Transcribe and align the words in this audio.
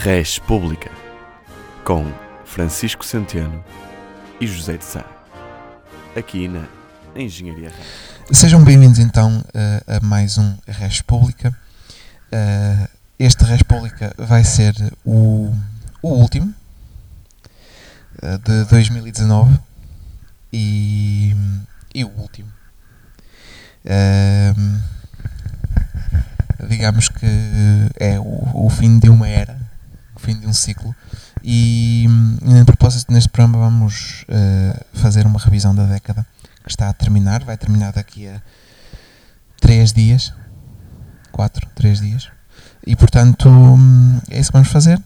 Res 0.00 0.38
Pública, 0.38 0.92
com 1.84 2.06
Francisco 2.44 3.04
Centeno 3.04 3.64
e 4.40 4.46
José 4.46 4.76
de 4.76 4.84
Sá, 4.84 5.04
aqui 6.16 6.46
na 6.46 6.68
Engenharia. 7.16 7.72
Sejam 8.30 8.62
bem-vindos 8.62 9.00
então 9.00 9.44
a, 9.52 9.96
a 9.96 10.00
mais 10.00 10.38
um 10.38 10.56
Res 10.68 11.00
Pública. 11.00 11.50
Uh, 12.32 12.88
este 13.18 13.42
Res 13.42 13.64
Pública 13.64 14.14
vai 14.16 14.44
ser 14.44 14.72
o, 15.04 15.52
o 16.00 16.08
último 16.10 16.54
uh, 18.22 18.38
de 18.38 18.66
2019 18.66 19.58
e, 20.52 21.34
e 21.92 22.04
o 22.04 22.10
último. 22.10 22.48
Digamos 26.68 27.08
que 27.08 27.26
é 27.98 28.20
o, 28.20 28.66
o 28.66 28.70
fim 28.70 29.00
de 29.00 29.10
uma 29.10 29.28
era, 29.28 29.67
fim 30.18 30.38
de 30.38 30.46
um 30.46 30.52
ciclo. 30.52 30.94
E, 31.42 32.06
em 32.42 32.64
propósito, 32.64 33.12
neste 33.12 33.28
programa, 33.28 33.58
vamos 33.58 34.24
uh, 34.28 34.98
fazer 34.98 35.26
uma 35.26 35.38
revisão 35.38 35.74
da 35.74 35.84
década 35.84 36.26
que 36.62 36.70
está 36.70 36.88
a 36.88 36.92
terminar. 36.92 37.44
Vai 37.44 37.56
terminar 37.56 37.92
daqui 37.92 38.28
a 38.28 38.42
3 39.60 39.92
dias, 39.92 40.32
4, 41.32 41.68
3 41.74 42.00
dias. 42.00 42.28
E 42.86 42.96
portanto, 42.96 43.48
é 44.30 44.40
isso 44.40 44.50
que 44.50 44.56
vamos 44.56 44.68
fazer. 44.68 45.02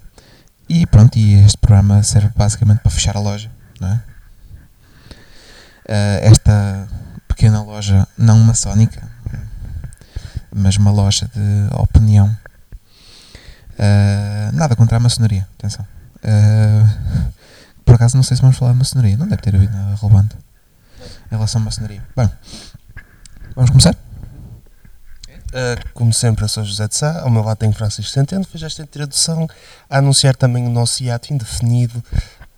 E 0.68 0.86
pronto, 0.86 1.18
e 1.18 1.34
este 1.34 1.58
programa 1.58 2.02
serve 2.02 2.30
basicamente 2.36 2.78
para 2.78 2.90
fechar 2.90 3.16
a 3.16 3.20
loja, 3.20 3.50
não 3.80 3.88
é? 3.88 4.02
Uh, 5.84 6.18
esta 6.22 6.88
pequena 7.28 7.62
loja 7.62 8.06
não 8.16 8.38
maçónica, 8.38 9.02
mas 10.54 10.76
uma 10.76 10.90
loja 10.90 11.28
de 11.34 11.74
opinião. 11.74 12.34
Uh, 13.82 14.54
nada 14.54 14.76
contra 14.76 14.96
a 14.96 15.00
maçonaria, 15.00 15.48
atenção. 15.58 15.84
Uh, 16.18 17.32
por 17.84 17.96
acaso 17.96 18.16
não 18.16 18.22
sei 18.22 18.36
se 18.36 18.40
vamos 18.40 18.56
falar 18.56 18.72
de 18.72 18.78
maçonaria, 18.78 19.16
não 19.16 19.26
deve 19.26 19.42
ter 19.42 19.56
havido 19.56 19.76
nada 19.76 19.96
relevante 20.00 20.36
em 21.26 21.34
relação 21.34 21.60
à 21.60 21.64
maçonaria. 21.64 22.00
Bem, 22.16 22.30
vamos 23.56 23.70
começar? 23.70 23.96
Uh, 25.48 25.92
como 25.94 26.12
sempre, 26.12 26.44
eu 26.44 26.48
sou 26.48 26.64
José 26.64 26.86
de 26.86 26.94
Sá, 26.94 27.22
ao 27.22 27.30
meu 27.30 27.42
lado 27.42 27.58
tenho 27.58 27.72
Francisco 27.72 28.12
Centeno, 28.12 28.44
fez 28.44 28.62
esta 28.62 28.82
introdução 28.82 29.48
a 29.90 29.98
anunciar 29.98 30.36
também 30.36 30.64
o 30.64 30.70
nosso 30.70 31.02
hiato 31.02 31.32
indefinido. 31.32 32.02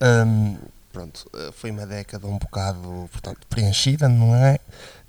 Um, 0.03 0.59
pronto, 0.93 1.27
foi 1.55 1.71
uma 1.71 1.87
década 1.87 2.27
um 2.27 2.37
bocado 2.37 3.09
portanto, 3.11 3.47
preenchida, 3.49 4.11
não 4.11 4.35
é? 4.35 4.59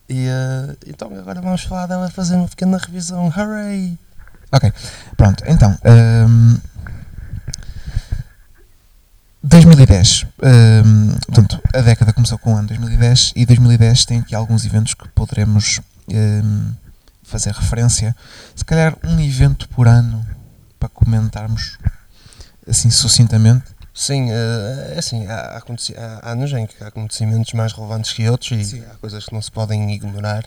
E 0.07 0.29
uh, 0.29 0.77
então 0.87 1.13
agora 1.13 1.41
vamos 1.41 1.63
falar 1.63 1.87
dela 1.87 2.09
fazer 2.09 2.35
uma 2.35 2.47
pequena 2.47 2.77
revisão. 2.77 3.27
Hooray! 3.27 3.97
Ok, 4.55 4.71
pronto, 5.17 5.43
então. 5.47 5.77
Um, 5.83 6.57
2010. 9.43 10.25
Um, 10.41 11.09
portanto, 11.25 11.61
a 11.73 11.81
década 11.81 12.13
começou 12.13 12.37
com 12.37 12.53
o 12.53 12.57
ano 12.57 12.69
2010 12.69 13.33
e 13.35 13.45
2010 13.45 14.05
tem 14.05 14.19
aqui 14.19 14.33
alguns 14.33 14.65
eventos 14.65 14.93
que 14.93 15.09
poderemos 15.09 15.81
um, 16.07 16.71
fazer 17.21 17.51
referência. 17.51 18.15
Se 18.55 18.63
calhar 18.63 18.97
um 19.03 19.19
evento 19.19 19.67
por 19.69 19.89
ano 19.89 20.25
para 20.79 20.87
comentarmos 20.87 21.77
assim 22.65 22.89
sucintamente. 22.89 23.65
Sim, 23.93 24.29
é 24.31 24.95
assim, 24.97 25.27
há, 25.27 25.57
há, 25.57 26.19
há 26.21 26.31
anos 26.31 26.53
em 26.53 26.65
que 26.65 26.81
há 26.81 26.87
acontecimentos 26.87 27.51
mais 27.53 27.73
relevantes 27.73 28.13
que 28.13 28.27
outros 28.29 28.51
e 28.51 28.63
Sim. 28.63 28.83
há 28.89 28.95
coisas 28.95 29.25
que 29.25 29.33
não 29.33 29.41
se 29.41 29.51
podem 29.51 29.93
ignorar. 29.93 30.45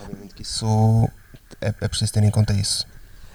Obviamente 0.00 0.34
que 0.34 0.42
isso 0.42 1.08
é, 1.60 1.68
é 1.68 1.88
preciso 1.88 2.12
ter 2.12 2.22
em 2.22 2.30
conta 2.30 2.52
isso. 2.52 2.86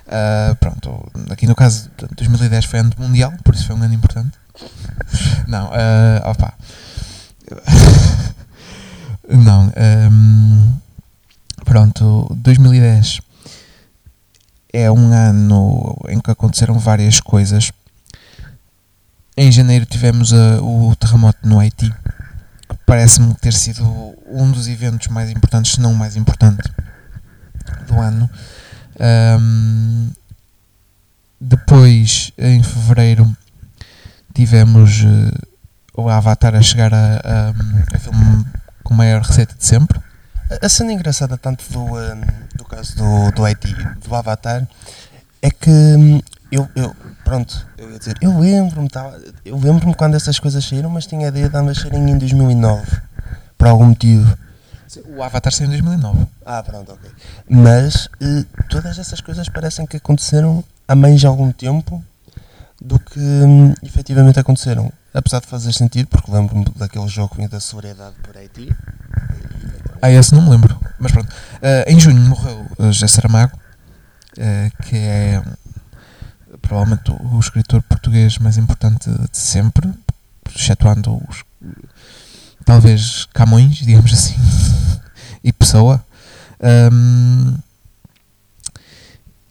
Uh, 0.07 0.55
pronto, 0.57 1.11
aqui 1.29 1.47
no 1.47 1.55
caso 1.55 1.89
2010 2.15 2.65
foi 2.65 2.79
ano 2.79 2.91
mundial, 2.97 3.33
por 3.43 3.55
isso 3.55 3.67
foi 3.67 3.75
um 3.75 3.83
ano 3.83 3.93
importante. 3.93 4.37
Não, 5.47 5.67
uh, 5.67 6.29
opa. 6.29 6.53
Não, 9.29 9.71
um, 10.11 10.77
pronto, 11.63 12.27
2010 12.35 13.21
é 14.73 14.91
um 14.91 15.13
ano 15.13 15.97
em 16.09 16.19
que 16.19 16.29
aconteceram 16.29 16.77
várias 16.77 17.21
coisas 17.21 17.71
em 19.35 19.51
janeiro 19.51 19.85
tivemos 19.85 20.31
o 20.31 20.95
terremoto 20.95 21.39
no 21.41 21.59
Haiti, 21.59 21.91
parece-me 22.85 23.33
ter 23.33 23.51
sido 23.53 23.83
um 24.27 24.51
dos 24.51 24.67
eventos 24.67 25.07
mais 25.07 25.31
importantes, 25.31 25.71
se 25.71 25.81
não 25.81 25.91
o 25.91 25.95
mais 25.95 26.15
importante, 26.15 26.61
do 27.87 27.99
ano. 27.99 28.29
Um, 28.99 30.09
depois, 31.39 32.31
em 32.37 32.63
fevereiro, 32.63 33.35
tivemos 34.33 35.01
uh, 35.01 35.47
o 35.95 36.09
Avatar 36.09 36.55
a 36.55 36.61
chegar 36.61 36.93
a, 36.93 37.15
a, 37.15 37.49
a, 37.95 37.99
filme 37.99 38.45
com 38.83 38.93
maior 38.93 39.21
receita 39.21 39.53
de 39.55 39.65
sempre. 39.65 39.99
A 40.61 40.69
cena 40.69 40.93
engraçada 40.93 41.37
tanto 41.37 41.63
do, 41.71 41.83
um, 41.83 42.21
do 42.55 42.65
caso 42.65 42.95
do, 42.95 43.31
do 43.31 43.45
Haiti, 43.45 43.73
do 44.05 44.15
Avatar, 44.15 44.67
é 45.41 45.51
que 45.51 45.69
hum, 45.69 46.21
eu, 46.51 46.69
eu, 46.75 46.95
pronto, 47.23 47.67
eu 47.77 47.91
ia 47.91 47.99
dizer, 47.99 48.15
eu 48.21 48.39
lembro-me, 48.39 48.87
eu 49.43 49.57
lembro-me 49.57 49.95
quando 49.95 50.15
essas 50.15 50.39
coisas 50.39 50.63
saíram, 50.63 50.89
mas 50.89 51.07
tinha 51.07 51.25
a 51.25 51.29
ideia 51.29 51.49
de 51.49 51.57
ambas 51.57 51.79
saírem 51.79 52.11
em 52.11 52.17
2009, 52.17 53.01
por 53.57 53.67
algum 53.67 53.87
motivo. 53.87 54.37
O 55.05 55.23
Avatar 55.23 55.51
saiu 55.53 55.67
em 55.67 55.71
2009. 55.71 56.27
Ah, 56.45 56.63
pronto, 56.63 56.91
ok. 56.91 57.09
Mas 57.49 58.09
eh, 58.21 58.45
todas 58.69 58.97
essas 58.97 59.21
coisas 59.21 59.47
parecem 59.49 59.85
que 59.85 59.97
aconteceram 59.97 60.63
há 60.87 60.95
mais 60.95 61.19
de 61.19 61.27
algum 61.27 61.51
tempo 61.51 62.03
do 62.81 62.99
que 62.99 63.19
hum, 63.19 63.73
efetivamente 63.83 64.39
aconteceram. 64.39 64.91
Apesar 65.13 65.39
de 65.39 65.47
fazer 65.47 65.71
sentido, 65.73 66.07
porque 66.07 66.31
lembro-me 66.31 66.65
daquele 66.75 67.07
jogo 67.07 67.47
da 67.47 67.59
sobriedade 67.59 68.15
por 68.23 68.35
Haiti. 68.35 68.75
Ah, 70.01 70.11
esse 70.11 70.33
não 70.33 70.41
me 70.41 70.49
lembro. 70.49 70.77
Mas 70.99 71.11
pronto. 71.11 71.29
Uh, 71.29 71.89
em 71.89 71.99
junho 71.99 72.19
morreu 72.21 72.65
José 72.79 73.07
Saramago, 73.07 73.57
uh, 74.37 74.83
que 74.83 74.97
é 74.97 75.41
provavelmente 76.61 77.11
o, 77.11 77.35
o 77.35 77.39
escritor 77.39 77.81
português 77.83 78.37
mais 78.37 78.57
importante 78.57 79.09
de 79.09 79.37
sempre, 79.37 79.93
excetuando 80.55 81.21
os 81.29 81.43
talvez 82.65 83.27
Camões, 83.33 83.77
digamos 83.77 84.11
assim, 84.11 84.35
e 85.43 85.51
Pessoa. 85.51 86.03
Um, 86.61 87.55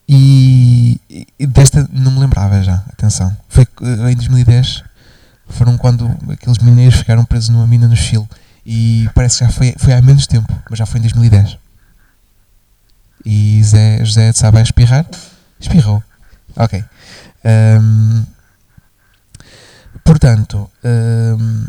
e, 0.08 1.00
e, 1.38 1.46
desta 1.46 1.88
não 1.92 2.10
me 2.10 2.20
lembrava 2.20 2.62
já, 2.62 2.82
atenção. 2.92 3.34
Foi 3.48 3.66
em 4.10 4.14
2010, 4.14 4.84
foram 5.48 5.78
quando 5.78 6.10
aqueles 6.30 6.58
mineiros 6.58 6.96
ficaram 6.96 7.24
presos 7.24 7.48
numa 7.48 7.66
mina 7.66 7.88
no 7.88 7.96
Chile. 7.96 8.28
E 8.64 9.08
parece 9.14 9.38
que 9.38 9.44
já 9.44 9.50
foi, 9.50 9.74
foi 9.78 9.92
há 9.92 10.00
menos 10.00 10.26
tempo, 10.26 10.52
mas 10.68 10.78
já 10.78 10.86
foi 10.86 10.98
em 10.98 11.02
2010. 11.02 11.58
E 13.24 13.62
Zé, 13.62 14.04
José 14.04 14.32
sabe 14.32 14.58
a 14.58 14.62
espirrar? 14.62 15.06
Espirrou. 15.58 16.02
Ok. 16.56 16.84
Um, 17.44 18.24
portanto, 20.04 20.70
um, 20.84 21.64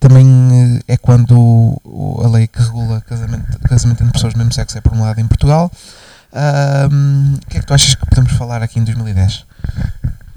também 0.00 0.26
eh, 0.88 0.94
é 0.94 0.96
quando 0.96 1.80
a 2.24 2.28
lei 2.28 2.46
que 2.46 2.58
regula 2.58 3.00
casamento, 3.02 3.58
casamento 3.60 4.02
entre 4.02 4.12
pessoas 4.14 4.32
do 4.32 4.38
mesmo 4.38 4.52
sexo 4.52 4.76
é 4.76 4.80
promulgada 4.80 5.20
em 5.20 5.28
Portugal. 5.28 5.70
Um, 6.32 7.34
o 7.34 7.46
que 7.46 7.58
é 7.58 7.60
que 7.60 7.66
tu 7.66 7.74
achas 7.74 7.94
que 7.94 8.06
podemos 8.06 8.32
falar 8.32 8.62
aqui 8.62 8.78
em 8.78 8.84
2010? 8.84 9.36
Uh, 9.36 9.44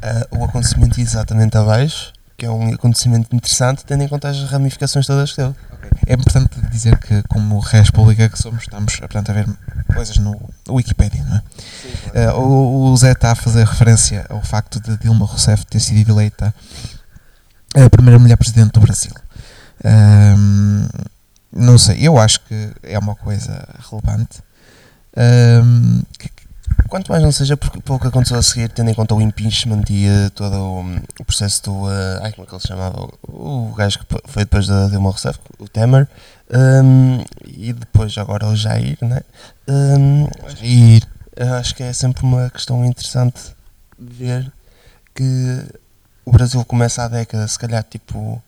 ah, 0.01 0.27
o 0.31 0.43
acontecimento 0.43 0.99
exatamente 0.99 1.57
abaixo, 1.57 2.11
que 2.35 2.45
é 2.45 2.49
um 2.49 2.73
acontecimento 2.73 3.33
interessante, 3.33 3.85
tendo 3.85 4.03
em 4.03 4.07
conta 4.07 4.27
as 4.27 4.43
ramificações 4.49 5.05
todas 5.05 5.31
que 5.31 5.37
teve. 5.37 5.55
É 6.07 6.13
importante 6.13 6.59
dizer 6.69 6.97
que, 6.97 7.21
como 7.29 7.59
res 7.59 7.89
pública 7.89 8.27
que 8.27 8.37
somos, 8.37 8.63
estamos 8.63 8.97
portanto, 8.97 9.29
a 9.29 9.33
ver 9.33 9.47
coisas 9.93 10.17
no 10.17 10.37
Wikipedia, 10.67 11.23
não 11.23 11.37
é? 11.37 11.41
Sim, 11.81 12.11
claro. 12.11 12.39
uh, 12.39 12.41
o, 12.41 12.91
o 12.91 12.97
Zé 12.97 13.11
está 13.11 13.31
a 13.31 13.35
fazer 13.35 13.65
referência 13.65 14.25
ao 14.29 14.41
facto 14.41 14.79
de 14.79 14.97
Dilma 14.97 15.25
Rousseff 15.25 15.65
ter 15.65 15.79
sido 15.79 16.11
eleita 16.11 16.53
a 17.75 17.89
primeira 17.89 18.19
mulher 18.19 18.37
presidente 18.37 18.73
do 18.73 18.81
Brasil. 18.81 19.11
Um, 19.83 20.87
não 21.51 21.77
sei, 21.77 21.97
eu 21.99 22.17
acho 22.17 22.39
que 22.41 22.71
é 22.83 22.97
uma 22.97 23.15
coisa 23.15 23.67
relevante. 23.89 24.41
Um, 25.15 26.01
que, 26.17 26.29
Quanto 26.89 27.11
mais 27.11 27.23
não 27.23 27.31
seja 27.31 27.55
por, 27.55 27.69
pelo 27.81 27.99
que 27.99 28.07
aconteceu 28.07 28.37
a 28.37 28.43
seguir, 28.43 28.69
tendo 28.69 28.89
em 28.89 28.93
conta 28.93 29.13
o 29.13 29.21
impeachment 29.21 29.83
e 29.89 30.07
uh, 30.07 30.29
todo 30.31 30.55
o, 30.55 30.81
o, 31.19 31.25
processo 31.25 31.63
do. 31.63 31.71
Uh, 31.71 32.19
ai, 32.21 32.31
como 32.31 32.43
é 32.43 32.47
que 32.47 32.53
ele 32.53 32.61
se 32.61 32.67
chamava? 32.67 33.09
O, 33.27 33.69
o 33.69 33.73
gajo 33.73 33.99
que 33.99 34.05
foi 34.25 34.43
depois 34.43 34.67
da 34.67 34.87
Dilma 34.87 35.09
Rousseff, 35.09 35.39
o 35.59 35.67
Temer, 35.67 36.07
um, 36.51 37.23
e 37.45 37.73
depois 37.73 38.17
agora 38.17 38.47
o 38.47 38.55
Jair, 38.55 38.97
né? 39.01 39.21
Um, 39.67 40.27
Jair. 40.57 41.03
Acho 41.59 41.73
que 41.75 41.81
é 41.81 41.91
sempre 41.93 42.23
uma 42.23 42.49
questão 42.49 42.85
interessante 42.85 43.55
ver 43.97 44.51
que 45.15 45.65
o 46.25 46.31
Brasil 46.31 46.63
começa 46.63 47.03
a 47.03 47.07
década, 47.07 47.47
se 47.47 47.57
calhar, 47.57 47.83
tipo, 47.83 48.41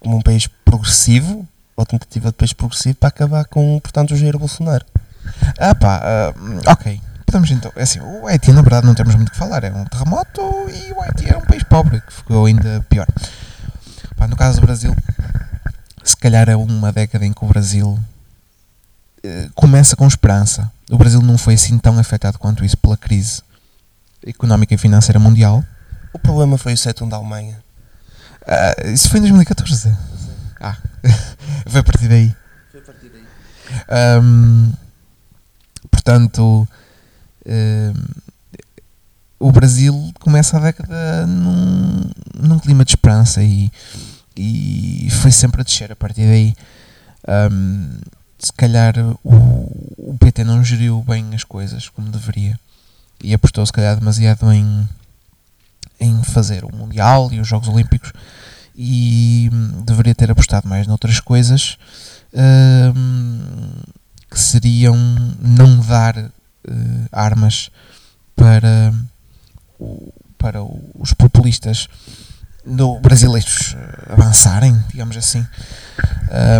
como 0.00 0.16
um 0.16 0.22
país 0.22 0.46
progressivo, 0.64 1.46
ou 1.76 1.86
tentativa 1.86 2.28
de 2.28 2.34
país 2.34 2.52
progressivo, 2.52 2.96
para 2.96 3.08
acabar 3.08 3.44
com, 3.44 3.78
portanto, 3.80 4.12
o 4.12 4.16
Jair 4.16 4.38
Bolsonaro. 4.38 4.84
Ah 5.58 5.74
pá, 5.74 6.00
uh, 6.34 6.70
ok 6.70 7.00
podemos 7.28 7.50
então. 7.50 7.70
É 7.76 7.82
assim, 7.82 8.00
o 8.00 8.26
Haiti, 8.26 8.50
na 8.52 8.62
verdade, 8.62 8.86
não 8.86 8.94
temos 8.94 9.14
muito 9.14 9.28
o 9.28 9.32
que 9.32 9.36
falar. 9.36 9.62
É 9.62 9.70
um 9.70 9.84
terremoto 9.84 10.40
e 10.70 10.92
o 10.92 11.00
Haiti 11.02 11.30
é 11.30 11.36
um 11.36 11.42
país 11.42 11.62
pobre, 11.62 12.00
que 12.00 12.12
ficou 12.12 12.46
ainda 12.46 12.84
pior. 12.88 13.06
Pá, 14.16 14.26
no 14.26 14.34
caso 14.34 14.60
do 14.60 14.66
Brasil, 14.66 14.96
se 16.02 16.16
calhar 16.16 16.48
é 16.48 16.56
uma 16.56 16.90
década 16.90 17.26
em 17.26 17.32
que 17.32 17.44
o 17.44 17.46
Brasil 17.46 17.98
eh, 19.22 19.48
começa 19.54 19.94
com 19.94 20.06
esperança. 20.06 20.70
O 20.90 20.96
Brasil 20.96 21.20
não 21.20 21.36
foi 21.36 21.54
assim 21.54 21.78
tão 21.78 21.98
afetado 21.98 22.38
quanto 22.38 22.64
isso 22.64 22.78
pela 22.78 22.96
crise 22.96 23.42
económica 24.26 24.74
e 24.74 24.78
financeira 24.78 25.18
mundial. 25.20 25.62
O 26.12 26.18
problema 26.18 26.56
foi 26.56 26.72
o 26.72 26.76
7-1 26.76 27.08
da 27.10 27.16
Alemanha. 27.16 27.62
Ah, 28.48 28.74
isso 28.86 29.10
foi 29.10 29.18
em 29.18 29.22
2014. 29.22 29.94
Ah, 30.58 30.76
foi 31.68 31.80
a 31.80 31.84
partir 31.84 32.08
daí. 32.08 32.34
Foi 32.72 32.80
a 32.80 32.82
partir 32.82 33.10
daí. 33.10 33.24
Ahm, 33.90 34.72
portanto, 35.90 36.66
o 39.38 39.52
Brasil 39.52 40.12
começa 40.18 40.56
a 40.56 40.60
década 40.60 41.26
num, 41.26 42.10
num 42.34 42.58
clima 42.58 42.86
de 42.86 42.92
esperança 42.92 43.42
e, 43.42 43.70
e 44.34 45.08
foi 45.20 45.30
sempre 45.30 45.60
a 45.60 45.64
descer 45.64 45.92
a 45.92 45.96
partir 45.96 46.26
daí. 46.26 46.54
Ahm, 47.26 48.00
se 48.38 48.52
calhar 48.52 48.94
o, 49.22 49.34
o 49.98 50.16
PT 50.18 50.44
não 50.44 50.64
geriu 50.64 51.04
bem 51.06 51.34
as 51.34 51.44
coisas 51.44 51.88
como 51.90 52.10
deveria 52.10 52.58
e 53.22 53.34
apostou 53.34 53.66
se 53.66 53.72
calhar 53.72 53.96
demasiado 53.96 54.50
em, 54.52 54.88
em 56.00 56.22
fazer 56.22 56.64
o 56.64 56.74
Mundial 56.74 57.30
e 57.32 57.40
os 57.40 57.48
Jogos 57.48 57.68
Olímpicos 57.68 58.12
e 58.76 59.50
hum, 59.52 59.82
deveria 59.84 60.14
ter 60.14 60.30
apostado 60.30 60.68
mais 60.68 60.86
noutras 60.86 61.18
coisas 61.20 61.76
hum, 62.94 63.80
que 64.30 64.38
seriam 64.38 64.96
não 65.40 65.80
dar 65.80 66.16
eh, 66.16 66.30
armas 67.10 67.70
para, 68.36 68.92
o- 69.80 70.12
para 70.38 70.62
os 70.62 71.12
populistas 71.14 71.88
do, 72.64 73.00
brasileiros 73.00 73.74
avançarem, 74.08 74.78
digamos 74.90 75.16
assim. 75.16 75.44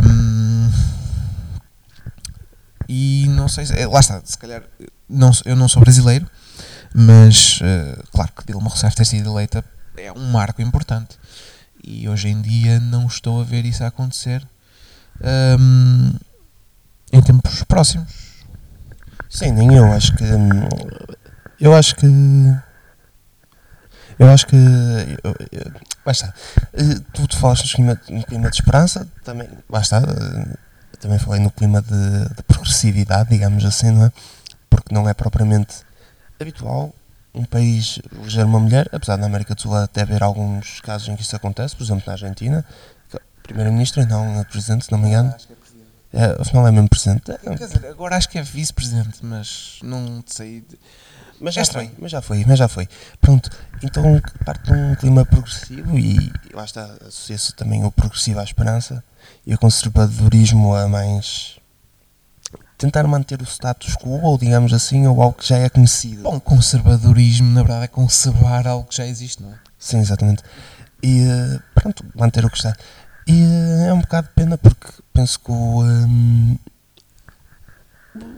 Hum, 0.04 0.70
e 2.88 3.26
não 3.28 3.48
sei, 3.48 3.66
se, 3.66 3.74
eh, 3.78 3.86
lá 3.86 4.00
está, 4.00 4.20
se 4.24 4.36
calhar 4.38 4.62
não, 5.08 5.30
eu 5.44 5.54
não 5.54 5.68
sou 5.68 5.80
brasileiro, 5.80 6.26
mas 6.94 7.60
eh, 7.62 8.02
claro 8.12 8.32
que 8.32 8.46
Dilma 8.46 8.68
Rousseff 8.68 8.96
ter 8.96 9.04
sido 9.04 9.30
eleita 9.30 9.64
é 9.96 10.12
um 10.12 10.30
marco 10.30 10.62
importante 10.62 11.18
e 11.82 12.08
hoje 12.08 12.28
em 12.28 12.40
dia 12.40 12.78
não 12.80 13.06
estou 13.06 13.40
a 13.40 13.44
ver 13.44 13.64
isso 13.64 13.82
a 13.84 13.88
acontecer 13.88 14.46
hum, 15.58 16.12
em 17.12 17.22
tempos 17.22 17.62
próximos. 17.64 18.28
Sim, 19.30 19.52
nem 19.52 19.74
eu. 19.74 19.92
Acho 19.92 20.14
que. 20.16 20.24
hum, 20.24 20.68
Eu 21.60 21.74
acho 21.74 21.94
que. 21.96 22.06
Eu 24.18 24.28
acho 24.30 24.46
que. 24.46 24.56
está. 26.06 26.34
Eh, 26.74 26.94
Tu, 27.12 27.26
tu 27.28 27.36
falaste 27.36 27.64
no 27.64 27.70
clima, 27.76 28.00
no 28.10 28.24
clima 28.24 28.50
de 28.50 28.56
esperança, 28.56 29.06
também. 29.24 29.48
Está. 29.80 29.98
eh, 29.98 30.56
Também 31.00 31.18
falei 31.18 31.40
no 31.40 31.50
clima 31.50 31.80
de, 31.82 32.34
de 32.34 32.42
progressividade, 32.44 33.30
digamos 33.30 33.64
assim, 33.64 33.90
não 33.90 34.06
é? 34.06 34.12
Porque 34.68 34.92
não 34.94 35.08
é 35.08 35.14
propriamente 35.14 35.76
habitual 36.40 36.94
um 37.34 37.44
país 37.44 38.00
eleger 38.20 38.44
uma 38.44 38.58
mulher, 38.58 38.88
apesar 38.92 39.16
da 39.16 39.26
América 39.26 39.54
do 39.54 39.60
Sul 39.60 39.74
até 39.76 40.02
haver 40.02 40.22
alguns 40.22 40.80
casos 40.80 41.08
em 41.08 41.14
que 41.16 41.22
isso 41.22 41.36
acontece, 41.36 41.76
por 41.76 41.84
exemplo 41.84 42.02
na 42.06 42.12
Argentina, 42.14 42.64
que 43.08 43.16
é 43.16 43.20
primeiro-ministro 43.42 44.02
e 44.02 44.06
não 44.06 44.40
a 44.40 44.44
presidente, 44.44 44.86
se 44.86 44.92
não 44.92 44.98
me 44.98 45.08
engano. 45.08 45.34
É, 46.12 46.24
afinal 46.40 46.66
é 46.66 46.72
mesmo 46.72 46.88
presidente. 46.88 47.30
É, 47.30 47.36
Quer 47.36 47.54
dizer, 47.66 47.86
agora 47.86 48.16
acho 48.16 48.28
que 48.30 48.38
é 48.38 48.42
vice-presidente, 48.42 49.18
mas 49.22 49.78
não 49.82 50.22
sei. 50.26 50.62
de- 50.62 50.78
Mas 51.40 51.52
É 51.54 51.56
já 51.56 51.62
estranho. 51.62 51.88
foi, 51.90 51.96
mas 52.00 52.10
já 52.10 52.22
foi, 52.22 52.44
mas 52.46 52.58
já 52.58 52.66
foi. 52.66 52.88
Pronto, 53.20 53.50
então 53.82 54.02
parte 54.44 54.64
de 54.64 54.72
um 54.72 54.94
clima 54.96 55.24
progressivo 55.26 55.96
e 55.98 56.32
lá 56.52 56.64
está, 56.64 56.82
associa-se 57.06 57.52
também 57.54 57.84
o 57.84 57.92
progressivo 57.92 58.40
à 58.40 58.42
esperança 58.42 59.04
e 59.46 59.54
o 59.54 59.58
conservadorismo 59.58 60.74
a 60.74 60.88
mais 60.88 61.57
tentar 62.78 63.06
manter 63.06 63.42
o 63.42 63.44
status 63.44 63.96
quo, 63.96 64.20
ou 64.22 64.38
digamos 64.38 64.72
assim, 64.72 65.06
ou 65.06 65.20
algo 65.20 65.36
que 65.36 65.46
já 65.48 65.58
é 65.58 65.68
conhecido. 65.68 66.22
Bom, 66.22 66.38
conservadorismo 66.40 67.50
na 67.52 67.62
verdade 67.62 67.84
é 67.84 67.88
conservar 67.88 68.66
algo 68.66 68.88
que 68.88 68.96
já 68.96 69.04
existe, 69.06 69.42
não 69.42 69.50
é? 69.52 69.56
Sim, 69.78 69.98
exatamente. 69.98 70.42
E 71.02 71.20
eh, 71.28 71.58
pronto, 71.74 72.04
manter 72.14 72.44
o 72.44 72.50
que 72.50 72.56
está. 72.56 72.74
E 73.26 73.42
eh, 73.42 73.88
é 73.88 73.92
um 73.92 74.00
bocado 74.00 74.28
de 74.28 74.34
pena 74.34 74.56
porque 74.56 74.86
penso 75.12 75.38
que 75.40 75.50
o, 75.50 75.82
hum, 75.82 76.56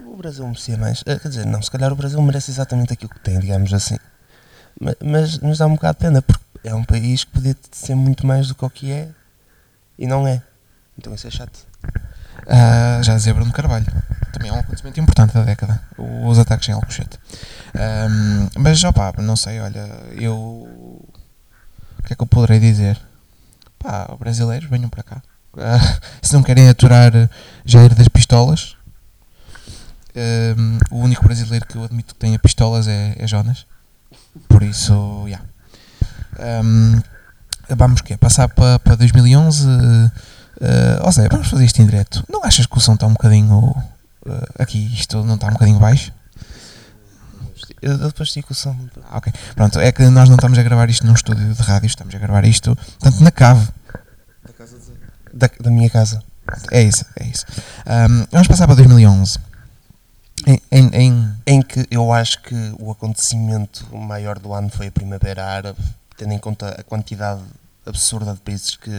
o 0.06 0.16
Brasil 0.16 0.46
merecia 0.46 0.76
mais. 0.76 1.02
Eh, 1.06 1.18
quer 1.18 1.28
dizer, 1.28 1.46
não, 1.46 1.62
se 1.62 1.70
calhar 1.70 1.92
o 1.92 1.96
Brasil 1.96 2.20
merece 2.20 2.50
exatamente 2.50 2.92
aquilo 2.92 3.10
que 3.10 3.20
tem, 3.20 3.38
digamos 3.38 3.72
assim. 3.72 3.96
Ma- 4.80 4.96
Mas 5.04 5.38
nos 5.38 5.58
dá 5.58 5.66
um 5.66 5.74
bocado 5.74 5.98
de 5.98 6.04
pena 6.06 6.22
porque 6.22 6.44
é 6.64 6.74
um 6.74 6.84
país 6.84 7.24
que 7.24 7.30
podia 7.32 7.56
ser 7.70 7.94
muito 7.94 8.26
mais 8.26 8.48
do 8.48 8.54
que 8.54 8.64
o 8.64 8.70
que 8.70 8.90
é 8.90 9.08
e 9.98 10.06
não 10.06 10.26
é. 10.26 10.42
Então 10.98 11.14
isso 11.14 11.26
é 11.26 11.30
chato. 11.30 11.66
Ah, 12.46 13.00
já 13.02 13.14
dizia 13.14 13.32
Bruno 13.34 13.52
Carvalho. 13.52 13.86
Também 14.32 14.50
é 14.50 14.52
um 14.52 14.58
acontecimento 14.58 15.00
importante 15.00 15.34
da 15.34 15.42
década. 15.42 15.82
Os 15.98 16.38
ataques 16.38 16.68
em 16.68 16.72
Alcochete. 16.72 17.18
Ahm, 17.74 18.48
mas, 18.56 18.82
opá, 18.84 19.12
não 19.18 19.36
sei, 19.36 19.60
olha, 19.60 19.88
eu. 20.12 20.34
O 20.34 22.02
que 22.06 22.12
é 22.12 22.16
que 22.16 22.22
eu 22.22 22.26
poderei 22.26 22.58
dizer? 22.58 23.00
Pá, 23.78 24.14
brasileiros, 24.18 24.68
venham 24.68 24.88
para 24.88 25.02
cá. 25.02 25.22
Ah, 25.58 25.98
se 26.22 26.32
não 26.32 26.42
querem 26.42 26.68
aturar 26.68 27.12
Jair 27.64 27.94
das 27.94 28.08
pistolas, 28.08 28.76
ahm, 30.16 30.78
o 30.90 30.98
único 30.98 31.24
brasileiro 31.24 31.66
que 31.66 31.76
eu 31.76 31.84
admito 31.84 32.14
que 32.14 32.20
tenha 32.20 32.38
pistolas 32.38 32.86
é, 32.88 33.14
é 33.18 33.26
Jonas. 33.26 33.66
Por 34.48 34.62
isso, 34.62 35.26
já. 35.28 35.40
Ahm, 36.38 37.00
vamos 37.76 38.00
que 38.00 38.16
Passar 38.16 38.48
para, 38.48 38.78
para 38.78 38.96
2011. 38.96 39.66
Uh, 40.60 41.10
Zé, 41.10 41.26
vamos 41.30 41.48
fazer 41.48 41.64
isto 41.64 41.80
em 41.80 41.86
direto. 41.86 42.22
Não 42.28 42.44
achas 42.44 42.66
que 42.66 42.76
o 42.76 42.80
som 42.80 42.94
está 42.94 43.06
um 43.06 43.12
bocadinho. 43.12 43.74
Uh, 44.26 44.46
aqui, 44.62 44.92
isto 44.94 45.22
não 45.24 45.34
está 45.34 45.48
um 45.48 45.52
bocadinho 45.52 45.78
baixo? 45.78 46.12
Eu, 47.82 47.96
depois 47.98 48.28
digo 48.30 48.48
o 48.50 48.54
som. 48.54 48.76
Ah, 49.10 49.18
ok. 49.18 49.32
Pronto, 49.54 49.78
é 49.80 49.90
que 49.92 50.02
nós 50.08 50.28
não 50.28 50.36
estamos 50.36 50.58
a 50.58 50.62
gravar 50.62 50.90
isto 50.90 51.06
num 51.06 51.14
estúdio 51.14 51.54
de 51.54 51.62
rádio, 51.62 51.86
estamos 51.86 52.14
a 52.14 52.18
gravar 52.18 52.44
isto, 52.44 52.76
portanto, 52.76 53.20
na 53.22 53.30
cave. 53.30 53.68
Da, 55.32 55.48
da 55.60 55.70
minha 55.70 55.88
casa. 55.88 56.22
É 56.70 56.82
isso, 56.82 57.04
é 57.16 57.24
isso. 57.26 57.46
Um, 57.86 58.26
vamos 58.30 58.48
passar 58.48 58.66
para 58.66 58.76
2011. 58.76 59.38
Em, 60.46 60.60
em, 60.72 60.86
em- 60.94 61.34
em 61.46 61.62
que 61.62 61.86
eu 61.90 62.12
acho 62.12 62.42
que 62.42 62.54
o 62.78 62.90
acontecimento 62.90 63.86
maior 63.94 64.38
do 64.38 64.52
ano 64.52 64.68
foi 64.70 64.88
a 64.88 64.92
Primavera 64.92 65.44
Árabe, 65.46 65.78
tendo 66.16 66.32
em 66.32 66.38
conta 66.38 66.70
a 66.80 66.82
quantidade 66.82 67.40
absurda 67.90 68.32
de 68.32 68.40
países 68.40 68.76
que, 68.76 68.90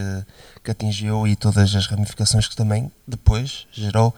que 0.62 0.70
atingiu 0.70 1.26
e 1.26 1.34
todas 1.34 1.74
as 1.74 1.86
ramificações 1.86 2.46
que 2.46 2.54
também 2.56 2.90
depois 3.06 3.66
gerou. 3.72 4.14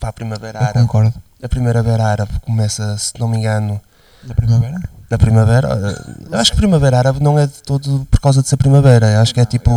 Pá, 0.00 0.08
a 0.08 0.12
Primavera 0.12 0.58
eu 0.58 0.62
Árabe, 0.64 0.86
concordo. 0.86 1.14
a 1.42 1.48
Primavera 1.48 2.04
Árabe 2.04 2.32
começa, 2.40 2.96
se 2.98 3.12
não 3.18 3.28
me 3.28 3.38
engano, 3.38 3.80
Da 4.24 4.34
primavera? 4.34 4.80
na 5.10 5.18
primavera. 5.18 5.68
eh, 5.68 6.26
Eu 6.32 6.38
acho 6.38 6.50
que 6.50 6.56
Primavera 6.56 6.98
Árabe 6.98 7.22
não 7.22 7.38
é 7.38 7.46
de 7.46 7.62
todo 7.62 8.06
por 8.10 8.20
causa 8.20 8.42
de 8.42 8.48
ser 8.48 8.56
primavera, 8.56 9.06
eu 9.12 9.20
acho 9.20 9.32
que 9.32 9.40
é 9.40 9.44
tipo 9.46 9.70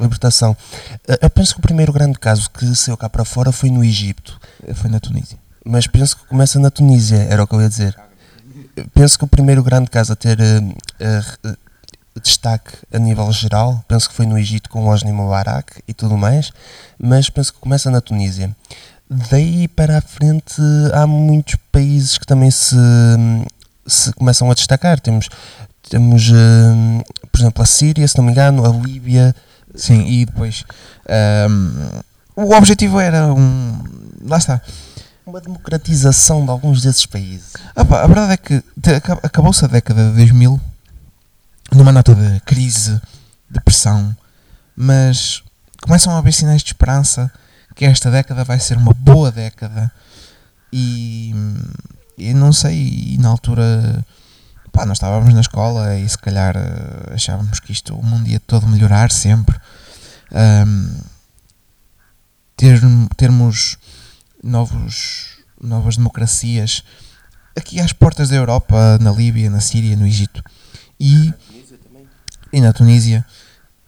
libertação. 0.00 0.56
Eh, 1.06 1.18
Eu 1.22 1.30
penso 1.30 1.52
que 1.54 1.58
o 1.60 1.62
primeiro 1.62 1.92
grande 1.92 2.18
caso 2.18 2.48
que 2.50 2.74
saiu 2.76 2.96
cá 2.96 3.08
para 3.10 3.24
fora 3.24 3.50
foi 3.52 3.70
no 3.70 3.84
Egito. 3.84 4.40
Foi 4.74 4.88
na 4.90 5.00
Tunísia. 5.00 5.38
mas 5.64 5.86
penso 5.86 6.16
que 6.16 6.24
começa 6.26 6.58
na 6.58 6.70
Tunísia, 6.70 7.26
era 7.28 7.42
o 7.42 7.46
que 7.46 7.54
eu 7.54 7.60
ia 7.60 7.68
dizer. 7.68 7.94
Penso 8.94 9.18
que 9.18 9.24
o 9.24 9.28
primeiro 9.28 9.62
grande 9.62 9.90
caso 9.90 10.12
a 10.12 10.16
ter 10.16 10.38
eh, 10.40 10.62
eh, 11.00 11.56
destaque 12.18 12.76
a 12.92 12.98
nível 12.98 13.30
geral, 13.32 13.84
penso 13.88 14.08
que 14.08 14.14
foi 14.14 14.26
no 14.26 14.38
Egito 14.38 14.70
com 14.70 14.86
Hosni 14.86 15.12
Mubarak 15.12 15.82
e 15.86 15.94
tudo 15.94 16.16
mais, 16.16 16.52
mas 16.98 17.30
penso 17.30 17.52
que 17.52 17.60
começa 17.60 17.90
na 17.90 18.00
Tunísia. 18.00 18.54
Daí 19.10 19.68
para 19.68 19.98
a 19.98 20.02
frente 20.02 20.60
há 20.92 21.06
muitos 21.06 21.56
países 21.72 22.18
que 22.18 22.26
também 22.26 22.50
se, 22.50 22.76
se 23.86 24.12
começam 24.12 24.50
a 24.50 24.54
destacar. 24.54 25.00
Temos, 25.00 25.28
temos 25.88 26.30
eh, 26.30 27.04
por 27.32 27.40
exemplo, 27.40 27.62
a 27.62 27.66
Síria, 27.66 28.06
se 28.06 28.16
não 28.18 28.24
me 28.24 28.32
engano, 28.32 28.66
a 28.66 28.68
Líbia, 28.68 29.34
Sim, 29.74 30.06
e 30.06 30.26
depois. 30.26 30.64
um, 31.48 32.00
o 32.36 32.54
objetivo 32.54 33.00
era 33.00 33.32
um. 33.32 33.78
Lá 34.24 34.38
está. 34.38 34.60
uma 35.26 35.40
democratização 35.40 36.44
de 36.44 36.50
alguns 36.50 36.82
desses 36.82 37.06
países. 37.06 37.52
Ah 37.74 37.84
pá, 37.84 38.02
a 38.02 38.06
verdade 38.06 38.32
é 38.32 38.36
que 38.36 38.62
acabou-se 39.22 39.64
a 39.64 39.68
década 39.68 40.10
de 40.10 40.16
2000 40.16 40.60
numa 41.72 41.92
nota 41.92 42.14
de 42.14 42.40
crise, 42.40 43.00
depressão, 43.48 44.16
mas 44.76 45.42
começam 45.82 46.12
a 46.14 46.18
haver 46.18 46.32
sinais 46.32 46.62
de 46.62 46.70
esperança 46.70 47.30
que 47.74 47.84
esta 47.84 48.10
década 48.10 48.44
vai 48.44 48.58
ser 48.58 48.76
uma 48.76 48.92
boa 48.92 49.30
década 49.30 49.92
e, 50.72 51.34
e 52.16 52.34
não 52.34 52.52
sei, 52.52 53.14
e 53.14 53.18
na 53.18 53.28
altura 53.28 54.04
pá, 54.72 54.84
nós 54.84 54.96
estávamos 54.96 55.32
na 55.32 55.40
escola 55.40 55.96
e 55.96 56.08
se 56.08 56.18
calhar 56.18 56.56
eh, 56.56 57.14
achávamos 57.14 57.60
que 57.60 57.72
isto 57.72 57.94
o 57.94 58.02
mundo 58.02 58.28
ia 58.28 58.40
todo 58.40 58.66
melhorar 58.66 59.10
sempre. 59.10 59.58
Ahm, 60.32 61.00
ter, 62.56 62.80
termos 63.16 63.78
novos, 64.42 65.38
novas 65.60 65.96
democracias 65.96 66.82
aqui 67.56 67.80
às 67.80 67.92
portas 67.92 68.28
da 68.28 68.36
Europa, 68.36 68.98
na 69.00 69.10
Líbia, 69.10 69.48
na 69.50 69.60
Síria, 69.60 69.96
no 69.96 70.06
Egito 70.06 70.42
e, 71.00 71.32
e 72.52 72.60
na 72.60 72.72
Tunísia. 72.72 73.24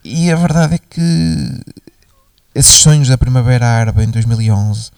E 0.02 0.30
a 0.30 0.36
verdade 0.36 0.74
é 0.74 0.78
que 0.78 1.60
esses 2.54 2.72
sonhos 2.72 3.08
da 3.08 3.18
Primavera 3.18 3.66
Árabe 3.66 4.02
em 4.02 4.10
2011, 4.10 4.90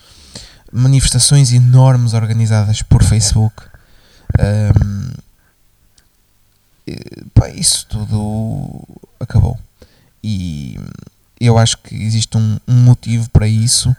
manifestações 0.73 1.53
enormes 1.53 2.15
organizadas 2.15 2.83
por 2.83 3.03
Facebook, 3.03 3.63
um, 4.41 5.11
pá, 7.35 7.49
isso 7.49 7.87
tudo 7.89 8.83
acabou. 9.21 9.59
E 10.23 10.79
eu 11.41 11.59
acho 11.59 11.79
que 11.79 11.95
existe 11.95 12.37
um, 12.37 12.59
um 12.67 12.75
motivo 12.75 13.29
para 13.31 13.47
isso. 13.47 13.95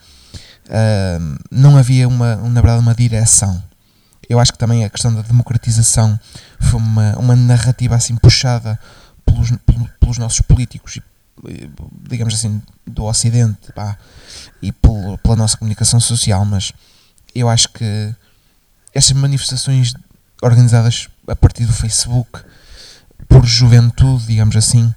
Um, 0.69 1.35
não 1.51 1.77
havia, 1.77 2.07
uma, 2.07 2.35
na 2.37 2.61
verdade, 2.61 2.81
uma 2.81 2.95
direção. 2.95 3.61
Eu 4.29 4.39
acho 4.39 4.53
que 4.53 4.57
também 4.57 4.85
a 4.85 4.89
questão 4.89 5.13
da 5.13 5.21
democratização 5.21 6.17
foi 6.59 6.79
uma, 6.79 7.17
uma 7.19 7.35
narrativa 7.35 7.95
assim 7.95 8.15
puxada 8.15 8.79
pelos, 9.25 9.51
pelos 9.99 10.17
nossos 10.17 10.41
políticos 10.41 10.99
digamos 12.09 12.33
assim, 12.33 12.61
do 12.85 13.05
Ocidente 13.05 13.71
pá, 13.73 13.97
e 14.61 14.71
pelo, 14.71 15.17
pela 15.17 15.35
nossa 15.35 15.57
comunicação 15.57 15.99
social, 15.99 16.45
mas 16.45 16.71
eu 17.33 17.49
acho 17.49 17.69
que 17.69 18.15
estas 18.93 19.17
manifestações 19.17 19.93
organizadas 20.41 21.07
a 21.27 21.35
partir 21.35 21.65
do 21.65 21.73
Facebook 21.73 22.39
por 23.27 23.45
juventude, 23.45 24.27
digamos 24.27 24.55
assim, 24.55 24.93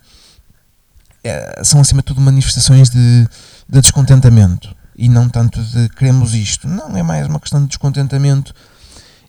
é, 1.25 1.63
são 1.65 1.81
acima 1.81 2.03
de 2.03 2.07
tudo 2.07 2.21
manifestações 2.21 2.91
de, 2.91 3.27
de 3.69 3.81
descontentamento 3.81 4.75
e 4.97 5.09
não 5.09 5.29
tanto 5.29 5.63
de 5.63 5.89
queremos 5.91 6.35
isto. 6.35 6.69
Não, 6.69 6.97
é 6.97 7.03
mais 7.03 7.27
uma 7.27 7.41
questão 7.41 7.61
de 7.63 7.69
descontentamento 7.69 8.55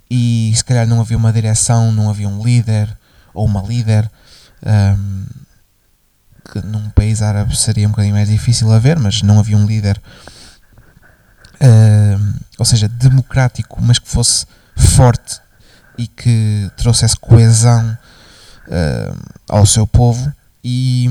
e 0.10 0.52
se 0.56 0.64
calhar 0.64 0.88
não 0.88 1.00
havia 1.00 1.18
uma 1.18 1.32
direção, 1.32 1.92
não 1.92 2.10
havia 2.10 2.28
um 2.28 2.44
líder 2.44 2.96
ou 3.34 3.46
uma 3.46 3.62
líder. 3.62 4.10
Um, 4.66 5.26
que 6.52 6.62
num 6.62 6.90
país 6.92 7.22
árabe 7.22 7.56
seria 7.58 7.88
um 7.88 7.92
bocadinho 7.92 8.16
mais 8.16 8.30
difícil 8.30 8.72
a 8.72 8.80
ver, 8.80 8.98
mas 8.98 9.22
não 9.22 9.40
havia 9.40 9.58
um 9.58 9.66
líder, 9.66 10.02
ou 12.58 12.66
seja, 12.66 12.88
democrático, 12.88 13.82
mas 13.82 14.00
que 14.00 14.08
fosse 14.08 14.46
forte 14.76 15.42
e 15.98 16.08
que 16.08 16.72
trouxesse 16.78 17.18
coesão 17.18 17.98
ao 19.50 19.66
seu 19.66 19.86
povo. 19.86 20.32
E 20.64 21.10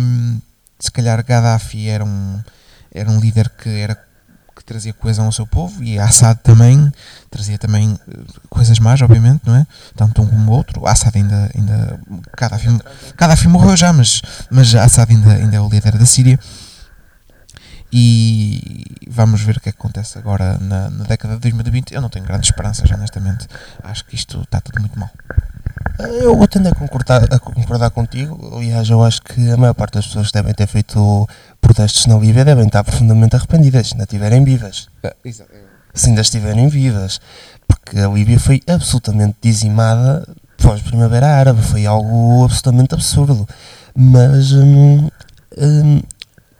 se 0.78 0.90
calhar 0.90 1.22
Gaddafi 1.24 1.88
era 1.88 2.04
um, 2.04 2.42
era 2.90 3.10
um 3.10 3.20
líder 3.20 3.50
que 3.50 3.68
era 3.68 4.05
trazia 4.66 4.92
coesão 4.92 5.26
ao 5.26 5.32
seu 5.32 5.46
povo 5.46 5.82
e 5.82 5.98
Assad 5.98 6.38
também 6.42 6.92
trazia 7.30 7.56
também 7.56 7.98
eh, 8.08 8.16
coisas 8.50 8.78
más, 8.78 9.00
obviamente, 9.00 9.42
não 9.46 9.56
é? 9.56 9.66
Tanto 9.94 10.22
um 10.22 10.26
como 10.26 10.52
o 10.52 10.54
outro. 10.54 10.86
Assad 10.86 11.16
ainda, 11.16 11.50
ainda 11.54 12.00
Gaddafi, 12.36 12.68
Gaddafi 13.16 13.48
morreu 13.48 13.76
já, 13.76 13.92
mas, 13.92 14.20
mas 14.50 14.74
Assad 14.74 15.10
ainda, 15.10 15.32
ainda 15.32 15.56
é 15.56 15.60
o 15.60 15.68
líder 15.68 15.96
da 15.96 16.04
Síria. 16.04 16.38
E 17.92 18.84
vamos 19.08 19.40
ver 19.42 19.56
o 19.56 19.60
que, 19.60 19.68
é 19.68 19.72
que 19.72 19.78
acontece 19.78 20.18
agora 20.18 20.58
na, 20.58 20.90
na 20.90 21.04
década 21.04 21.34
de 21.34 21.40
2020. 21.40 21.94
Eu 21.94 22.00
não 22.00 22.08
tenho 22.08 22.24
grandes 22.26 22.50
esperanças, 22.50 22.90
honestamente. 22.90 23.46
Acho 23.82 24.04
que 24.04 24.14
isto 24.14 24.42
está 24.42 24.60
tudo 24.60 24.80
muito 24.80 24.98
mal. 24.98 25.10
Eu 25.98 26.46
tendo 26.46 26.68
a 26.68 26.74
concordar, 26.74 27.24
a 27.32 27.38
concordar 27.38 27.90
contigo. 27.90 28.54
Aliás, 28.54 28.90
eu 28.90 29.02
acho 29.02 29.22
que 29.22 29.50
a 29.50 29.56
maior 29.56 29.72
parte 29.72 29.94
das 29.94 30.06
pessoas 30.06 30.30
devem 30.30 30.52
ter 30.52 30.66
feito 30.66 31.26
protestos 31.66 32.06
na 32.06 32.16
Líbia 32.16 32.44
devem 32.44 32.66
estar 32.66 32.84
profundamente 32.84 33.34
arrependidas, 33.34 33.88
se 33.88 33.94
ainda 33.94 34.04
estiverem 34.04 34.44
vivas. 34.44 34.88
É. 35.02 35.14
Se 35.92 36.08
ainda 36.08 36.20
estiverem 36.20 36.68
vivas. 36.68 37.20
Porque 37.66 37.98
a 37.98 38.08
Líbia 38.08 38.38
foi 38.38 38.62
absolutamente 38.68 39.36
dizimada 39.42 40.26
pós-Primavera 40.58 41.26
Árabe. 41.26 41.60
Foi 41.62 41.84
algo 41.84 42.44
absolutamente 42.44 42.94
absurdo. 42.94 43.48
Mas 43.94 44.52
hum, 44.52 45.08
hum, 45.58 46.02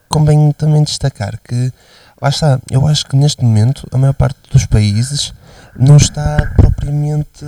convém 0.09 0.51
também 0.53 0.83
destacar 0.83 1.39
que, 1.47 1.73
lá 2.21 2.29
está, 2.29 2.59
eu 2.69 2.87
acho 2.89 3.07
que 3.07 3.15
neste 3.15 3.45
momento 3.45 3.87
a 3.93 3.99
maior 3.99 4.15
parte 4.15 4.39
dos 4.51 4.67
países 4.67 5.33
não 5.79 5.99
está 5.99 6.53
propriamente. 6.57 7.45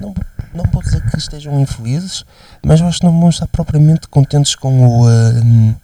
Não, 0.00 0.14
não 0.54 0.64
vou 0.72 0.82
dizer 0.82 1.02
que 1.10 1.18
estejam 1.18 1.60
infelizes, 1.60 2.24
mas 2.64 2.80
eu 2.80 2.86
acho 2.86 3.00
que 3.00 3.06
não 3.06 3.20
vão 3.20 3.28
estar 3.28 3.46
propriamente 3.48 4.08
contentes 4.08 4.54
com 4.54 4.86
o, 4.86 5.06
uh, 5.06 5.74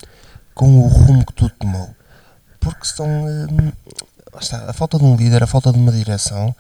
com 0.58 0.80
o 0.80 0.88
rumo 0.88 1.24
que 1.24 1.32
tudo 1.32 1.54
tomou. 1.56 1.88
Porque 2.58 2.84
são. 2.84 3.06
Uh, 3.06 3.72
está, 4.40 4.68
a 4.68 4.72
falta 4.72 4.98
de 4.98 5.04
um 5.04 5.14
líder, 5.14 5.40
a 5.40 5.46
falta 5.46 5.72
de 5.72 5.78
uma 5.78 5.92
direção, 5.92 6.54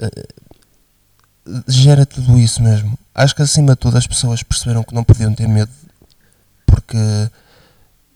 uh, 0.00 1.62
gera 1.68 2.06
tudo 2.06 2.38
isso 2.38 2.62
mesmo. 2.62 2.98
Acho 3.14 3.36
que 3.36 3.42
acima 3.42 3.72
de 3.72 3.76
tudo 3.76 3.98
as 3.98 4.06
pessoas 4.06 4.42
perceberam 4.42 4.82
que 4.82 4.94
não 4.94 5.04
podiam 5.04 5.34
ter 5.34 5.46
medo, 5.46 5.70
porque 6.64 6.96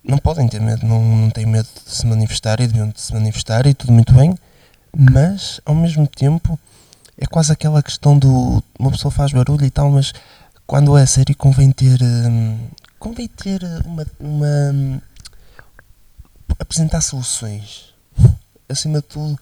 não 0.02 0.16
podem 0.16 0.48
ter 0.48 0.62
medo, 0.62 0.86
não, 0.86 1.02
não 1.02 1.30
têm 1.30 1.44
medo 1.44 1.68
de 1.84 1.94
se 1.94 2.06
manifestar 2.06 2.58
e 2.60 2.66
deviam 2.66 2.88
de 2.88 2.98
se 2.98 3.12
manifestar 3.12 3.66
e 3.66 3.74
tudo 3.74 3.92
muito 3.92 4.14
bem, 4.14 4.34
mas 4.96 5.60
ao 5.66 5.74
mesmo 5.74 6.06
tempo 6.06 6.58
é 7.18 7.26
quase 7.26 7.52
aquela 7.52 7.82
questão 7.82 8.18
do 8.18 8.64
uma 8.78 8.90
pessoa 8.90 9.12
faz 9.12 9.30
barulho 9.30 9.64
e 9.66 9.70
tal, 9.70 9.90
mas 9.90 10.14
quando 10.66 10.96
é 10.96 11.04
sério 11.04 11.36
convém 11.36 11.70
ter 11.70 12.00
hum, 12.02 12.58
convém 12.98 13.28
ter 13.28 13.62
uma, 13.84 14.06
uma 14.18 14.72
hum, 14.72 15.00
apresentar 16.58 17.00
soluções. 17.00 17.94
Acima 18.68 19.00
de 19.00 19.06
tudo 19.06 19.38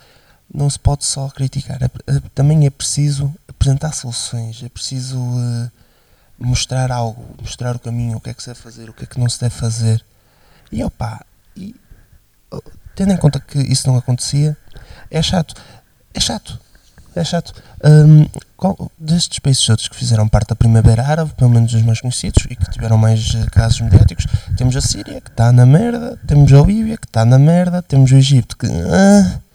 não 0.52 0.68
se 0.70 0.78
pode 0.78 1.04
só 1.04 1.28
criticar. 1.28 1.82
É, 1.82 1.86
é, 1.86 2.20
também 2.34 2.66
é 2.66 2.70
preciso 2.70 3.34
apresentar 3.48 3.92
soluções. 3.92 4.62
É 4.62 4.68
preciso 4.68 5.18
uh, 5.18 5.70
mostrar 6.38 6.92
algo 6.92 7.36
mostrar 7.40 7.74
o 7.74 7.78
caminho 7.78 8.18
o 8.18 8.20
que 8.20 8.30
é 8.30 8.34
que 8.34 8.42
se 8.42 8.48
deve 8.48 8.60
fazer 8.60 8.90
o 8.90 8.92
que 8.92 9.04
é 9.04 9.06
que 9.06 9.18
não 9.18 9.28
se 9.28 9.40
deve 9.40 9.54
fazer. 9.54 10.04
E 10.70 10.82
opa 10.84 11.24
e, 11.56 11.74
tendo 12.94 13.12
em 13.12 13.16
conta 13.16 13.40
que 13.40 13.58
isso 13.58 13.88
não 13.88 13.96
acontecia 13.96 14.56
é 15.10 15.22
chato. 15.22 15.54
É 16.14 16.20
chato 16.20 16.65
é 17.18 17.24
chato. 17.24 17.52
Um, 17.84 18.26
qual, 18.56 18.90
destes 18.98 19.38
países 19.38 19.64
todos 19.64 19.88
que 19.88 19.96
fizeram 19.96 20.28
parte 20.28 20.48
da 20.48 20.56
Primavera 20.56 21.06
Árabe, 21.06 21.32
pelo 21.36 21.50
menos 21.50 21.72
os 21.74 21.82
mais 21.82 22.00
conhecidos 22.00 22.44
e 22.50 22.56
que 22.56 22.70
tiveram 22.70 22.96
mais 22.96 23.34
uh, 23.34 23.50
casos 23.50 23.80
mediáticos, 23.80 24.26
temos 24.56 24.76
a 24.76 24.80
Síria 24.80 25.20
que 25.20 25.30
está 25.30 25.52
na 25.52 25.66
merda, 25.66 26.18
temos 26.26 26.52
a 26.52 26.60
Líbia 26.62 26.96
que 26.96 27.06
está 27.06 27.24
na 27.24 27.38
merda, 27.38 27.82
temos 27.82 28.10
o 28.10 28.16
Egito 28.16 28.56
que. 28.56 28.66
Uh, 28.66 29.46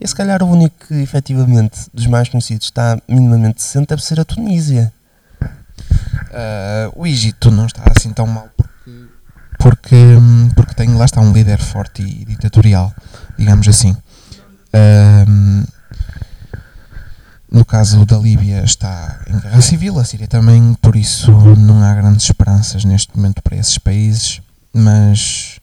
e 0.00 0.08
se 0.08 0.14
calhar 0.14 0.42
o 0.42 0.46
único 0.46 0.88
que 0.88 0.94
efetivamente 0.94 1.86
dos 1.94 2.06
mais 2.06 2.28
conhecidos 2.28 2.66
está 2.66 3.00
minimamente 3.06 3.56
decente 3.56 3.86
deve 3.86 4.02
ser 4.02 4.18
a 4.18 4.24
Tunísia. 4.24 4.92
Uh, 5.40 6.92
o 6.96 7.06
Egito 7.06 7.50
não 7.50 7.66
está 7.66 7.82
assim 7.96 8.12
tão 8.12 8.26
mal 8.26 8.48
porque, 8.56 9.08
porque, 9.58 9.94
hum, 9.94 10.50
porque 10.56 10.74
tem 10.74 10.94
lá 10.94 11.04
está 11.04 11.20
um 11.20 11.32
líder 11.32 11.58
forte 11.58 12.02
e 12.02 12.24
ditatorial, 12.24 12.92
digamos 13.38 13.68
assim. 13.68 13.92
Uh, 14.74 15.64
no 17.52 17.64
caso 17.66 18.06
da 18.06 18.16
Líbia 18.16 18.64
está 18.64 19.20
em 19.28 19.38
guerra 19.38 19.60
civil, 19.60 19.98
a 19.98 20.04
Síria 20.04 20.26
também, 20.26 20.74
por 20.80 20.96
isso 20.96 21.30
não 21.30 21.82
há 21.84 21.94
grandes 21.94 22.24
esperanças 22.24 22.84
neste 22.84 23.14
momento 23.14 23.42
para 23.42 23.56
esses 23.56 23.76
países, 23.76 24.40
mas 24.72 25.60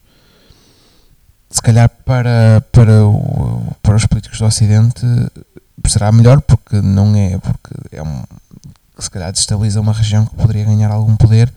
se 1.50 1.60
calhar 1.60 1.90
para, 2.04 2.64
para, 2.70 3.04
o, 3.04 3.74
para 3.82 3.96
os 3.96 4.06
políticos 4.06 4.38
do 4.38 4.46
Ocidente 4.46 5.04
será 5.88 6.12
melhor 6.12 6.40
porque 6.42 6.80
não 6.80 7.16
é 7.16 7.36
porque 7.38 7.74
é 7.90 8.02
um 8.02 8.22
se 8.96 9.10
calhar 9.10 9.32
destabiliza 9.32 9.80
uma 9.80 9.92
região 9.92 10.26
que 10.26 10.36
poderia 10.36 10.64
ganhar 10.64 10.90
algum 10.90 11.16
poder, 11.16 11.52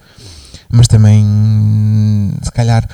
mas 0.70 0.88
também 0.88 1.24
se 2.42 2.52
calhar 2.52 2.88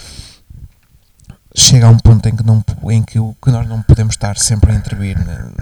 chega 1.60 1.88
a 1.88 1.90
um 1.90 1.98
ponto 1.98 2.28
em 2.28 2.36
que, 2.36 2.44
não, 2.44 2.64
em 2.90 3.04
que, 3.04 3.20
que 3.20 3.52
nós 3.52 3.68
não 3.68 3.82
podemos 3.82 4.14
estar 4.14 4.38
sempre 4.38 4.72
a 4.72 4.76
intervir 4.76 5.18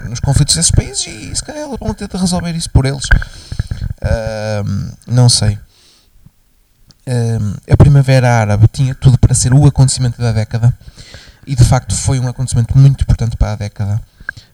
nos 0.08 0.20
conflitos 0.20 0.56
desses 0.56 0.72
países 0.72 1.08
e 1.08 1.36
se 1.36 1.44
calhar 1.44 1.64
eles 1.64 1.78
vão 1.80 1.94
tentar 1.94 2.20
resolver 2.20 2.56
isso 2.56 2.70
por 2.70 2.86
eles. 2.86 3.06
Uh, 3.06 4.92
não 5.08 5.28
sei. 5.28 5.58
Uh, 7.08 7.58
a 7.72 7.78
Primavera 7.78 8.30
Árabe 8.30 8.68
tinha 8.68 8.94
tudo 8.94 9.18
para 9.18 9.34
ser 9.34 9.54
o 9.54 9.66
acontecimento 9.66 10.22
da 10.22 10.32
década 10.32 10.78
e 11.46 11.56
de 11.56 11.64
facto 11.64 11.96
foi 11.96 12.20
um 12.20 12.28
acontecimento 12.28 12.78
muito 12.78 13.02
importante 13.02 13.36
para 13.36 13.54
a 13.54 13.56
década. 13.56 14.02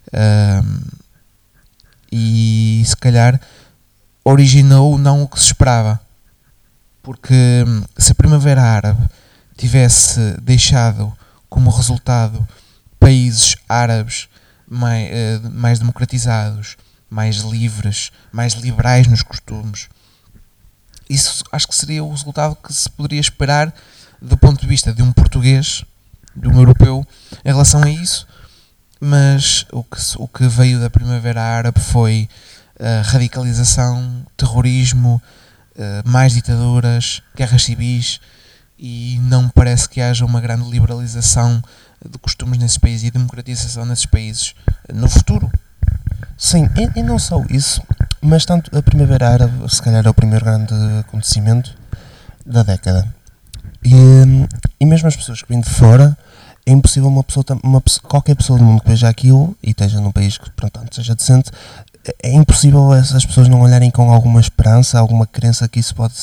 Uh, 0.08 1.04
e 2.12 2.84
se 2.86 2.96
calhar 2.96 3.40
originou 4.24 4.98
não 4.98 5.24
o 5.24 5.28
que 5.28 5.40
se 5.40 5.48
esperava. 5.48 6.00
Porque 7.02 7.66
se 7.98 8.14
a 8.14 8.16
Primavera 8.16 8.62
Árabe 8.62 9.10
tivesse 9.58 10.38
deixado 10.42 11.12
como 11.54 11.70
resultado 11.70 12.48
países 13.00 13.56
árabes 13.70 14.28
mais, 14.68 15.12
uh, 15.12 15.52
mais 15.52 15.78
democratizados, 15.78 16.78
mais 17.08 17.36
livres, 17.42 18.12
mais 18.32 18.54
liberais 18.54 19.06
nos 19.06 19.22
costumes. 19.22 19.88
Isso 21.08 21.44
acho 21.52 21.68
que 21.68 21.76
seria 21.76 22.04
o 22.04 22.10
resultado 22.10 22.56
que 22.56 22.74
se 22.74 22.90
poderia 22.90 23.20
esperar 23.20 23.72
do 24.20 24.36
ponto 24.36 24.60
de 24.60 24.66
vista 24.66 24.92
de 24.92 25.04
um 25.04 25.14
português, 25.14 25.86
de 26.36 26.48
um 26.48 26.58
europeu, 26.58 27.06
em 27.46 27.50
relação 27.50 27.84
a 27.84 27.90
isso. 27.90 28.26
Mas 29.00 29.68
o 29.72 29.84
que, 29.84 30.00
o 30.18 30.28
que 30.28 30.48
veio 30.48 30.80
da 30.80 30.90
Primavera 30.90 31.44
Árabe 31.44 31.80
foi 31.80 32.28
uh, 32.80 33.08
radicalização, 33.12 34.26
terrorismo, 34.36 35.22
uh, 35.76 36.10
mais 36.10 36.34
ditaduras, 36.34 37.22
guerras 37.36 37.64
civis 37.64 38.20
e 38.86 39.18
não 39.22 39.48
parece 39.48 39.88
que 39.88 40.02
haja 40.02 40.26
uma 40.26 40.42
grande 40.42 40.70
liberalização 40.70 41.64
de 42.06 42.18
costumes 42.18 42.60
nesses 42.60 42.78
países 42.78 43.08
e 43.08 43.12
democratização 43.12 43.86
nesses 43.86 44.06
países 44.06 44.54
no 44.94 45.08
futuro. 45.08 45.50
Sim, 46.38 46.68
e, 46.76 47.00
e, 47.00 47.02
não 47.02 47.18
só 47.18 47.42
isso, 47.50 47.82
mas 48.22 48.46
tanto 48.46 48.78
a 48.78 48.82
Primavera 48.82 49.30
Árabe, 49.30 49.74
se 49.74 49.82
calhar 49.82 50.06
é 50.06 50.10
o 50.10 50.14
primeiro 50.14 50.44
grande 50.44 50.74
acontecimento 51.00 51.74
da 52.46 52.62
década. 52.62 53.08
E, 53.86 53.94
e 54.82 54.86
mesmo 54.86 55.08
as 55.08 55.16
pessoas 55.16 55.42
que 55.42 55.48
vêm 55.48 55.62
de 55.62 55.70
fora, 55.70 56.18
é 56.66 56.72
impossível 56.74 57.08
uma 57.08 57.24
pessoa, 57.24 57.46
uma 57.64 57.82
qualquer 58.04 58.36
pessoa 58.36 58.60
do 58.60 58.66
mundo 58.66 58.82
que 58.82 58.90
veja 58.90 59.08
aquilo 59.08 59.56
e 59.64 59.70
esteja 59.70 60.02
num 60.02 60.12
país 60.12 60.38
que, 60.38 60.50
portanto, 60.50 60.94
seja 60.94 61.16
decente, 61.16 61.50
é, 62.06 62.32
é 62.32 62.34
impossível 62.34 62.94
essas 62.94 63.26
pessoas 63.26 63.48
não 63.48 63.62
olharem 63.62 63.90
com 63.90 64.12
alguma 64.12 64.42
esperança, 64.42 65.00
alguma 65.00 65.26
crença 65.26 65.70
que 65.70 65.80
isso 65.80 65.96
pode 65.96 66.16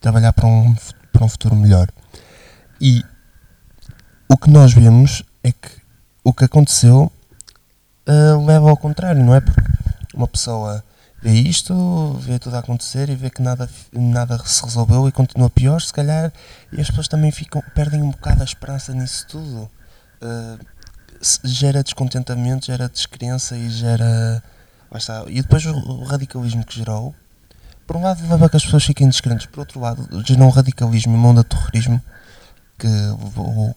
trabalhar 0.00 0.32
para 0.32 0.48
um, 0.48 0.74
para 1.12 1.24
um 1.24 1.28
futuro 1.28 1.54
melhor. 1.54 1.88
E 2.80 3.04
o 4.28 4.36
que 4.36 4.50
nós 4.50 4.72
vemos 4.72 5.22
é 5.42 5.52
que 5.52 5.68
o 6.24 6.32
que 6.32 6.44
aconteceu 6.44 7.12
uh, 8.08 8.46
leva 8.46 8.70
ao 8.70 8.76
contrário, 8.76 9.22
não 9.24 9.34
é? 9.34 9.40
Porque 9.40 9.60
uma 10.14 10.26
pessoa 10.28 10.82
vê 11.22 11.32
isto, 11.32 12.14
vê 12.20 12.38
tudo 12.38 12.56
a 12.56 12.60
acontecer 12.60 13.08
e 13.10 13.14
vê 13.14 13.28
que 13.28 13.42
nada, 13.42 13.68
nada 13.92 14.38
se 14.44 14.64
resolveu 14.64 15.06
e 15.08 15.12
continua 15.12 15.50
pior, 15.50 15.80
se 15.80 15.92
calhar, 15.92 16.32
e 16.72 16.80
as 16.80 16.88
pessoas 16.88 17.08
também 17.08 17.30
ficam, 17.30 17.62
perdem 17.74 18.02
um 18.02 18.10
bocado 18.10 18.40
a 18.40 18.44
esperança 18.44 18.94
nisso 18.94 19.26
tudo. 19.28 19.70
Uh, 20.22 20.58
gera 21.44 21.82
descontentamento, 21.82 22.66
gera 22.66 22.88
descrença 22.88 23.56
e 23.56 23.68
gera. 23.68 24.42
Está. 24.94 25.24
E 25.28 25.42
depois 25.42 25.64
o, 25.66 25.72
o, 25.72 26.04
radicalismo 26.04 26.64
que 26.64 26.76
gerou, 26.76 27.14
por 27.86 27.96
um 27.96 28.02
lado 28.02 28.22
leva 28.28 28.46
a 28.46 28.48
que 28.48 28.56
as 28.56 28.64
pessoas 28.64 28.84
fiquem 28.84 29.08
descrentes, 29.08 29.46
por 29.46 29.60
outro 29.60 29.78
lado, 29.78 30.08
gerou 30.26 30.46
um 30.46 30.50
radicalismo 30.50 31.14
e 31.14 31.16
um 31.16 31.20
mundo 31.20 31.42
de 31.42 31.48
terrorismo 31.48 32.02
que 32.80 32.88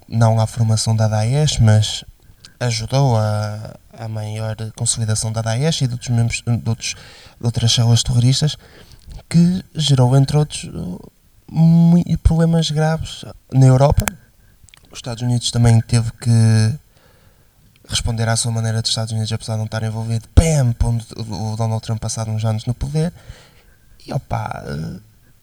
não 0.08 0.40
à 0.40 0.48
formação 0.48 0.96
da 0.96 1.10
Daesh, 1.10 1.60
mas 1.60 2.06
ajudou 2.58 3.18
a, 3.18 3.76
a 4.00 4.08
maior 4.08 4.56
consolidação 4.78 5.32
da 5.34 5.42
Daesh 5.42 5.82
e 5.82 5.88
de 5.88 5.94
outros, 5.94 6.10
membros, 6.10 6.42
de, 6.42 6.70
outros, 6.70 6.96
de 7.40 7.46
outras 7.46 7.74
células 7.74 8.02
terroristas, 8.02 8.58
que 9.30 9.64
gerou, 9.76 10.16
entre 10.16 10.38
outros, 10.38 10.70
problemas 12.24 12.72
graves 12.72 13.26
na 13.52 13.66
Europa. 13.66 14.06
Os 14.90 15.00
Estados 15.00 15.22
Unidos 15.22 15.52
também 15.52 15.82
teve 15.82 16.10
que 16.14 16.80
responder 17.90 18.30
à 18.30 18.38
sua 18.38 18.54
maneira 18.54 18.82
dos 18.82 18.92
Estados 18.92 19.12
Unidos, 19.12 19.34
apesar 19.34 19.54
de 19.54 19.60
não 19.60 19.66
estar 19.66 19.84
envolvido, 19.84 20.30
bam, 20.34 20.72
pondo 20.74 21.04
o 21.18 21.58
Donald 21.58 21.82
Trump 21.82 22.00
passado 22.00 22.32
uns 22.32 22.46
anos 22.46 22.66
no 22.66 22.74
poder. 22.74 23.12
E 24.08 24.14
opa, 24.14 24.64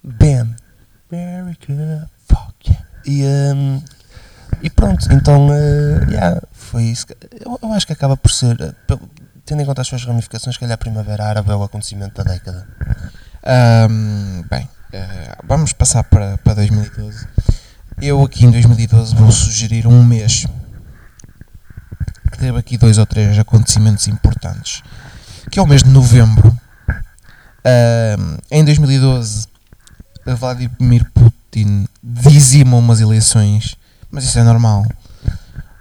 bam, 0.02 0.56
America, 1.10 2.08
fuck 2.26 2.70
yeah. 2.70 2.89
E, 3.04 3.24
um, 3.24 3.82
e 4.62 4.68
pronto, 4.68 5.10
então, 5.12 5.48
uh, 5.48 6.10
yeah, 6.10 6.40
foi 6.52 6.84
isso. 6.84 7.06
Eu, 7.40 7.58
eu, 7.62 7.72
acho 7.72 7.86
que 7.86 7.92
acaba 7.92 8.16
por 8.16 8.30
ser, 8.30 8.56
uh, 8.60 9.10
tendo 9.44 9.62
em 9.62 9.66
conta 9.66 9.80
as 9.80 9.88
suas 9.88 10.04
ramificações, 10.04 10.56
que 10.56 10.60
calhar 10.60 10.74
a 10.74 10.78
Primavera 10.78 11.24
Árabe 11.24 11.50
é 11.50 11.54
o 11.54 11.62
acontecimento 11.62 12.22
da 12.22 12.30
década. 12.30 12.66
Um, 13.90 14.42
bem, 14.50 14.64
uh, 14.64 15.44
vamos 15.44 15.72
passar 15.72 16.04
para, 16.04 16.36
para 16.38 16.54
2012. 16.54 17.26
Eu 18.02 18.22
aqui 18.22 18.44
em 18.44 18.50
2012 18.50 19.14
vou 19.14 19.30
sugerir 19.30 19.86
um 19.86 20.02
mês 20.02 20.46
que 22.30 22.38
teve 22.38 22.58
aqui 22.58 22.76
dois 22.76 22.98
ou 22.98 23.06
três 23.06 23.38
acontecimentos 23.38 24.08
importantes, 24.08 24.82
que 25.50 25.58
é 25.58 25.62
o 25.62 25.66
mês 25.66 25.82
de 25.82 25.90
novembro. 25.90 26.56
em 28.50 28.64
2012, 28.64 29.46
Vladimir 30.26 31.10
Putin 31.12 31.39
dizima 32.02 32.76
umas 32.76 33.00
eleições, 33.00 33.76
mas 34.10 34.24
isso 34.24 34.38
é 34.38 34.42
normal. 34.42 34.86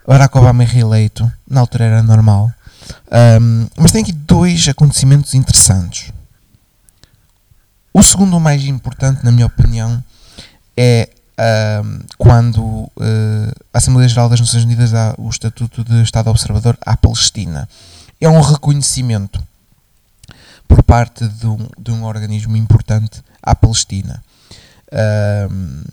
Barack 0.08 0.38
Obama 0.38 0.64
é 0.64 0.66
reeleito, 0.66 1.32
na 1.48 1.62
altura 1.62 1.86
era 1.86 2.04
normal. 2.04 2.52
Um, 3.42 3.68
mas 3.78 3.92
tem 3.92 4.02
aqui 4.02 4.12
dois 4.12 4.68
acontecimentos 4.68 5.34
interessantes. 5.34 6.12
O 7.94 8.02
segundo 8.02 8.40
mais 8.40 8.64
importante, 8.64 9.24
na 9.24 9.32
minha 9.32 9.46
opinião, 9.46 10.04
é 10.76 11.10
um, 11.84 12.00
quando 12.18 12.62
uh, 12.62 12.92
a 13.74 13.78
Assembleia 13.78 14.10
Geral 14.10 14.30
das 14.30 14.40
Nações 14.40 14.64
Unidas 14.64 14.92
dá 14.92 15.14
o 15.18 15.30
Estatuto 15.30 15.84
de 15.84 16.02
Estado 16.02 16.30
Observador 16.30 16.78
à 16.86 16.98
Palestina. 16.98 17.68
É 18.20 18.28
um 18.28 18.42
reconhecimento 18.42 19.42
por 20.68 20.84
parte 20.84 21.28
de 21.28 21.48
um, 21.48 21.68
de 21.78 21.92
um 21.92 22.04
organismo 22.04 22.56
importante 22.56 23.22
à 23.42 23.56
Palestina. 23.56 24.24
Um, 24.92 25.84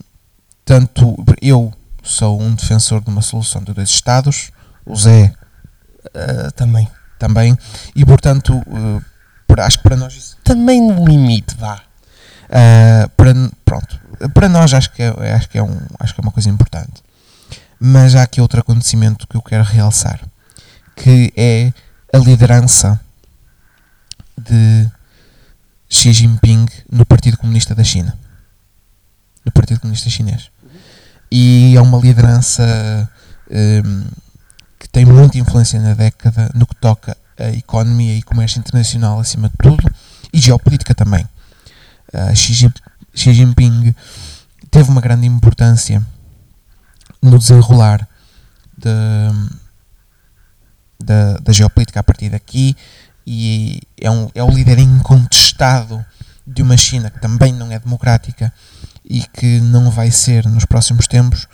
tanto 0.64 1.16
eu 1.40 1.72
sou 2.02 2.40
um 2.40 2.54
defensor 2.54 3.02
de 3.02 3.10
uma 3.10 3.22
solução 3.22 3.62
de 3.62 3.72
dois 3.72 3.90
Estados, 3.90 4.50
o 4.84 4.96
Zé 4.96 5.32
uh, 6.06 6.50
também. 6.52 6.88
Também, 7.18 7.56
e 7.94 8.04
portanto, 8.04 8.54
uh, 8.54 9.02
acho 9.58 9.78
que 9.78 9.84
para 9.84 9.96
nós 9.96 10.14
isso. 10.14 10.36
Também 10.44 10.82
no 10.82 11.06
limite, 11.06 11.56
vá. 11.56 11.80
Uh, 12.44 13.08
para, 13.16 13.32
pronto, 13.64 14.00
para 14.34 14.48
nós 14.48 14.74
acho 14.74 14.92
que, 14.92 15.02
é, 15.02 15.32
acho, 15.32 15.48
que 15.48 15.56
é 15.56 15.62
um, 15.62 15.78
acho 15.98 16.14
que 16.14 16.20
é 16.20 16.22
uma 16.22 16.32
coisa 16.32 16.50
importante. 16.50 17.02
Mas 17.80 18.14
há 18.14 18.22
aqui 18.22 18.40
outro 18.40 18.60
acontecimento 18.60 19.26
que 19.26 19.36
eu 19.36 19.42
quero 19.42 19.64
realçar, 19.64 20.20
que 20.94 21.32
é 21.36 21.72
a 22.12 22.18
liderança 22.18 23.00
de 24.36 24.90
Xi 25.88 26.12
Jinping 26.12 26.66
no 26.90 27.06
Partido 27.06 27.38
Comunista 27.38 27.74
da 27.74 27.84
China 27.84 28.16
do 29.46 29.52
Partido 29.52 29.80
Comunista 29.80 30.10
Chinês. 30.10 30.50
E 31.30 31.74
é 31.76 31.80
uma 31.80 31.98
liderança 31.98 33.08
um, 33.48 34.04
que 34.78 34.88
tem 34.88 35.04
muita 35.04 35.38
influência 35.38 35.80
na 35.80 35.94
década 35.94 36.50
no 36.52 36.66
que 36.66 36.74
toca 36.74 37.16
a 37.38 37.48
economia 37.50 38.14
e 38.14 38.22
comércio 38.22 38.58
internacional 38.58 39.20
acima 39.20 39.48
de 39.48 39.54
tudo 39.56 39.88
e 40.32 40.40
geopolítica 40.40 40.94
também. 40.94 41.26
Uh, 42.12 42.34
Xi, 42.34 42.72
Jinping 43.14 43.94
teve 44.70 44.90
uma 44.90 45.00
grande 45.00 45.26
importância 45.26 46.04
no 47.22 47.38
desenrolar 47.38 48.06
de, 48.76 48.90
da, 51.02 51.38
da 51.38 51.52
geopolítica 51.52 52.00
a 52.00 52.02
partir 52.02 52.30
daqui 52.30 52.76
e 53.26 53.80
é, 54.00 54.10
um, 54.10 54.28
é 54.34 54.42
o 54.42 54.50
líder 54.50 54.78
incontestado 54.78 56.04
de 56.46 56.62
uma 56.62 56.76
China 56.76 57.10
que 57.10 57.20
também 57.20 57.52
não 57.52 57.72
é 57.72 57.78
democrática 57.78 58.52
e 59.08 59.22
que 59.22 59.60
não 59.60 59.90
vai 59.90 60.10
ser 60.10 60.46
nos 60.46 60.64
próximos 60.64 61.06
tempos. 61.06 61.46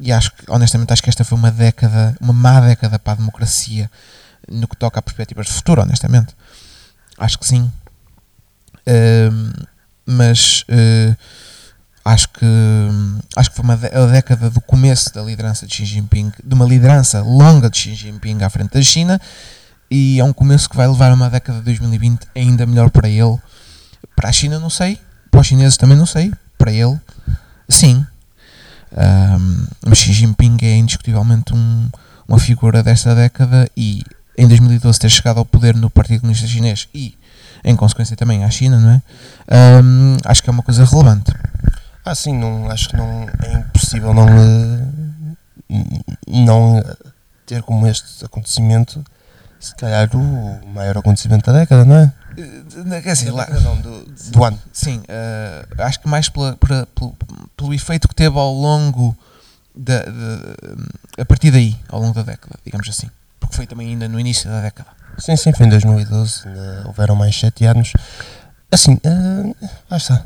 E 0.00 0.12
acho 0.12 0.32
que, 0.32 0.44
honestamente, 0.48 0.92
acho 0.92 1.02
que 1.02 1.10
esta 1.10 1.24
foi 1.24 1.36
uma 1.36 1.50
década, 1.50 2.16
uma 2.20 2.32
má 2.32 2.60
década 2.60 2.98
para 2.98 3.14
a 3.14 3.16
democracia 3.16 3.90
no 4.50 4.66
que 4.66 4.76
toca 4.76 4.98
a 4.98 5.02
perspectivas 5.02 5.46
de 5.46 5.52
futuro, 5.52 5.82
honestamente. 5.82 6.34
Acho 7.18 7.38
que 7.38 7.46
sim. 7.46 7.70
Mas 10.06 10.64
uh, 10.70 11.16
acho 12.04 12.28
que 12.30 12.46
acho 13.36 13.50
que 13.50 13.56
foi 13.56 13.64
uma 13.64 13.74
a 13.74 14.06
década 14.06 14.48
do 14.48 14.60
começo 14.62 15.12
da 15.12 15.22
liderança 15.22 15.66
de 15.66 15.74
Xi 15.74 15.84
Jinping, 15.84 16.32
de 16.42 16.54
uma 16.54 16.64
liderança 16.64 17.20
longa 17.20 17.68
de 17.68 17.76
Xi 17.76 17.94
Jinping 17.94 18.42
à 18.42 18.48
frente 18.48 18.72
da 18.72 18.82
China, 18.82 19.20
e 19.90 20.18
é 20.18 20.24
um 20.24 20.32
começo 20.32 20.68
que 20.68 20.76
vai 20.76 20.88
levar 20.88 21.12
uma 21.12 21.28
década 21.28 21.58
de 21.58 21.64
2020 21.66 22.26
ainda 22.34 22.64
melhor 22.64 22.90
para 22.90 23.08
ele. 23.08 23.38
Para 24.16 24.30
a 24.30 24.32
China, 24.32 24.58
não 24.58 24.70
sei, 24.70 24.98
para 25.38 25.42
os 25.42 25.46
chineses 25.46 25.76
também 25.76 25.96
não 25.96 26.04
sei. 26.04 26.32
Para 26.56 26.72
ele, 26.72 26.98
sim. 27.68 28.04
Um, 28.90 29.66
mas 29.86 29.98
Xi 29.98 30.12
Jinping 30.12 30.56
é 30.62 30.74
indiscutivelmente 30.74 31.54
um, 31.54 31.88
uma 32.26 32.40
figura 32.40 32.82
desta 32.82 33.14
década 33.14 33.70
e 33.76 34.02
em 34.36 34.48
2012 34.48 34.98
ter 34.98 35.08
chegado 35.08 35.38
ao 35.38 35.44
poder 35.44 35.76
no 35.76 35.88
Partido 35.88 36.22
Comunista 36.22 36.48
Chinês 36.48 36.88
e 36.92 37.16
em 37.62 37.76
consequência 37.76 38.16
também 38.16 38.44
à 38.44 38.50
China, 38.50 38.80
não 38.80 38.90
é? 38.90 39.80
Um, 39.80 40.16
acho 40.24 40.42
que 40.42 40.50
é 40.50 40.52
uma 40.52 40.62
coisa 40.62 40.84
relevante. 40.84 41.32
Ah, 42.04 42.16
sim, 42.16 42.36
não, 42.36 42.68
acho 42.68 42.88
que 42.88 42.96
não 42.96 43.28
é 43.44 43.52
impossível 43.60 44.12
não, 44.12 44.26
não 46.26 46.82
ter 47.46 47.62
como 47.62 47.86
este 47.86 48.24
acontecimento, 48.24 49.04
se 49.60 49.72
calhar 49.76 50.08
o 50.16 50.66
maior 50.66 50.98
acontecimento 50.98 51.46
da 51.46 51.60
década, 51.60 51.84
não 51.84 51.96
é? 51.96 52.12
Eh, 52.38 53.02
quer 53.02 53.14
dizer, 53.14 53.32
lá, 53.32 53.48
não, 53.48 53.80
do, 53.80 54.04
do 54.04 54.44
ano. 54.44 54.58
Sim, 54.72 54.98
uh, 54.98 55.82
acho 55.82 56.00
que 56.00 56.08
mais 56.08 56.28
pela, 56.28 56.56
pela, 56.56 56.86
pelo, 56.86 57.16
pelo 57.56 57.74
efeito 57.74 58.06
que 58.06 58.14
teve 58.14 58.38
ao 58.38 58.52
longo 58.52 59.16
da, 59.74 60.02
de, 60.04 61.20
a 61.20 61.24
partir 61.24 61.50
daí, 61.50 61.76
ao 61.88 62.00
longo 62.00 62.14
da 62.14 62.22
década, 62.22 62.56
digamos 62.64 62.88
assim. 62.88 63.10
Porque 63.40 63.56
foi 63.56 63.66
também 63.66 63.88
ainda 63.88 64.08
no 64.08 64.20
início 64.20 64.48
da 64.48 64.60
década. 64.60 64.90
Sim, 65.18 65.36
sim, 65.36 65.52
foi 65.52 65.66
em 65.66 65.70
2012, 65.70 66.46
ainda 66.46 66.84
houveram 66.86 67.16
mais 67.16 67.34
7 67.38 67.64
anos. 67.64 67.92
Assim, 68.70 68.94
uh, 68.94 69.56
lá 69.90 69.96
está. 69.96 70.24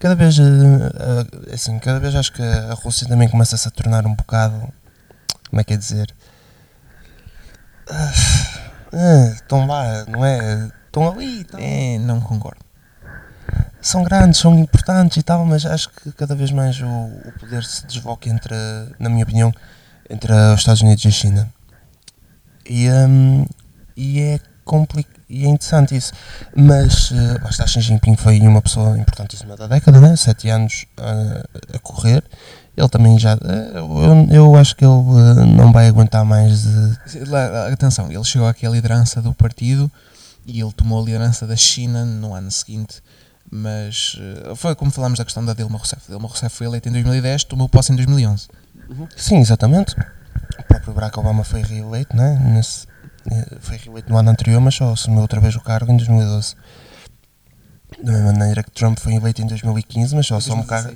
Cada 0.00 0.16
vez, 0.16 0.36
uh, 0.38 1.52
assim, 1.52 1.78
cada 1.78 2.00
vez 2.00 2.16
acho 2.16 2.32
que 2.32 2.42
a 2.42 2.74
Rússia 2.74 3.06
também 3.06 3.28
começa-se 3.28 3.68
a 3.68 3.70
tornar 3.70 4.04
um 4.04 4.14
bocado, 4.14 4.72
como 5.48 5.60
é 5.60 5.64
que 5.64 5.74
é 5.74 5.76
dizer, 5.76 6.12
uh, 7.88 8.71
ah, 8.92 9.32
estão 9.34 9.66
lá, 9.66 10.04
não 10.06 10.24
é? 10.24 10.70
Estão 10.86 11.10
ali, 11.10 11.46
É, 11.58 11.98
não 11.98 12.20
concordo. 12.20 12.60
são 13.80 14.04
grandes, 14.04 14.40
são 14.40 14.58
importantes 14.58 15.16
e 15.16 15.22
tal, 15.22 15.44
mas 15.44 15.64
acho 15.66 15.90
que 15.90 16.12
cada 16.12 16.34
vez 16.34 16.50
mais 16.50 16.80
o, 16.80 16.86
o 16.86 17.32
poder 17.40 17.64
se 17.64 17.86
desloca 17.86 18.28
entre, 18.28 18.54
na 18.98 19.08
minha 19.08 19.24
opinião, 19.24 19.52
entre 20.08 20.32
os 20.32 20.60
Estados 20.60 20.82
Unidos 20.82 21.04
e 21.04 21.08
a 21.08 21.10
China. 21.10 21.52
E, 22.68 22.88
hum, 22.90 23.44
e 23.96 24.20
é 24.20 24.40
complicado. 24.64 25.20
E 25.28 25.46
é 25.46 25.48
interessante 25.48 25.96
isso, 25.96 26.12
mas 26.54 27.10
uh, 27.10 27.42
lá 27.42 27.48
está, 27.48 27.66
Xi 27.66 27.80
Jinping 27.80 28.16
foi 28.16 28.38
uma 28.40 28.60
pessoa 28.60 28.98
importantíssima 28.98 29.56
da 29.56 29.66
década, 29.66 29.98
né? 29.98 30.14
sete 30.14 30.50
anos 30.50 30.84
ah, 30.98 31.42
a 31.74 31.78
correr. 31.78 32.22
Ele 32.76 32.88
também 32.88 33.18
já. 33.18 33.32
eh, 33.32 33.72
eu, 33.74 34.26
eu 34.30 34.56
acho 34.56 34.74
que 34.74 34.84
ele 34.84 34.92
eh, 34.92 35.44
não 35.56 35.72
vai 35.72 35.88
aguentar 35.88 36.24
mais 36.24 36.62
de. 36.62 36.98
Atenção, 37.72 38.10
ele 38.10 38.24
chegou 38.24 38.48
aqui 38.48 38.66
à 38.66 38.70
liderança 38.70 39.20
do 39.20 39.34
partido 39.34 39.90
e 40.46 40.60
ele 40.60 40.72
tomou 40.72 41.00
a 41.02 41.04
liderança 41.04 41.46
da 41.46 41.56
China 41.56 42.04
no 42.04 42.34
ano 42.34 42.50
seguinte. 42.50 43.02
Mas 43.50 44.16
eh, 44.18 44.54
foi 44.56 44.74
como 44.74 44.90
falámos 44.90 45.18
da 45.18 45.24
questão 45.24 45.44
da 45.44 45.52
Dilma 45.52 45.76
Rousseff. 45.76 46.02
Dilma 46.08 46.26
Rousseff 46.26 46.56
foi 46.56 46.66
eleita 46.66 46.88
em 46.88 46.92
2010, 46.92 47.44
tomou 47.44 47.68
posse 47.68 47.92
em 47.92 47.96
2011. 47.96 48.48
Sim, 49.16 49.38
exatamente. 49.38 49.94
O 50.58 50.62
próprio 50.66 50.94
Barack 50.94 51.18
Obama 51.18 51.44
foi 51.44 51.62
reeleito, 51.62 52.16
né? 52.16 52.38
Nesse, 52.54 52.86
foi 53.60 53.76
reeleito 53.76 54.10
no 54.10 54.16
ano 54.16 54.30
anterior, 54.30 54.60
mas 54.60 54.74
só 54.74 54.92
assumiu 54.92 55.20
outra 55.20 55.40
vez 55.40 55.54
o 55.56 55.60
cargo 55.60 55.92
em 55.92 55.96
2012. 55.98 56.54
Da 58.02 58.12
mesma 58.12 58.32
maneira 58.32 58.62
que 58.62 58.70
Trump 58.70 58.98
foi 58.98 59.14
eleito 59.14 59.42
em 59.42 59.46
2015, 59.46 60.16
mas 60.16 60.26
só 60.26 60.36
assume 60.36 60.62
o 60.62 60.64
cargo. 60.66 60.94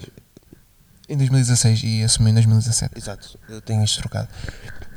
Em 1.08 1.16
2016 1.16 1.82
e 1.84 2.02
assumiu 2.02 2.30
em 2.30 2.34
2017. 2.34 2.98
Exato, 2.98 3.38
eu 3.48 3.60
tenho 3.60 3.84
isto 3.84 4.00
trocado. 4.00 4.28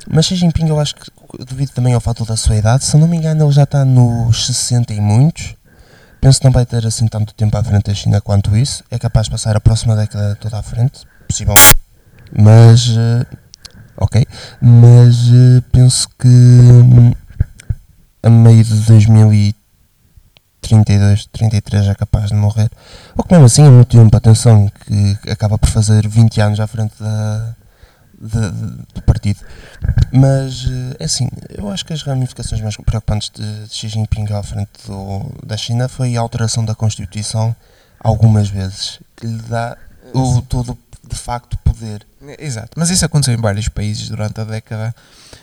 Mas 0.08 0.26
Xi 0.26 0.36
Jinping, 0.36 0.68
eu 0.68 0.80
acho 0.80 0.94
que, 0.96 1.10
devido 1.44 1.70
também 1.70 1.94
ao 1.94 2.00
fato 2.00 2.24
da 2.24 2.36
sua 2.36 2.56
idade, 2.56 2.84
se 2.84 2.96
não 2.96 3.06
me 3.06 3.16
engano, 3.16 3.44
ele 3.44 3.52
já 3.52 3.64
está 3.64 3.84
nos 3.84 4.46
60 4.46 4.92
e 4.94 5.00
muitos. 5.00 5.54
Penso 6.20 6.40
que 6.40 6.44
não 6.44 6.52
vai 6.52 6.66
ter 6.66 6.84
assim 6.86 7.06
tanto 7.06 7.32
tempo 7.32 7.56
à 7.56 7.62
frente 7.62 7.84
da 7.84 7.94
China 7.94 8.20
quanto 8.20 8.56
isso. 8.56 8.84
É 8.90 8.98
capaz 8.98 9.26
de 9.26 9.30
passar 9.30 9.56
a 9.56 9.60
próxima 9.60 9.96
década 9.96 10.36
toda 10.36 10.58
à 10.58 10.62
frente, 10.62 11.06
possível. 11.26 11.54
Mas, 12.32 12.88
eh, 12.88 13.26
ok. 13.96 14.26
Mas 14.60 15.16
eh, 15.28 15.62
penso 15.72 16.08
que 16.18 16.28
hum, 16.28 17.12
a 18.22 18.28
meio 18.28 18.62
de 18.64 18.74
2032, 20.74 21.26
33 21.32 21.88
é 21.88 21.94
capaz 21.94 22.28
de 22.28 22.34
morrer. 22.34 22.70
Ou 23.16 23.24
que 23.24 23.32
mesmo 23.32 23.46
assim 23.46 23.66
é 23.66 23.70
muito 23.70 23.88
tempo, 23.96 24.16
atenção, 24.16 24.70
que 24.86 25.30
acaba 25.30 25.58
por 25.58 25.68
fazer 25.68 26.06
20 26.08 26.40
anos 26.40 26.60
à 26.60 26.66
frente 26.66 26.94
da, 27.00 27.54
da- 28.20 28.48
do 28.50 29.02
partido. 29.06 29.40
Mas, 30.12 30.66
eh, 30.68 30.96
é 31.00 31.04
assim, 31.04 31.28
eu 31.56 31.70
acho 31.70 31.84
que 31.84 31.92
as 31.92 32.02
ramificações 32.02 32.60
mais 32.60 32.76
preocupantes 32.76 33.30
de, 33.34 33.64
de 33.68 33.74
Xi 33.74 33.88
Jinping 33.88 34.32
à 34.32 34.42
frente 34.42 34.70
do- 34.86 35.32
da 35.46 35.56
China 35.56 35.88
foi 35.88 36.16
a 36.16 36.20
alteração 36.20 36.64
da 36.64 36.74
Constituição 36.74 37.54
algumas 38.02 38.48
vezes, 38.48 38.98
que 39.16 39.26
lhe 39.26 39.42
dá 39.42 39.76
o 40.14 40.40
todo, 40.42 40.76
de 41.08 41.16
facto, 41.16 41.56
poder. 41.58 42.06
Exato, 42.38 42.70
mas 42.76 42.90
isso 42.90 43.04
aconteceu 43.04 43.34
em 43.34 43.40
vários 43.40 43.68
países 43.68 44.08
durante 44.08 44.40
a 44.40 44.44
década. 44.44 44.94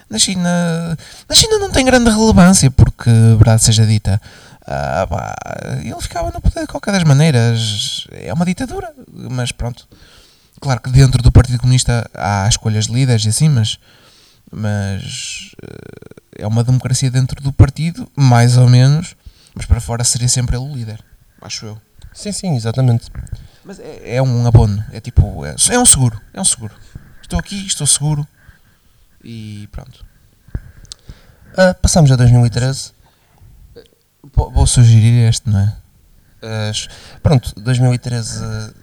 Na 0.09 0.17
China, 0.19 0.97
na 1.27 1.35
China 1.35 1.57
não 1.59 1.71
tem 1.71 1.83
grande 1.85 2.09
relevância, 2.09 2.69
porque, 2.71 3.09
verdade 3.09 3.63
seja 3.63 3.85
dita, 3.85 4.21
ah, 4.67 5.07
pá, 5.07 5.33
ele 5.81 6.01
ficava 6.01 6.29
no 6.29 6.41
poder 6.41 6.61
de 6.61 6.67
qualquer 6.67 6.91
das 6.91 7.03
maneiras. 7.03 8.05
É 8.11 8.33
uma 8.33 8.45
ditadura, 8.45 8.93
mas 9.31 9.53
pronto. 9.53 9.87
Claro 10.59 10.81
que 10.81 10.89
dentro 10.89 11.23
do 11.23 11.31
Partido 11.31 11.59
Comunista 11.59 12.09
há 12.13 12.47
escolhas 12.49 12.87
de 12.87 12.93
líderes 12.93 13.23
e 13.25 13.29
assim, 13.29 13.47
mas, 13.47 13.79
mas 14.51 15.51
eh, 15.63 16.41
é 16.43 16.47
uma 16.47 16.63
democracia 16.63 17.09
dentro 17.09 17.41
do 17.41 17.53
partido, 17.53 18.11
mais 18.15 18.57
ou 18.57 18.67
menos, 18.67 19.15
mas 19.55 19.65
para 19.65 19.79
fora 19.79 20.03
seria 20.03 20.27
sempre 20.27 20.57
ele 20.57 20.65
o 20.65 20.75
líder, 20.75 20.99
acho 21.41 21.67
eu. 21.67 21.81
Sim, 22.13 22.31
sim, 22.31 22.55
exatamente. 22.55 23.09
Mas 23.63 23.79
é, 23.79 24.15
é 24.15 24.21
um 24.21 24.47
abono, 24.47 24.83
é 24.91 24.99
tipo, 24.99 25.45
é, 25.45 25.55
é 25.69 25.79
um 25.79 25.85
seguro, 25.85 26.19
é 26.33 26.41
um 26.41 26.45
seguro. 26.45 26.73
Estou 27.21 27.39
aqui, 27.39 27.67
estou 27.67 27.85
seguro 27.85 28.27
e 29.23 29.69
pronto. 29.71 30.03
Ah, 31.55 31.73
passamos 31.73 32.11
a 32.11 32.15
2013. 32.15 32.96
Vou 34.33 34.67
sugerir 34.67 35.27
este, 35.27 35.49
não 35.49 35.59
é? 35.59 36.69
As- 36.69 36.87
pronto, 37.21 37.53
2013 37.59 38.43
eh, 38.43 38.73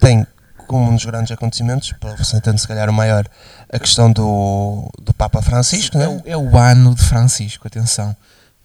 tem 0.00 0.26
como 0.66 0.88
um 0.88 0.94
dos 0.94 1.04
grandes 1.04 1.32
acontecimentos, 1.32 1.92
para 1.92 2.14
você 2.14 2.40
se 2.56 2.68
calhar 2.68 2.88
o 2.88 2.92
maior, 2.92 3.26
a 3.72 3.78
questão 3.78 4.12
do, 4.12 4.88
do 5.02 5.12
Papa 5.12 5.42
Francisco, 5.42 5.96
é, 5.96 6.00
né? 6.00 6.08
o, 6.08 6.22
é 6.24 6.36
o 6.36 6.56
ano 6.56 6.94
de 6.94 7.02
Francisco, 7.02 7.66
atenção. 7.66 8.16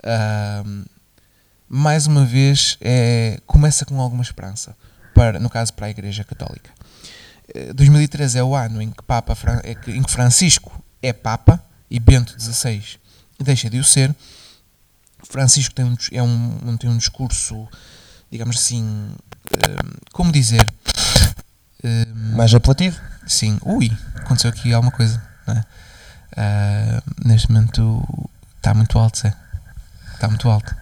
Ahm, 0.04 0.86
mais 1.68 2.06
uma 2.06 2.24
vez, 2.24 2.78
é, 2.80 3.40
começa 3.48 3.86
com 3.86 4.00
alguma 4.00 4.22
esperança, 4.22 4.76
para, 5.16 5.40
no 5.40 5.50
caso 5.50 5.74
para 5.74 5.88
a 5.88 5.90
Igreja 5.90 6.24
Católica. 6.24 6.70
Eh, 7.56 7.74
2013 7.74 8.38
é 8.38 8.44
o 8.44 8.56
ano 8.56 8.82
em 8.84 8.92
que, 8.92 9.02
Papa, 9.02 9.36
é 9.64 9.72
em 9.92 10.04
que 10.04 10.12
Francisco 10.12 10.84
é 11.02 11.12
Papa 11.12 11.60
e 11.90 12.00
Bento 12.00 12.40
XVI 12.40 13.00
deixa 13.44 13.70
de 13.70 13.80
o 13.80 13.84
ser. 13.84 14.16
Francisco 15.30 15.74
tem 15.74 15.86
um, 15.86 15.98
é 16.12 16.22
um, 16.22 16.58
um- 16.66 16.78
tem 16.78 16.90
um 16.90 16.98
discurso, 16.98 17.68
digamos 18.32 18.58
assim, 18.58 19.12
ahm, 19.68 19.92
como 20.14 20.32
dizer, 20.32 20.66
ahm, 21.84 22.36
Mais 22.36 22.54
apelativo. 22.54 23.00
Sim, 23.28 23.58
ui, 23.64 23.92
aconteceu 24.16 24.50
aqui 24.50 24.74
alguma 24.74 24.92
coisa. 24.92 25.22
não 25.48 25.56
é? 25.56 25.64
Ah, 26.38 27.02
neste 27.24 27.50
momento 27.52 28.04
está 28.58 28.74
muito 28.74 28.98
alto, 29.00 29.20
Zé. 29.20 29.34
Está 30.14 30.28
muito 30.28 30.50
alto. 30.50 30.76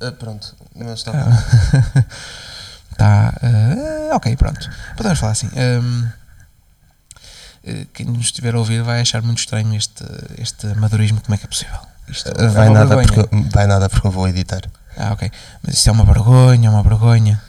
Ah, 0.00 0.12
pronto, 0.12 0.56
mas 0.74 0.98
está. 1.00 1.12
Está. 2.92 3.34
ah, 4.12 4.16
ok, 4.16 4.36
pronto. 4.36 4.68
Podemos 4.96 5.18
falar 5.18 5.32
assim. 5.32 5.48
Eh, 7.62 7.86
quem 7.92 8.06
nos 8.06 8.26
estiver 8.26 8.54
a 8.54 8.58
ouvir 8.58 8.82
vai 8.82 9.00
achar 9.00 9.20
muito 9.22 9.38
estranho 9.38 9.74
este, 9.76 10.02
este 10.38 10.66
amadorismo. 10.68 11.20
Como 11.20 11.34
é 11.34 11.38
que 11.38 11.44
é 11.44 11.48
possível? 11.48 11.78
Isto 12.10 12.28
é 12.36 12.48
vai, 12.48 12.68
uma 12.68 12.78
nada 12.80 12.96
vergonha. 12.96 13.24
porque, 13.28 13.48
vai 13.50 13.66
nada 13.66 13.88
porque 13.88 14.06
eu 14.06 14.10
vou 14.10 14.28
editar. 14.28 14.60
Ah, 14.96 15.12
ok. 15.12 15.30
Mas 15.62 15.74
isto 15.76 15.88
é 15.88 15.92
uma 15.92 16.04
vergonha, 16.04 16.68
é 16.68 16.70
uma 16.70 16.82
vergonha. 16.82 17.40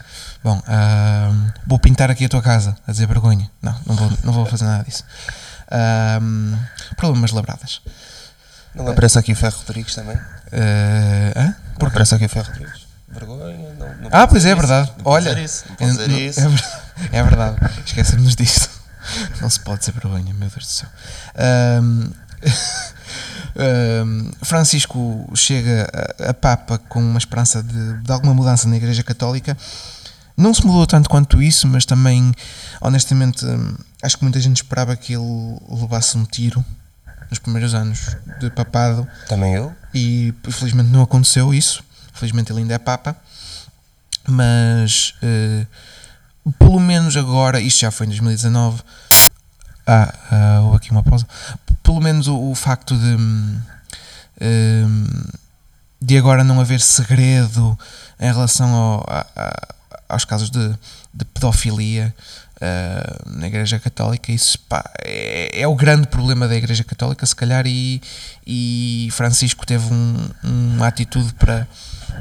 Bom, 0.44 0.60
ahm, 0.66 1.48
vou 1.66 1.78
pintar 1.78 2.10
aqui 2.10 2.24
a 2.24 2.28
tua 2.28 2.42
casa 2.42 2.76
a 2.86 2.92
dizer 2.92 3.06
vergonha. 3.06 3.50
Não, 3.60 3.74
não 3.86 3.94
vou, 3.94 4.12
não 4.24 4.32
vou 4.32 4.46
fazer 4.46 4.64
nada 4.64 4.84
disso. 4.84 5.04
Ahm, 5.70 6.56
problemas 6.96 7.30
labradas. 7.32 7.80
Não 8.74 8.88
aparece 8.88 9.18
aqui 9.18 9.32
o 9.32 9.36
Ferro 9.36 9.56
Rodrigues 9.58 9.94
também? 9.94 10.16
Ah, 10.16 11.40
hã? 11.40 11.54
Não 11.80 11.88
aparece 11.88 12.14
aqui 12.14 12.24
o 12.24 12.28
Ferro 12.28 12.46
Rodrigues? 12.48 12.86
Vergonha? 13.08 13.74
Não, 13.78 13.86
não 13.96 14.08
Ah, 14.10 14.26
pois 14.26 14.44
é, 14.46 14.48
isso. 14.52 14.56
verdade. 14.56 14.90
Não 14.96 15.04
pode 15.04 15.28
Olha, 15.28 15.40
isso. 15.40 15.64
Não 15.68 15.76
pode 15.76 15.90
dizer 15.92 16.08
não- 16.08 16.18
isso. 16.18 16.40
É, 16.40 16.48
ver- 16.48 16.64
é 17.12 17.22
verdade. 17.22 17.56
Esquecemos 17.84 18.34
disso. 18.36 18.70
Não 19.40 19.50
se 19.50 19.60
pode 19.60 19.84
ser 19.84 19.92
vergonha, 19.92 20.32
meu 20.32 20.48
Deus 20.48 20.54
do 20.54 20.64
céu. 20.64 20.88
Ahm, 21.36 22.10
Francisco 24.42 25.30
chega 25.34 25.88
a, 26.18 26.34
Papa 26.34 26.78
com 26.78 27.00
uma 27.00 27.18
esperança 27.18 27.62
de, 27.62 28.02
de 28.02 28.12
alguma 28.12 28.34
mudança 28.34 28.68
na 28.68 28.76
Igreja 28.76 29.02
Católica. 29.02 29.56
Não 30.36 30.54
se 30.54 30.64
mudou 30.66 30.86
tanto 30.86 31.10
quanto 31.10 31.42
isso, 31.42 31.68
mas 31.68 31.84
também, 31.84 32.32
honestamente, 32.80 33.44
hum, 33.44 33.76
acho 34.02 34.16
que 34.16 34.24
muita 34.24 34.40
gente 34.40 34.56
esperava 34.56 34.96
que 34.96 35.12
ele 35.12 35.58
levasse 35.68 36.16
um 36.16 36.24
tiro 36.24 36.64
nos 37.28 37.38
primeiros 37.38 37.74
anos 37.74 38.16
de 38.40 38.50
papado 38.50 39.06
Também 39.28 39.54
eu? 39.54 39.72
e 39.94 40.34
felizmente 40.50 40.90
não 40.90 41.02
aconteceu 41.02 41.52
isso. 41.52 41.84
Felizmente 42.12 42.52
ele 42.52 42.60
ainda 42.60 42.74
é 42.74 42.78
Papa, 42.78 43.16
mas 44.26 45.14
eh, 45.22 45.66
pelo 46.58 46.80
menos 46.80 47.16
agora, 47.16 47.60
isto 47.60 47.80
já 47.80 47.90
foi 47.90 48.06
em 48.06 48.10
2019. 48.10 48.82
Ah, 49.86 50.12
ah, 50.30 50.60
houve 50.62 50.76
aqui 50.76 50.90
uma 50.90 51.02
pausa. 51.02 51.26
Pelo 51.82 52.00
menos 52.00 52.28
o, 52.28 52.50
o 52.50 52.54
facto 52.54 52.96
de, 52.96 53.04
hum, 53.16 53.60
hum, 54.40 55.06
de 56.00 56.16
agora 56.18 56.44
não 56.44 56.60
haver 56.60 56.80
segredo 56.80 57.78
em 58.20 58.26
relação 58.32 58.72
ao- 58.74 59.04
a- 59.08 59.26
a- 59.36 59.68
aos 60.08 60.24
casos 60.24 60.50
de, 60.50 60.68
de 61.14 61.24
pedofilia 61.24 62.14
ah, 62.60 63.16
na 63.26 63.46
Igreja 63.48 63.78
Católica, 63.80 64.30
isso 64.30 64.56
pá, 64.68 64.84
é, 65.00 65.62
é 65.62 65.66
o 65.66 65.74
grande 65.74 66.06
problema 66.06 66.46
da 66.46 66.54
Igreja 66.54 66.84
Católica, 66.84 67.26
se 67.26 67.34
calhar, 67.34 67.66
e, 67.66 68.00
e 68.46 69.08
Francisco 69.12 69.66
teve 69.66 69.92
um- 69.92 70.30
uma 70.44 70.86
atitude 70.86 71.32
para, 71.34 71.66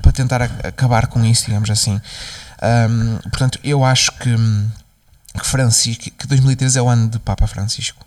para 0.02 0.12
tentar 0.12 0.42
acabar 0.42 1.06
com 1.08 1.24
isso, 1.24 1.46
digamos 1.46 1.70
assim. 1.70 2.02
Ahm, 2.62 3.18
portanto, 3.30 3.60
eu 3.64 3.84
acho 3.86 4.12
que, 4.14 4.36
que 5.38 5.46
Francisco, 5.46 6.04
que 6.18 6.28
2013 6.28 6.80
é 6.80 6.82
o 6.82 6.90
ano 6.90 7.10
de 7.10 7.20
Papa 7.20 7.48
Francisco. 7.48 8.06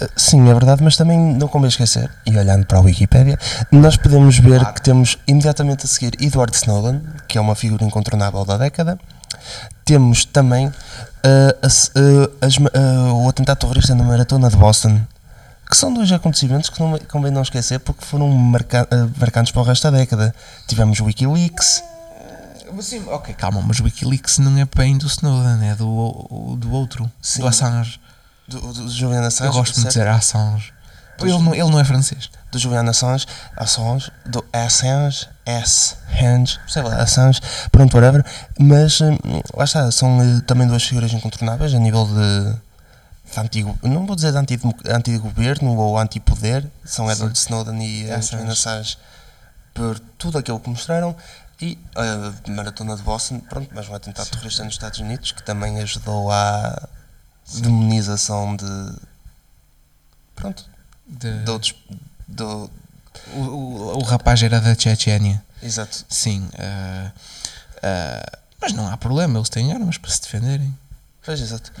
Uh, 0.00 0.08
Sim, 0.16 0.48
é 0.48 0.54
verdade, 0.54 0.82
mas 0.82 0.96
também 0.96 1.18
não 1.18 1.48
convém 1.48 1.68
esquecer, 1.68 2.10
e 2.26 2.36
olhando 2.36 2.66
para 2.66 2.78
a 2.78 2.80
Wikipédia, 2.80 3.38
nós 3.70 3.96
podemos 3.96 4.38
ver 4.38 4.64
que 4.72 4.82
temos 4.82 5.18
imediatamente 5.26 5.84
a 5.84 5.88
seguir 5.88 6.12
Edward 6.20 6.54
Snowden, 6.56 7.02
que 7.26 7.36
é 7.36 7.40
uma 7.40 7.54
figura 7.54 7.84
incontornável 7.84 8.44
da 8.44 8.56
década. 8.56 8.98
Temos 9.84 10.24
também 10.24 10.66
uh, 10.68 10.72
a 11.62 11.68
se- 11.68 11.90
uh, 11.90 12.30
as 12.40 12.56
uh, 12.56 13.24
o 13.24 13.28
atentado 13.28 13.58
terrorista 13.58 13.94
na 13.94 14.04
maratona 14.04 14.48
de 14.48 14.56
Boston, 14.56 15.00
que 15.70 15.76
são 15.76 15.92
dois 15.92 16.10
acontecimentos 16.12 16.70
que 16.70 16.80
não 16.80 16.98
convém 17.10 17.30
não 17.30 17.42
esquecer 17.42 17.78
porque 17.80 18.02
foram 18.04 18.28
marca, 18.30 18.88
eh, 18.90 19.06
marcantes 19.20 19.52
para 19.52 19.60
o 19.60 19.64
resto 19.64 19.90
da 19.90 19.98
década. 19.98 20.34
Tivemos 20.66 20.98
Wikileaks, 20.98 21.82
Sim, 22.80 23.04
ok, 23.08 23.34
calma, 23.34 23.62
mas 23.62 23.80
o 23.80 23.84
Wikileaks 23.84 24.38
não 24.38 24.56
é 24.58 24.64
bem 24.64 24.98
do 24.98 25.06
Snowden, 25.06 25.68
é 25.68 25.74
do, 25.74 26.56
do 26.58 26.70
outro, 26.72 27.10
Sim. 27.20 27.40
do 27.40 27.46
Assange. 27.48 28.00
do, 28.46 28.60
do 28.60 28.88
Julian 28.90 29.26
Assange, 29.26 29.50
Eu 29.50 29.52
gosto 29.52 29.80
de 29.80 29.86
dizer 29.86 30.06
Assange. 30.06 30.72
Ele 31.20 31.32
não, 31.32 31.52
ele 31.52 31.70
não 31.70 31.80
é 31.80 31.84
francês. 31.84 32.30
do 32.52 32.58
Julian 32.58 32.88
Assange, 32.88 33.26
Assange, 33.56 34.12
do 34.24 34.44
Assange, 34.52 35.28
Assange, 35.44 36.60
sei 36.68 36.82
lá, 36.82 36.96
Assange, 37.02 37.40
pronto, 37.72 37.94
whatever, 37.96 38.24
mas 38.58 39.00
hum, 39.00 39.16
lá 39.54 39.64
está, 39.64 39.90
são 39.90 40.22
eh, 40.22 40.40
também 40.46 40.66
duas 40.68 40.84
figuras 40.84 41.12
incontornáveis 41.12 41.74
a 41.74 41.78
nível 41.78 42.06
de, 42.06 43.32
de 43.32 43.40
antigo, 43.40 43.76
não 43.82 44.06
vou 44.06 44.14
dizer 44.14 44.30
de 44.30 44.38
antigo, 44.38 44.72
antigo-governo 44.86 45.76
ou 45.76 45.98
antipoder, 45.98 46.64
são 46.84 47.10
Edward 47.10 47.36
Snowden 47.36 47.82
e 47.82 48.08
eh. 48.08 48.22
Julian 48.22 48.52
Assange 48.52 48.96
por 49.74 49.98
tudo 50.16 50.38
aquilo 50.38 50.60
que 50.60 50.70
mostraram 50.70 51.16
e 51.60 51.78
a 51.96 52.50
maratona 52.50 52.96
de 52.96 53.02
Boston, 53.02 53.40
pronto, 53.40 53.74
mais 53.74 53.88
um 53.88 53.94
atentado 53.94 54.30
terrorista 54.30 54.64
nos 54.64 54.74
Estados 54.74 55.00
Unidos 55.00 55.32
que 55.32 55.42
também 55.42 55.80
ajudou 55.80 56.30
à 56.30 56.88
demonização 57.60 58.54
de, 58.56 58.92
pronto, 60.34 60.64
De- 61.06 61.42
de 61.44 61.50
outros, 61.50 61.74
do, 62.26 62.70
o, 63.34 63.38
o, 63.40 63.98
o 63.98 64.02
rapaz 64.02 64.42
era 64.42 64.60
da 64.60 64.74
Chechênia. 64.78 65.42
exato, 65.62 66.04
Sim. 66.08 66.48
ah, 66.58 67.12
ah, 67.82 68.38
mas 68.60 68.72
não 68.72 68.86
há 68.88 68.96
problema, 68.96 69.38
eles 69.38 69.48
têm 69.48 69.72
armas 69.72 69.98
para 69.98 70.10
se 70.10 70.20
defenderem. 70.22 70.76
Pois, 71.24 71.40
exato. 71.40 71.72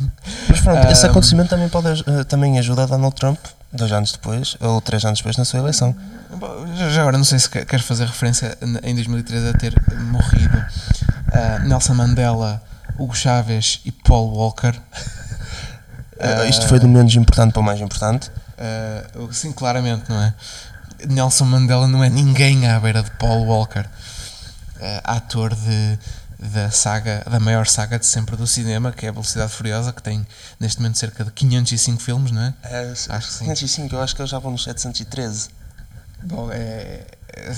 Ah. 0.00 0.04
Mas 0.48 0.60
pronto, 0.60 0.86
esse 0.88 1.04
Ahm. 1.06 1.10
acontecimento 1.10 1.50
também 1.50 1.68
pode 1.68 1.88
eh, 2.06 2.24
também 2.24 2.58
ajuda 2.58 2.86
Donald 2.86 3.14
Trump, 3.16 3.38
dois 3.72 3.90
anos 3.92 4.12
depois, 4.12 4.56
ou 4.60 4.80
três 4.80 5.04
anos 5.04 5.18
depois, 5.18 5.36
na 5.36 5.44
sua 5.44 5.58
eleição. 5.60 5.94
Já 6.92 7.00
agora, 7.02 7.16
não 7.18 7.24
sei 7.24 7.38
se 7.38 7.48
que- 7.50 7.64
queres 7.64 7.84
fazer 7.84 8.06
referência 8.06 8.56
em 8.82 8.94
2013 8.94 9.48
a 9.48 9.52
ter 9.54 9.74
morrido 10.10 10.64
ah, 11.32 11.58
Nelson 11.60 11.94
Mandela, 11.94 12.62
Hugo 12.98 13.14
Chávez 13.16 13.80
e 13.84 13.90
Paul 13.92 14.30
Walker. 14.36 14.74
Ah, 16.20 16.44
isto 16.50 16.66
foi 16.68 16.78
do 16.78 16.88
menos 16.88 17.14
importante 17.16 17.52
para 17.52 17.60
o 17.60 17.64
mais 17.64 17.80
importante. 17.80 18.30
ah, 18.58 19.02
sim, 19.32 19.52
claramente, 19.52 20.04
não 20.08 20.20
é? 20.22 20.32
Nelson 21.08 21.44
Mandela 21.44 21.86
não 21.88 22.02
é 22.02 22.08
ninguém 22.10 22.66
à 22.68 22.78
beira 22.80 23.02
de 23.02 23.10
Paul 23.12 23.46
Walker, 23.46 23.84
ah, 24.80 25.16
ator 25.16 25.54
de, 25.54 25.98
da 26.38 26.70
saga, 26.70 27.24
da 27.28 27.40
maior 27.40 27.66
saga 27.66 27.98
de 27.98 28.06
sempre 28.06 28.36
do 28.36 28.46
cinema, 28.46 28.92
que 28.92 29.04
é 29.06 29.08
a 29.08 29.12
Velocidade 29.12 29.52
Furiosa, 29.52 29.92
que 29.92 30.02
tem 30.02 30.24
neste 30.60 30.80
momento 30.80 30.98
cerca 30.98 31.24
de 31.24 31.30
505 31.32 32.00
filmes, 32.00 32.30
não 32.30 32.42
é? 32.42 32.54
Acho 33.08 33.08
que 33.28 33.32
sim. 33.34 33.44
505, 33.46 33.94
eu 33.94 34.00
acho 34.02 34.14
que 34.14 34.22
eles 34.22 34.30
já 34.30 34.38
vão 34.38 34.52
nos 34.52 34.62
713. 34.64 35.48
Bom, 36.22 36.48
é, 36.52 37.04
é- 37.34 37.54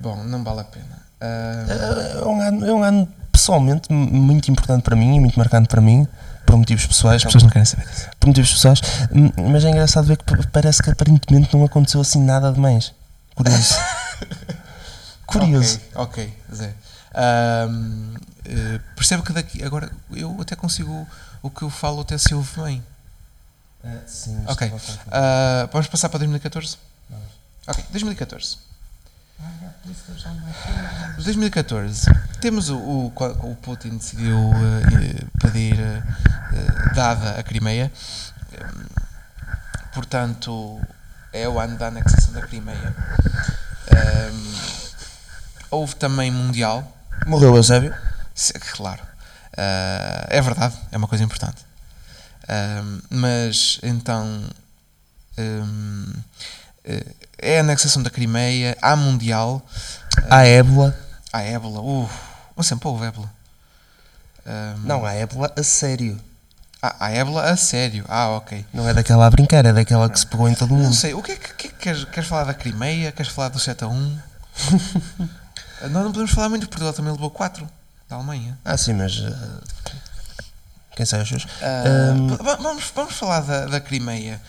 Bom, 0.00 0.22
não 0.24 0.42
vale 0.44 0.60
a 0.60 0.64
pena. 0.64 1.02
Eh, 1.20 2.18
É 2.20 2.24
um 2.26 2.40
ano, 2.40 2.66
é 2.66 2.72
um 2.72 2.82
ano 2.82 3.08
pessoalmente 3.32 3.92
muito 3.92 4.50
importante 4.50 4.82
para 4.82 4.94
mim 4.96 5.16
e 5.16 5.20
muito 5.20 5.36
marcante 5.38 5.68
para 5.68 5.80
mim, 5.80 6.06
por 6.46 6.56
motivos 6.56 6.86
pessoais. 6.86 7.16
as 7.16 7.24
pessoas 7.24 7.42
não 7.44 7.50
querem 7.50 7.64
saber 7.64 7.86
disso. 7.88 8.08
Por 8.20 8.26
motivos 8.28 8.52
pessoais, 8.52 8.80
m- 9.12 9.32
mas 9.50 9.64
é 9.64 9.70
engraçado 9.70 10.06
ver 10.06 10.16
que 10.18 10.46
parece 10.48 10.82
que 10.82 10.90
aparentemente 10.90 11.56
não 11.56 11.64
aconteceu 11.64 12.00
assim 12.00 12.20
nada 12.22 12.52
demais. 12.52 12.92
Curioso. 13.34 13.74
Curioso. 15.26 15.80
Ok, 15.94 16.24
ok, 16.24 16.38
Zé. 16.54 16.74
Eh, 17.14 18.80
percebo 18.94 19.22
que 19.22 19.32
daqui. 19.32 19.62
Agora 19.62 19.90
eu 20.10 20.40
até 20.40 20.54
consigo. 20.56 21.06
O 21.42 21.50
que 21.50 21.62
eu 21.62 21.70
falo 21.70 22.00
até 22.00 22.16
se 22.18 22.34
ouve 22.34 22.60
bem. 22.62 22.82
Sim, 24.06 24.42
mas 24.44 24.52
Ok. 24.56 24.72
Ah, 25.12 25.68
vamos 25.72 25.88
passar 25.88 26.08
para 26.08 26.18
2014? 26.20 26.78
Ok, 27.66 27.84
2014. 27.90 28.58
2014 31.16 32.06
temos 32.40 32.70
o, 32.70 32.76
o, 32.78 33.12
o 33.42 33.56
Putin 33.56 33.96
decidiu 33.98 34.36
eh, 34.54 35.24
pedir 35.40 35.78
eh, 35.78 36.02
dada 36.94 37.38
a 37.38 37.42
Crimeia 37.42 37.90
Hum, 38.52 38.84
portanto 39.92 40.80
é 41.32 41.48
o 41.48 41.58
ano 41.58 41.76
da 41.76 41.88
anexação 41.88 42.32
da 42.32 42.42
Crimeia 42.42 42.94
Hum, 44.32 44.54
houve 45.70 45.96
também 45.96 46.30
Mundial 46.30 46.86
Morreu 47.26 47.56
Eusébio. 47.56 47.94
Claro. 48.72 49.02
Ah, 49.56 50.26
é 50.28 50.40
verdade, 50.40 50.74
é 50.90 50.96
uma 50.96 51.06
coisa 51.08 51.22
importante. 51.24 51.64
Ahm, 52.48 53.00
mas 53.10 53.78
então 53.82 54.42
hum, 55.38 56.12
eh, 56.84 57.06
é 57.38 57.56
a 57.58 57.60
anexação 57.60 58.02
da 58.02 58.10
Crimeia, 58.10 58.76
há 58.82 58.94
Mundial, 58.96 59.62
Há 60.28 60.44
ébola. 60.46 60.94
há 61.32 61.42
ébola. 61.42 61.80
Uh, 61.80 62.10
mas 62.56 62.66
sempre 62.66 62.86
houve 62.88 63.06
ébola. 63.06 63.30
Ahm, 64.46 64.80
Não, 64.84 65.04
há 65.06 65.14
ébola 65.14 65.50
a 65.56 65.62
sério. 65.62 66.20
há, 66.82 67.06
há 67.06 67.10
ébola 67.12 67.44
a 67.44 67.56
sério. 67.56 68.04
Ah, 68.08 68.28
ok. 68.30 68.66
Não 68.74 68.86
é 68.88 68.92
daquela 68.92 69.26
a 69.26 69.30
brincar, 69.30 69.64
é 69.64 69.72
daquela 69.72 70.10
que 70.10 70.18
se 70.20 70.26
pegou 70.26 70.48
em 70.48 70.54
todo 70.54 70.70
Não 70.74 70.82
mundo. 70.82 70.94
sei, 70.94 71.14
o 71.14 71.22
que 71.22 71.32
é 71.32 71.36
que, 71.36 71.54
que 71.54 71.66
é 71.68 71.70
que 71.70 71.76
queres, 71.76 72.04
queres 72.04 72.28
falar 72.28 72.44
da 72.44 72.54
Crimeia? 72.54 73.10
Queres 73.12 73.32
falar 73.32 73.48
do 73.48 73.58
7 73.58 73.84
a 73.84 73.88
1? 73.88 74.18
Ah, 75.84 75.88
Nós 75.88 76.04
não 76.04 76.12
podemos 76.12 76.30
falar 76.32 76.48
muito, 76.48 76.62
porque 76.62 76.72
Portugal 76.72 76.92
também 76.94 77.12
levou 77.12 77.30
4 77.30 77.68
da 78.08 78.16
Alemanha. 78.16 78.58
Ah, 78.64 78.76
sim, 78.76 78.92
mas. 78.94 79.12
eh, 79.18 79.94
quem 80.96 81.04
sabe 81.06 81.22
os 81.24 81.28
seus? 81.28 81.46
Ah, 81.62 82.10
Ahm. 82.12 82.36
va- 82.36 82.56
vamos, 82.56 82.90
vamos 82.94 83.14
falar 83.14 83.40
da, 83.40 83.66
da 83.66 83.80
Crimeia. 83.80 84.40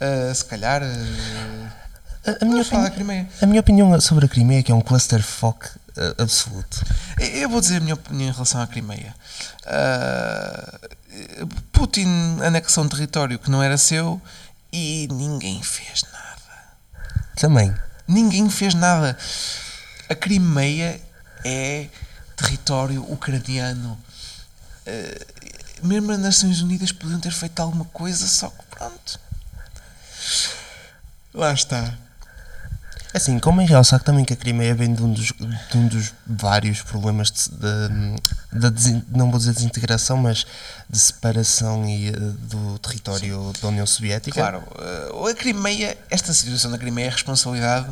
Ah, 0.00 0.32
se 0.34 0.44
calhar. 0.44 0.82
A, 0.82 0.86
a 0.86 2.44
minha 2.44 2.56
vamos 2.56 2.68
falar 2.68 2.82
da 2.82 2.88
opinião, 2.88 2.94
Crimeia. 2.94 3.28
a 3.40 3.46
minha 3.46 3.60
opinião 3.60 4.00
sobre 4.00 4.26
a 4.26 4.28
Crimeia 4.28 4.60
é 4.60 4.62
que 4.62 4.72
é 4.72 4.74
um 4.74 4.80
clusterfuck 4.80 5.68
eh, 5.96 6.14
absoluto. 6.18 6.84
Eu 7.18 7.48
vou 7.48 7.60
dizer 7.60 7.76
a 7.76 7.80
minha 7.80 7.94
opinião 7.94 8.28
em 8.28 8.32
relação 8.32 8.60
à 8.60 8.66
Crimeia. 8.66 9.14
Ah, 9.64 10.78
Putin 11.72 12.38
anexou 12.44 12.84
um 12.84 12.88
território 12.88 13.38
que 13.38 13.50
não 13.50 13.62
era 13.62 13.78
seu 13.78 14.20
e 14.72 15.08
ninguém 15.12 15.62
fez 15.62 16.02
nada. 16.12 16.26
Também. 17.36 17.72
Ninguém 18.08 18.48
fez 18.50 18.74
nada. 18.74 19.16
A 20.08 20.14
Crimeia 20.14 21.00
é 21.44 21.88
território 22.36 23.02
ucraniano. 23.10 23.98
Eh, 24.84 25.26
mesmo 25.82 26.12
as 26.12 26.18
Nações 26.18 26.60
Unidas 26.60 26.92
podiam 26.92 27.18
ter 27.20 27.32
feito 27.32 27.58
alguma 27.60 27.84
coisa, 27.86 28.26
só 28.26 28.48
que 28.48 28.64
pronto. 28.70 29.20
Lá 31.34 31.52
está. 31.52 31.94
Assim, 33.14 33.38
como 33.38 33.62
em 33.62 33.66
realçar 33.66 34.02
também 34.02 34.24
que 34.26 34.34
a 34.34 34.36
Crimeia 34.36 34.74
vem 34.74 34.92
de 34.94 35.02
um 35.02 35.10
dos, 35.12 35.32
de 35.70 35.76
um 35.78 35.88
dos 35.88 36.12
vários 36.26 36.82
problemas 36.82 37.30
de, 37.30 38.70
de- 38.70 39.04
não 39.08 39.30
vou 39.30 39.38
dizer 39.38 39.54
desintegração, 39.54 40.18
mas 40.18 40.46
de 40.88 40.98
separação 40.98 41.86
e, 41.88 42.08
eh, 42.08 42.12
do 42.12 42.78
território 42.78 43.52
da 43.62 43.68
União 43.68 43.86
Soviética. 43.86 44.38
Claro, 44.38 44.62
eh, 44.78 45.30
a 45.30 45.34
Crimeia, 45.34 45.96
esta 46.10 46.34
situação 46.34 46.70
da 46.70 46.76
Crimeia 46.78 47.06
é 47.06 47.10
responsabilidade 47.10 47.88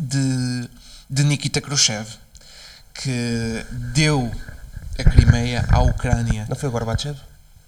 de, 0.00 0.68
de 1.08 1.24
Nikita 1.24 1.60
Khrushchev, 1.60 2.06
que 2.94 3.64
deu 3.94 4.30
a 4.98 5.04
Crimeia 5.04 5.66
à 5.70 5.80
Ucrânia. 5.80 6.46
Não 6.48 6.56
foi 6.56 6.68
o 6.68 6.72
Gorbachev? 6.72 7.16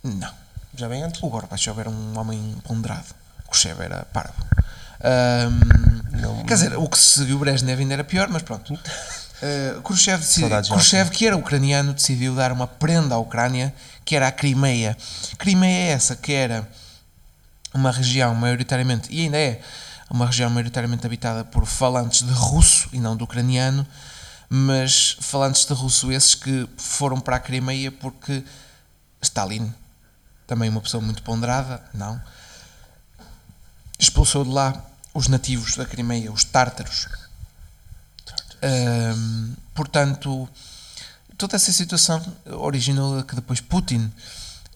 Não. 0.02 0.30
Já 0.76 0.88
bem 0.88 1.02
antes? 1.02 1.22
O 1.22 1.28
Gorbachev 1.28 1.78
era 1.80 1.90
um 1.90 2.18
homem 2.18 2.56
ponderado. 2.64 3.06
O 3.46 3.50
Khrushchev 3.50 3.80
era 3.82 4.04
parvo. 4.12 4.34
Ahm, 5.04 6.20
Não- 6.20 6.44
quer 6.44 6.54
dizer, 6.54 6.76
o 6.76 6.88
que 6.88 6.98
seguiu 6.98 7.38
Brezhnev 7.38 7.80
ainda 7.80 7.94
era 7.94 8.04
pior, 8.04 8.28
mas 8.28 8.42
pronto. 8.42 8.72
Uh, 8.74 9.80
Khrushchev, 9.82 10.20
decidi- 10.20 10.48
Khrushchev, 10.68 11.10
que 11.10 11.26
era 11.26 11.36
ucraniano, 11.36 11.92
decidiu 11.92 12.34
dar 12.34 12.52
uma 12.52 12.66
prenda 12.66 13.14
à 13.14 13.18
Ucrânia, 13.18 13.74
que 14.04 14.14
era 14.14 14.28
a 14.28 14.32
Crimeia. 14.32 14.96
Crimeia 15.38 15.88
é 15.88 15.92
essa, 15.92 16.14
que 16.16 16.32
era 16.32 16.68
uma 17.74 17.90
região 17.90 18.34
maioritariamente, 18.34 19.08
e 19.10 19.22
ainda 19.22 19.38
é, 19.38 19.60
uma 20.12 20.26
região 20.26 20.50
maioritariamente 20.50 21.06
habitada 21.06 21.42
por 21.42 21.64
falantes 21.64 22.22
de 22.22 22.32
russo 22.32 22.86
e 22.92 23.00
não 23.00 23.16
de 23.16 23.24
ucraniano, 23.24 23.86
mas 24.48 25.16
falantes 25.20 25.64
de 25.64 25.72
russo 25.72 26.12
esses 26.12 26.34
que 26.34 26.68
foram 26.76 27.18
para 27.18 27.36
a 27.36 27.40
Crimeia 27.40 27.90
porque 27.90 28.44
Stalin, 29.22 29.72
também 30.46 30.68
uma 30.68 30.82
pessoa 30.82 31.02
muito 31.02 31.22
ponderada, 31.22 31.82
não, 31.94 32.20
expulsou 33.98 34.44
de 34.44 34.50
lá 34.50 34.84
os 35.14 35.28
nativos 35.28 35.76
da 35.76 35.86
Crimeia, 35.86 36.30
os 36.30 36.44
tártaros. 36.44 37.08
Portanto, 39.74 40.46
toda 41.38 41.56
essa 41.56 41.72
situação 41.72 42.22
originou 42.44 43.24
que 43.24 43.34
depois 43.34 43.62
Putin, 43.62 44.12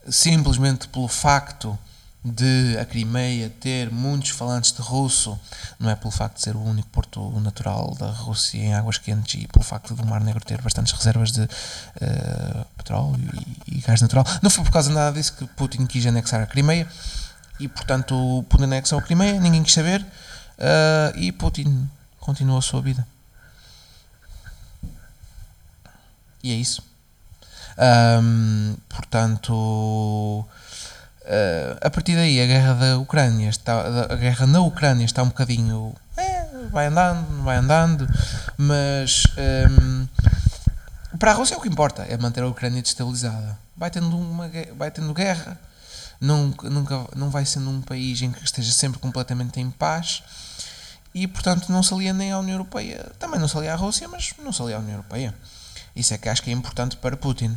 simplesmente 0.09 0.89
pelo 0.89 1.09
facto 1.09 1.79
de 2.27 2.77
a 2.81 2.85
Crimeia 2.85 3.49
ter 3.61 3.91
muitos 3.93 4.31
falantes 4.31 4.73
de 4.73 4.83
russo, 4.83 5.39
não 5.79 5.89
é 5.89 5.95
pelo 5.95 6.11
facto 6.11 6.37
de 6.37 6.43
ser 6.43 6.57
o 6.57 6.61
único 6.61 6.89
porto 6.89 7.31
natural 7.41 7.95
da 7.95 8.11
Rússia 8.11 8.59
em 8.59 8.75
águas 8.75 8.99
quentes 8.99 9.41
e 9.41 9.47
pelo 9.47 9.65
facto 9.65 9.95
do 9.95 10.05
Mar 10.05 10.21
Negro 10.21 10.45
ter 10.45 10.61
bastantes 10.61 10.93
reservas 10.93 11.31
de 11.31 11.43
eh, 12.01 12.65
petróleo 12.77 13.31
e, 13.69 13.79
e 13.79 13.81
gás 13.81 14.01
natural, 14.01 14.25
não 14.43 14.51
foi 14.51 14.65
por 14.65 14.73
causa 14.73 14.89
de 14.89 14.95
nada 14.97 15.13
disso 15.17 15.35
que 15.35 15.47
Putin 15.47 15.87
quis 15.87 16.05
anexar 16.07 16.43
a 16.43 16.47
Crimeia. 16.47 16.89
E 17.61 17.69
portanto, 17.69 18.45
Putin 18.49 18.65
anexou 18.65 18.99
a 18.99 19.03
Crimeia, 19.03 19.41
ninguém 19.41 19.63
quis 19.63 19.73
saber. 19.73 20.05
ah, 20.59 21.13
e 21.15 21.31
Putin 21.33 21.89
continuou 22.19 22.59
a 22.59 22.63
sua 22.63 22.83
vida. 22.83 23.07
E 26.43 26.53
é 26.53 26.55
isso. 26.55 26.83
Ahm, 27.79 28.77
portanto, 28.89 30.47
ah, 31.27 31.79
a 31.81 31.91
partir 31.91 32.15
daí, 32.15 32.41
a 32.41 32.47
guerra 32.47 32.75
da 32.75 32.99
Ucrânia 32.99 33.49
está, 33.49 33.81
a 34.11 34.17
guerra 34.17 34.47
na 34.47 34.61
Ucrânia 34.61 35.05
está 35.05 35.23
um 35.23 35.29
bocadinho. 35.29 35.95
é, 36.17 36.47
vai 36.71 36.87
andando, 36.87 37.43
vai 37.43 37.57
andando, 37.57 38.09
mas 38.57 39.25
ahm, 39.37 40.07
para 41.19 41.33
a 41.33 41.35
Rússia 41.35 41.57
o 41.57 41.61
que 41.61 41.69
importa, 41.69 42.03
é 42.09 42.17
manter 42.17 42.43
a 42.43 42.47
Ucrânia 42.47 42.81
destabilizada. 42.81 43.59
Vai 43.77 43.91
tendo, 43.91 44.17
uma, 44.17 44.51
vai 44.77 44.91
tendo 44.91 45.13
guerra, 45.13 45.59
nunca, 46.21 46.71
nunca, 46.71 47.07
não 47.17 47.29
vai 47.29 47.45
sendo 47.45 47.71
um 47.71 47.83
país 47.83 48.23
em 48.23 48.31
que 48.31 48.45
esteja 48.45 48.73
sempre 48.73 48.99
completamente 48.99 49.61
em 49.61 49.71
paz 49.71 50.23
e, 51.15 51.27
portanto, 51.27 51.71
não 51.71 51.83
se 51.83 51.93
alia 51.93 52.13
nem 52.13 52.33
à 52.33 52.39
União 52.39 52.55
Europeia. 52.55 53.11
Também 53.19 53.41
não 53.41 53.49
se 53.49 53.57
alia 53.57 53.73
à 53.73 53.77
Rússia, 53.77 54.07
mas 54.09 54.35
não 54.39 54.53
se 54.53 54.63
alia 54.63 54.77
à 54.77 54.79
União 54.79 54.95
Europeia. 54.95 55.35
Isso 55.95 56.15
é 56.15 56.19
que 56.19 56.29
acho 56.29 56.43
que 56.43 56.51
é 56.51 56.53
importante 56.53 56.97
para 56.97 57.17
Putin. 57.17 57.57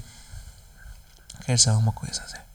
Queres 1.45 1.61
dizer 1.61 1.71
alguma 1.71 1.91
coisa, 1.91 2.21
Zé? 2.27 2.48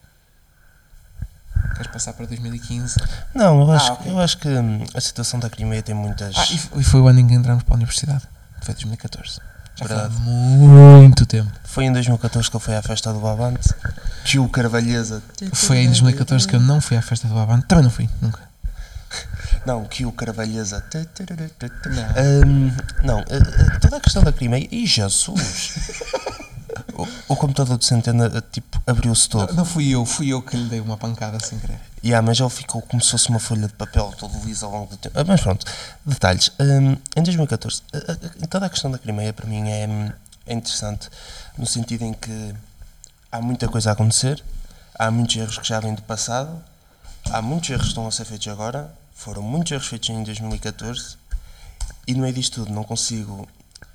Queres 1.74 1.86
passar 1.90 2.12
para 2.12 2.26
2015? 2.26 2.96
Não, 3.34 3.60
eu 3.62 3.72
acho, 3.72 3.90
Ah, 3.90 3.94
ok. 3.94 4.12
eu 4.12 4.18
acho 4.20 4.38
que 4.38 4.48
hum, 4.48 4.84
a 4.94 5.00
situação 5.00 5.40
da 5.40 5.50
Crimeia 5.50 5.82
tem 5.82 5.94
muitas. 5.94 6.36
Ah, 6.36 6.46
e 6.76 6.84
foi 6.84 7.00
o 7.00 7.08
ano 7.08 7.20
em 7.20 7.26
que 7.26 7.34
entramos 7.34 7.62
para 7.64 7.74
a 7.74 7.76
universidade. 7.76 8.22
Foi 8.62 8.74
2014. 8.74 9.40
Já 9.76 9.86
Verdade. 9.86 10.14
muito 10.20 11.26
tempo. 11.26 11.50
Foi 11.64 11.84
em 11.84 11.92
2014 11.92 12.48
que 12.48 12.56
ele 12.56 12.64
foi 12.64 12.76
à 12.76 12.82
festa 12.82 13.12
do 13.12 13.26
Avante. 13.26 13.74
Tio 14.24 14.48
Carvalheza. 14.48 15.20
Foi 15.52 15.78
em 15.78 15.86
2014 15.86 16.46
que 16.46 16.54
eu 16.54 16.60
não 16.60 16.80
fui 16.80 16.96
à 16.96 17.02
festa 17.02 17.26
do 17.26 17.36
Avante. 17.36 17.66
Também 17.66 17.82
não 17.84 17.90
fui, 17.90 18.08
nunca. 18.22 18.38
Não, 19.66 19.84
Tio 19.86 20.12
Carvalheza. 20.12 20.84
Hum, 22.46 22.70
não, 23.02 23.20
eh, 23.20 23.24
eh, 23.30 23.78
toda 23.80 23.96
a 23.96 24.00
questão 24.00 24.22
da 24.22 24.32
Crimeia. 24.32 24.68
Ih, 24.70 24.86
Jesus! 24.86 26.00
o, 26.94 27.32
o 27.32 27.36
computador 27.36 27.78
de 27.78 27.84
Centena 27.84 28.26
eh, 28.34 28.42
tipo, 28.52 28.80
abriu-se 28.86 29.28
todo. 29.28 29.52
Não 29.54 29.64
fui 29.64 29.88
eu, 29.90 30.04
fui 30.04 30.28
eu 30.28 30.42
que 30.42 30.56
lhe 30.56 30.68
dei 30.68 30.80
uma 30.80 30.96
pancada 30.96 31.38
sem 31.40 31.58
querer. 31.58 31.78
Yeah, 32.04 32.26
mas 32.26 32.38
ele 32.38 32.50
ficou 32.50 32.82
como 32.82 33.02
se 33.02 33.10
fosse 33.10 33.28
uma 33.30 33.40
folha 33.40 33.66
de 33.66 33.72
papel 33.72 34.12
todo 34.18 34.38
liso 34.44 34.66
ao 34.66 34.72
longo 34.72 34.86
do 34.90 34.96
tempo. 34.96 35.18
Ah, 35.18 35.24
Mas 35.26 35.40
pronto, 35.40 35.64
detalhes. 36.04 36.50
Hum, 36.60 36.96
em 37.16 37.22
2014, 37.22 37.82
a- 37.92 37.96
a- 37.96 38.44
a- 38.44 38.46
toda 38.46 38.66
a 38.66 38.68
questão 38.70 38.90
da 38.90 38.98
Crimeia 38.98 39.32
para 39.32 39.46
mim 39.46 39.70
é, 39.70 39.86
hum, 39.88 40.12
é 40.46 40.52
interessante 40.52 41.08
no 41.56 41.66
sentido 41.66 42.04
em 42.04 42.12
que 42.12 42.54
há 43.32 43.40
muita 43.40 43.66
coisa 43.68 43.88
a 43.90 43.92
acontecer, 43.94 44.42
há 44.98 45.10
muitos 45.10 45.34
erros 45.36 45.56
que 45.58 45.66
já 45.66 45.80
vêm 45.80 45.94
do 45.94 46.02
passado, 46.02 46.62
há 47.30 47.40
muitos 47.40 47.70
erros 47.70 47.84
que 47.84 47.88
estão 47.88 48.06
a 48.06 48.10
ser 48.12 48.26
feitos 48.26 48.46
agora, 48.48 48.92
foram 49.24 49.42
muitos 49.42 49.72
erros 49.72 49.86
feitos 49.86 50.08
em 50.10 50.22
2014 50.22 51.16
e 52.06 52.14
no 52.14 52.20
meio 52.22 52.34
disto 52.34 52.62
tudo 52.62 52.72
não 52.74 52.84
consigo 52.84 53.48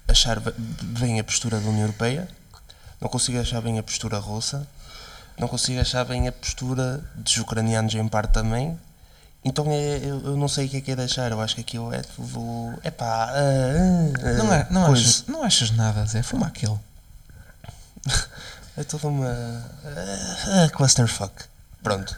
achar 0.08 0.39
be- 0.39 0.54
bem 1.00 1.20
a 1.20 1.24
postura 1.24 1.60
da 1.60 1.68
União 1.70 1.84
Europeia, 1.84 2.28
não 3.00 3.08
consigo 3.10 3.39
achar 3.39 3.62
bem 3.62 3.78
a 3.78 3.84
postura 3.84 4.18
russa, 4.18 4.68
não 5.38 5.48
consigo 5.48 5.80
achar 5.80 6.04
bem 6.06 6.28
a 6.28 6.32
postura 6.32 7.04
dos 7.15 7.38
ucranianos 7.38 7.94
em 7.94 8.08
parte 8.08 8.32
também. 8.34 8.78
Então 9.46 9.65
é, 9.70 9.98
eu, 10.00 10.20
eu 10.26 10.36
não 10.36 10.48
sei 10.50 10.65
o 10.65 10.70
que 10.70 10.78
é 10.78 10.82
que 10.82 10.92
é 10.92 10.96
deixar, 10.96 11.32
eu 11.32 11.39
acho 11.39 11.56
que 11.56 11.62
aquilo 11.62 11.94
é 11.94 12.02
tudo. 12.02 12.78
É 12.84 12.92
pá. 12.92 13.32
Não, 14.38 14.52
é, 14.54 14.68
não, 14.70 14.92
achas, 14.92 15.24
não 15.28 15.44
achas 15.44 15.72
nada, 15.72 16.06
Zé? 16.06 16.22
Fuma 16.24 16.48
aquele. 16.48 16.78
É 18.78 18.84
toda 18.84 19.08
uma. 19.10 19.28
ah, 19.28 20.63
ah, 20.65 20.70
clusterfuck. 20.70 21.34
Pronto. 21.84 22.18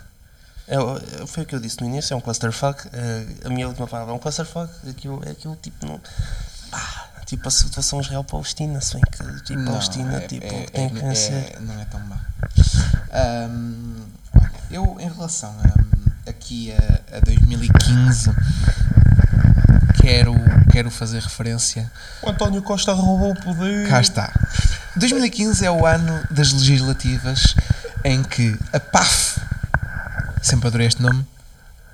É, 0.71 0.79
o- 0.79 1.27
foi 1.27 1.43
o 1.43 1.45
que 1.45 1.53
eu 1.53 1.59
disse 1.59 1.79
no 1.81 1.87
início, 1.87 2.13
é 2.13 2.17
um 2.17 2.21
clusterfuck. 2.21 2.87
eh, 2.93 3.25
a 3.45 3.49
minha 3.49 3.67
última 3.67 3.85
palavra 3.87 4.13
é 4.13 4.15
um 4.15 4.19
clusterfuck. 4.19 4.71
Aquilo, 4.89 5.21
é 5.25 5.31
aquilo 5.31 5.55
tipo. 5.61 5.85
Não, 5.85 5.99
pá, 6.71 7.09
tipo 7.25 7.47
a 7.47 7.51
situação 7.51 7.99
israel-palestina, 7.99 8.79
se 8.79 8.93
bem 8.93 9.01
que 9.11 9.43
tipo, 9.43 9.65
Palestina 9.65 10.15
é- 10.15 10.27
tipo, 10.27 10.45
é- 10.45 10.65
tem 10.67 10.85
é- 10.85 10.89
que 10.89 10.97
é- 10.97 11.01
vencer. 11.01 11.57
não 11.61 11.79
é 11.79 11.85
tão 11.85 11.99
má. 12.01 12.19
Olha, 14.33 14.51
eu, 14.71 14.97
em 14.99 15.09
relação 15.09 15.53
ahm, 15.59 16.11
aqui 16.29 16.71
a, 16.71 17.17
a 17.17 17.19
2015, 17.19 18.31
quero, 20.01 20.33
quero 20.71 20.89
fazer 20.91 21.21
referência. 21.21 21.91
O 22.23 22.29
António 22.29 22.61
Costa 22.61 22.93
roubou 22.93 23.31
o 23.31 23.41
poder. 23.41 23.87
Cá 23.89 24.01
está. 24.01 24.31
2015 24.95 25.65
é 25.65 25.71
o 25.71 25.85
ano 25.85 26.23
das 26.31 26.51
legislativas 26.53 27.55
em 28.03 28.23
que 28.23 28.57
a 28.73 28.79
PAF, 28.79 29.30
sempre 30.41 30.67
adorei 30.67 30.87
este 30.87 31.01
nome, 31.01 31.25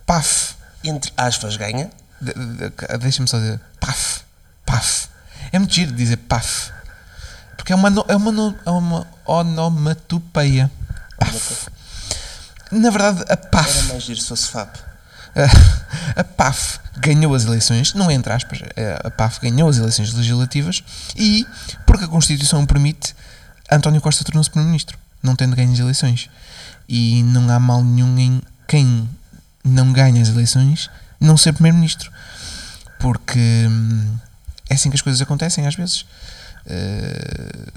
PAF, 0.05 0.55
Entre 0.83 1.11
aspas, 1.17 1.57
ganha. 1.57 1.89
de- 2.21 2.33
de- 2.33 2.55
de- 2.69 2.97
deixa-me 2.99 3.27
só 3.27 3.37
dizer, 3.37 3.59
PAF, 3.79 4.21
PAF. 4.65 5.07
É 5.51 5.59
muito 5.59 5.73
giro 5.73 5.91
dizer 5.91 6.17
PAF, 6.17 6.71
porque 7.55 7.73
é 7.73 7.75
uma, 7.75 7.89
no- 7.89 8.05
é 8.07 8.15
uma, 8.15 8.31
no- 8.31 8.55
é 8.65 8.69
uma 8.71 9.07
onomatopeia. 9.25 10.71
PAF. 11.19 11.67
Na 12.71 12.89
verdade, 12.89 13.21
a 13.29 13.33
Era 13.33 13.37
PAF, 13.37 13.83
mais 13.89 14.03
giro 14.03 14.19
se 14.19 14.27
fosse 14.27 14.49
FAP. 14.49 14.75
a 16.15 16.23
PAF 16.23 16.79
ganhou 16.97 17.33
as 17.35 17.43
eleições, 17.45 17.93
não 17.93 18.09
é 18.09 18.13
entre 18.13 18.33
aspas, 18.33 18.59
é, 18.75 18.99
a 19.03 19.11
PAF 19.11 19.39
ganhou 19.39 19.69
as 19.69 19.77
eleições 19.77 20.11
legislativas 20.13 20.83
e, 21.15 21.45
porque 21.85 22.05
a 22.05 22.07
Constituição 22.07 22.63
o 22.63 22.67
permite, 22.67 23.15
António 23.71 24.01
Costa 24.01 24.23
tornou-se 24.23 24.49
Primeiro-Ministro, 24.49 24.97
não 25.21 25.35
tendo 25.35 25.55
ganho 25.55 25.71
as 25.71 25.79
eleições. 25.79 26.29
E 26.87 27.21
não 27.23 27.49
há 27.49 27.59
mal 27.59 27.83
nenhum 27.83 28.17
em 28.17 28.41
quem 28.67 29.09
não 29.63 29.91
ganha 29.91 30.21
as 30.21 30.29
eleições 30.29 30.89
não 31.19 31.35
ser 31.37 31.51
Primeiro-Ministro. 31.53 32.11
Porque 32.99 33.39
hum, 33.69 34.17
é 34.69 34.73
assim 34.75 34.89
que 34.89 34.95
as 34.95 35.01
coisas 35.01 35.21
acontecem 35.21 35.65
às 35.67 35.75
vezes. 35.75 36.05
Eh, 36.65 37.71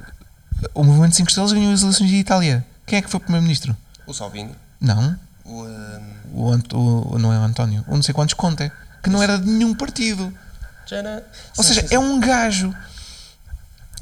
o 0.75 0.83
Movimento 0.85 1.17
5 1.17 1.29
Estrelas 1.29 1.53
ganhou 1.53 1.73
as 1.73 1.83
eleições 1.83 2.09
de 2.11 2.17
Itália. 2.17 2.65
Quem 2.87 2.99
é 2.99 3.03
que 3.03 3.11
foi 3.11 3.21
Primeiro-Ministro? 3.21 3.77
O 4.07 4.13
Salvini. 4.13 4.55
Não, 4.81 5.17
O, 5.45 5.65
hum, 5.65 6.15
o, 6.33 6.53
Ant- 6.53 6.73
o- 6.75 7.19
não 7.19 7.33
é 7.33 7.39
o 7.39 7.43
António, 7.43 7.85
o 7.89 7.95
não 7.97 8.03
sei 8.03 8.15
quantos 8.15 8.35
Conte, 8.35 8.71
que 9.03 9.11
não 9.11 9.23
era 9.23 9.39
de 9.39 9.47
nenhum 9.49 9.75
partido. 9.75 10.33
Ou 11.57 11.65
seja, 11.65 11.87
é 11.91 11.99
um 11.99 12.19
gajo. 12.21 12.75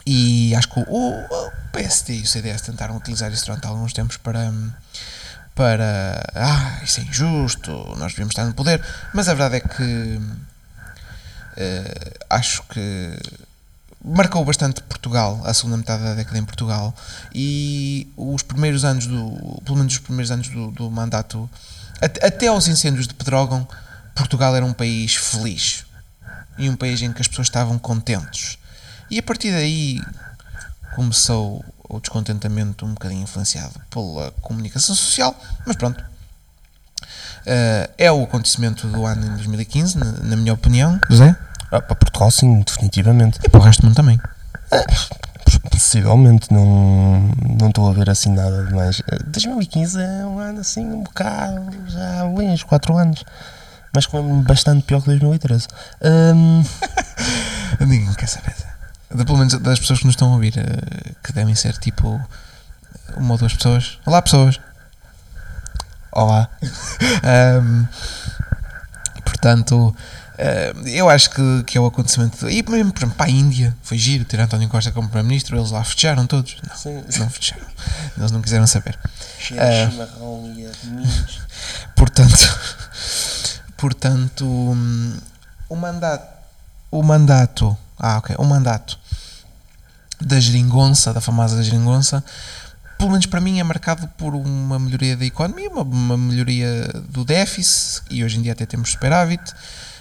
E 0.07 0.55
acho 0.55 0.69
que 0.69 0.81
o, 0.81 0.85
o 0.87 1.51
PSD 1.73 2.19
e 2.19 2.23
o 2.23 2.27
CDS 2.27 2.63
tentaram 2.63 2.97
utilizar 2.97 3.31
isso 3.33 3.45
durante 3.47 3.67
alguns 3.67 3.93
tempos 3.93 4.17
para. 4.17 4.53
Para. 5.59 6.23
Ah, 6.37 6.79
isso 6.85 7.01
é 7.01 7.03
injusto, 7.03 7.73
nós 7.99 8.13
devíamos 8.13 8.31
estar 8.33 8.45
no 8.45 8.55
poder. 8.55 8.81
Mas 9.13 9.29
a 9.29 9.35
verdade 9.35 9.57
é 9.57 9.61
que. 9.61 10.21
eh, 11.57 12.13
acho 12.31 12.63
que. 12.65 13.19
Marcou 14.05 14.45
bastante 14.45 14.81
Portugal, 14.83 15.43
a 15.45 15.53
segunda 15.53 15.77
metade 15.77 16.05
da 16.05 16.15
década 16.15 16.39
em 16.39 16.45
Portugal, 16.45 16.95
e 17.35 18.09
os 18.17 18.43
primeiros 18.43 18.85
anos 18.85 19.07
do. 19.09 19.61
pelo 19.65 19.77
menos 19.77 19.95
os 19.95 19.99
primeiros 19.99 20.31
anos 20.31 20.49
do, 20.49 20.71
do 20.71 20.89
mandato, 20.89 21.51
at- 22.01 22.23
até 22.25 22.47
aos 22.47 22.69
incêndios 22.69 23.09
de 23.09 23.15
Pedrógão, 23.15 23.67
Portugal 24.15 24.55
era 24.55 24.65
um 24.65 24.73
país 24.73 25.17
feliz 25.17 25.85
e 26.57 26.71
um 26.71 26.77
país 26.77 27.03
em 27.03 27.13
que 27.13 27.21
as 27.21 27.27
pessoas 27.29 27.49
estavam 27.49 27.77
contentes. 27.79 28.57
E 29.11 29.19
a 29.19 29.23
partir 29.23 29.51
daí 29.51 30.01
começou 30.95 31.65
o 31.89 32.01
descontentamento 32.01 32.85
um 32.85 32.93
bocadinho 32.95 33.23
influenciado 33.23 33.81
pela 33.91 34.31
comunicação 34.43 34.95
social, 34.95 35.35
mas 35.67 35.77
pronto. 35.77 36.05
Eh, 37.47 37.91
é 37.99 38.13
o 38.13 38.25
acontecimento 38.25 38.87
do 38.89 39.07
ano 39.07 39.25
em 39.25 39.31
2015, 39.31 39.97
na, 39.97 40.13
na 40.13 40.37
minha 40.37 40.53
opinião. 40.53 40.99
José? 41.09 41.35
Ah, 41.71 41.81
para 41.81 41.97
Portugal, 41.97 42.31
sim, 42.31 42.61
definitivamente. 42.61 43.39
E 43.43 43.49
para 43.49 43.61
o 43.61 43.63
resto 43.63 43.81
do 43.81 43.87
mundo 43.87 43.97
também. 43.97 44.21
Possivelmente, 45.71 46.53
não 46.53 47.31
não 47.59 47.69
estou 47.69 47.89
a 47.89 47.93
ver 47.93 48.11
assim 48.11 48.33
nada 48.33 48.65
de 48.67 48.75
mais. 48.75 49.01
Eh, 49.11 49.19
2015 49.27 50.01
é 50.01 50.27
um 50.27 50.39
ano 50.39 50.61
assim, 50.61 50.85
um 50.85 51.03
bocado, 51.03 51.67
já 51.87 52.21
há 52.21 52.25
uns 52.25 52.63
4 52.63 52.97
anos. 52.97 53.25
Mas 53.95 54.07
lembro-me 54.13 54.43
bastante 54.43 54.85
pior 54.85 55.01
que 55.01 55.07
2013. 55.07 55.67
Hum, 56.03 56.63
Ninguém 57.81 58.13
quer 58.15 58.29
saber. 58.29 58.68
De, 59.15 59.25
pelo 59.25 59.39
menos 59.39 59.55
das 59.59 59.79
pessoas 59.81 60.01
que 60.01 60.05
nos 60.07 60.15
estão 60.15 60.31
a 60.31 60.35
ouvir, 60.35 60.57
eh, 60.59 61.13
que 61.25 61.33
devem 61.33 61.55
ser 61.55 61.77
tipo 61.79 62.21
uma 63.17 63.33
ou 63.33 63.39
duas 63.39 63.55
pessoas. 63.55 63.99
Olá, 64.07 64.21
pessoas! 64.23 64.61
olá. 66.13 66.49
Ahm, 67.23 67.87
portanto, 69.25 69.95
ahm, 70.39 70.87
eu 70.89 71.09
acho 71.09 71.31
que, 71.31 71.63
que 71.65 71.79
é 71.79 71.81
o 71.81 71.87
acontecimento. 71.87 72.49
E 72.51 72.63
mesmo, 72.69 72.93
por 72.93 72.99
exemplo, 73.01 73.17
para 73.17 73.27
a 73.27 73.31
Índia, 73.31 73.77
foi 73.83 73.97
giro 73.99 74.25
ter 74.25 74.41
António 74.41 74.69
Costa 74.69 74.91
como 74.91 75.09
Primeiro-Ministro, 75.09 75.57
eles 75.57 75.71
lá 75.71 75.85
fecharam 75.85 76.27
todos. 76.27 76.57
Não, 76.69 76.77
Sim. 76.77 77.05
não 77.19 77.31
fecharam. 77.31 77.67
Eles 78.17 78.31
não 78.33 78.43
quiseram 78.43 78.67
saber. 78.67 78.99
Cheiro 79.39 79.63
Eh, 79.63 79.87
de 79.87 79.93
chimarrão 79.93 80.55
e. 80.57 80.69
Portanto, 81.95 82.59
portanto 83.77 84.45
hum, 84.47 85.17
o 85.69 85.77
mandato, 85.77 86.27
o 86.91 87.03
mandato, 87.03 87.77
ah, 87.99 88.19
ok, 88.19 88.37
o 88.39 88.45
mandato 88.45 88.99
da 90.21 90.39
geringonça, 90.41 91.13
da 91.13 91.21
famosa 91.21 91.63
geringonça, 91.63 92.25
pelo 92.99 93.11
menos 93.11 93.27
para 93.27 93.41
mim, 93.41 93.61
é 93.61 93.63
marcado 93.63 94.09
por 94.19 94.35
uma 94.35 94.79
melhoria 94.79 95.17
da 95.17 95.25
economia, 95.25 95.71
uma, 95.71 95.83
uma 95.83 96.17
melhoria 96.17 96.89
do 97.09 97.25
déficit, 97.25 98.03
e 98.11 98.25
hoje 98.25 98.39
em 98.39 98.43
dia 98.43 98.53
até 98.53 98.67
temos 98.67 98.91
superávit, 98.91 99.55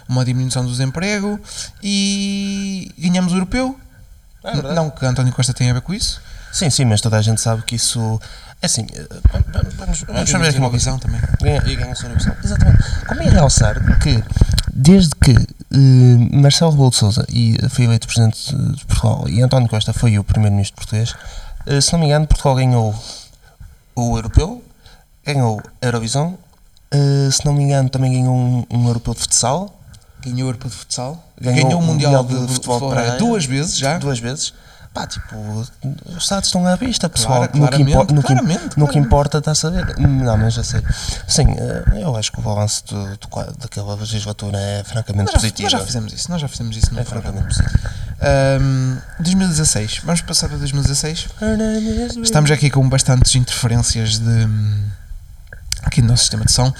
uma 0.10 0.26
diminuição 0.26 0.64
do 0.64 0.72
desemprego, 0.72 1.40
e 1.84 2.92
ganhamos 2.98 3.34
o 3.34 3.36
europeu. 3.36 3.80
É 4.44 4.74
não 4.74 4.90
que 4.90 5.06
António 5.06 5.34
Costa 5.34 5.54
tenha 5.54 5.72
a 5.72 5.74
ver 5.76 5.82
com 5.82 5.94
isso. 5.94 6.22
Sim, 6.52 6.70
sim, 6.70 6.86
mas 6.86 7.02
toda 7.02 7.18
a 7.18 7.22
gente 7.22 7.42
sabe 7.42 7.62
que 7.64 7.76
isso. 7.76 8.20
É 8.62 8.66
assim, 8.66 8.88
eh, 8.94 9.08
vamos, 9.78 10.00
fazer 10.32 10.48
aqui 10.48 10.58
uma 10.58 10.70
visão 10.70 10.98
também. 10.98 11.22
E 11.66 11.76
ganha 11.76 11.92
a 11.92 11.96
sua 11.96 12.10
visão. 12.10 12.36
Exatamente. 12.44 13.06
Convém 13.08 13.30
realçar 13.30 14.00
que, 14.00 14.24
desde 14.74 15.16
que 15.16 15.32
eh, 15.32 16.36
Marcelo 16.38 16.72
Rebelo 16.72 16.90
de 16.90 16.96
Sousa 16.96 17.26
e 17.30 17.58
foi 17.70 17.86
eleito 17.86 18.08
Presidente 18.08 18.56
de 18.56 18.86
Portugal 18.86 19.26
e 19.28 19.42
António 19.42 19.68
Costa 19.68 19.92
foi 19.92 20.18
o 20.18 20.24
Primeiro-Ministro 20.24 20.78
português, 20.78 21.14
eh, 21.66 21.82
se 21.82 21.92
não 21.92 22.00
me 22.00 22.06
engano, 22.06 22.26
Portugal 22.26 22.56
ganhou 22.56 22.96
o 23.96 24.18
Europeu, 24.18 24.64
ganhou 25.26 25.62
a 25.82 25.86
Eurovisão, 25.86 26.38
eh, 26.90 27.30
se 27.32 27.46
não 27.46 27.54
me 27.54 27.64
engano, 27.64 27.90
também 27.90 28.14
ganhou 28.14 28.36
um, 28.36 28.66
um 28.72 28.88
Europeu 28.88 29.14
de 29.14 29.20
futsal, 29.22 29.74
Ganhou 30.20 30.48
o 30.48 30.50
europeu 30.50 30.70
de 30.70 30.76
futsal, 30.76 31.24
Ganhou 31.40 31.64
ganhou, 31.64 31.80
o 31.80 31.84
Mundial, 31.84 32.24
Mundial 32.24 32.42
de, 32.42 32.48
de 32.48 32.54
Futebol 32.54 32.80
Futebol 32.80 32.90
de 32.90 32.96
Praia 32.96 33.08
Praia. 33.12 33.20
duas 33.20 33.46
vezes 33.46 33.78
já. 33.78 33.98
duas 33.98 34.20
vezes. 34.20 34.54
Pá, 34.94 35.06
tipo, 35.06 35.36
os 35.60 35.72
Estados 36.18 36.48
estão 36.48 36.66
à 36.66 36.76
vista, 36.76 37.08
pessoal. 37.08 37.48
Claro, 37.48 37.58
no, 37.60 37.70
que 37.70 37.82
impo- 37.84 38.14
no, 38.14 38.24
que, 38.24 38.80
no 38.80 38.88
que 38.88 38.98
importa 38.98 39.38
está 39.38 39.52
a 39.52 39.56
saber. 39.56 39.96
Não, 40.00 40.38
mas 40.38 40.56
já 40.56 40.64
sei. 40.64 40.82
Sim, 41.28 41.46
eh, 41.52 42.02
eu 42.02 42.16
acho 42.16 42.32
que 42.32 42.40
o 42.40 42.42
balanço 42.42 42.84
do, 42.88 43.18
do 43.18 43.28
daquela 43.60 43.96
legislatura 43.96 44.58
é 44.58 44.84
francamente 44.84 45.26
Nós 45.26 45.34
já, 45.34 45.40
positivo. 45.40 45.64
nós 45.64 45.72
já 45.80 45.86
fizemos 45.86 46.14
isso, 46.14 46.32
nós 46.32 46.42
já 46.42 46.48
fizemos 46.48 46.76
isso 46.78 46.94
no 46.94 47.00
É 47.00 47.04
francamente 47.04 47.46
positivo. 47.46 47.90
Ahm, 48.20 48.98
2016, 49.20 50.00
vamos 50.04 50.22
passar 50.22 50.48
para 50.50 50.58
2016. 50.58 51.28
Estamos 52.24 52.50
aqui 52.50 52.70
com 52.72 52.88
bastantes 52.90 53.36
interferências 53.36 54.18
de 54.18 54.48
aqui 55.84 56.02
no 56.02 56.08
nosso 56.10 56.24
sistema 56.24 56.44
de 56.44 56.52
som. 56.52 56.74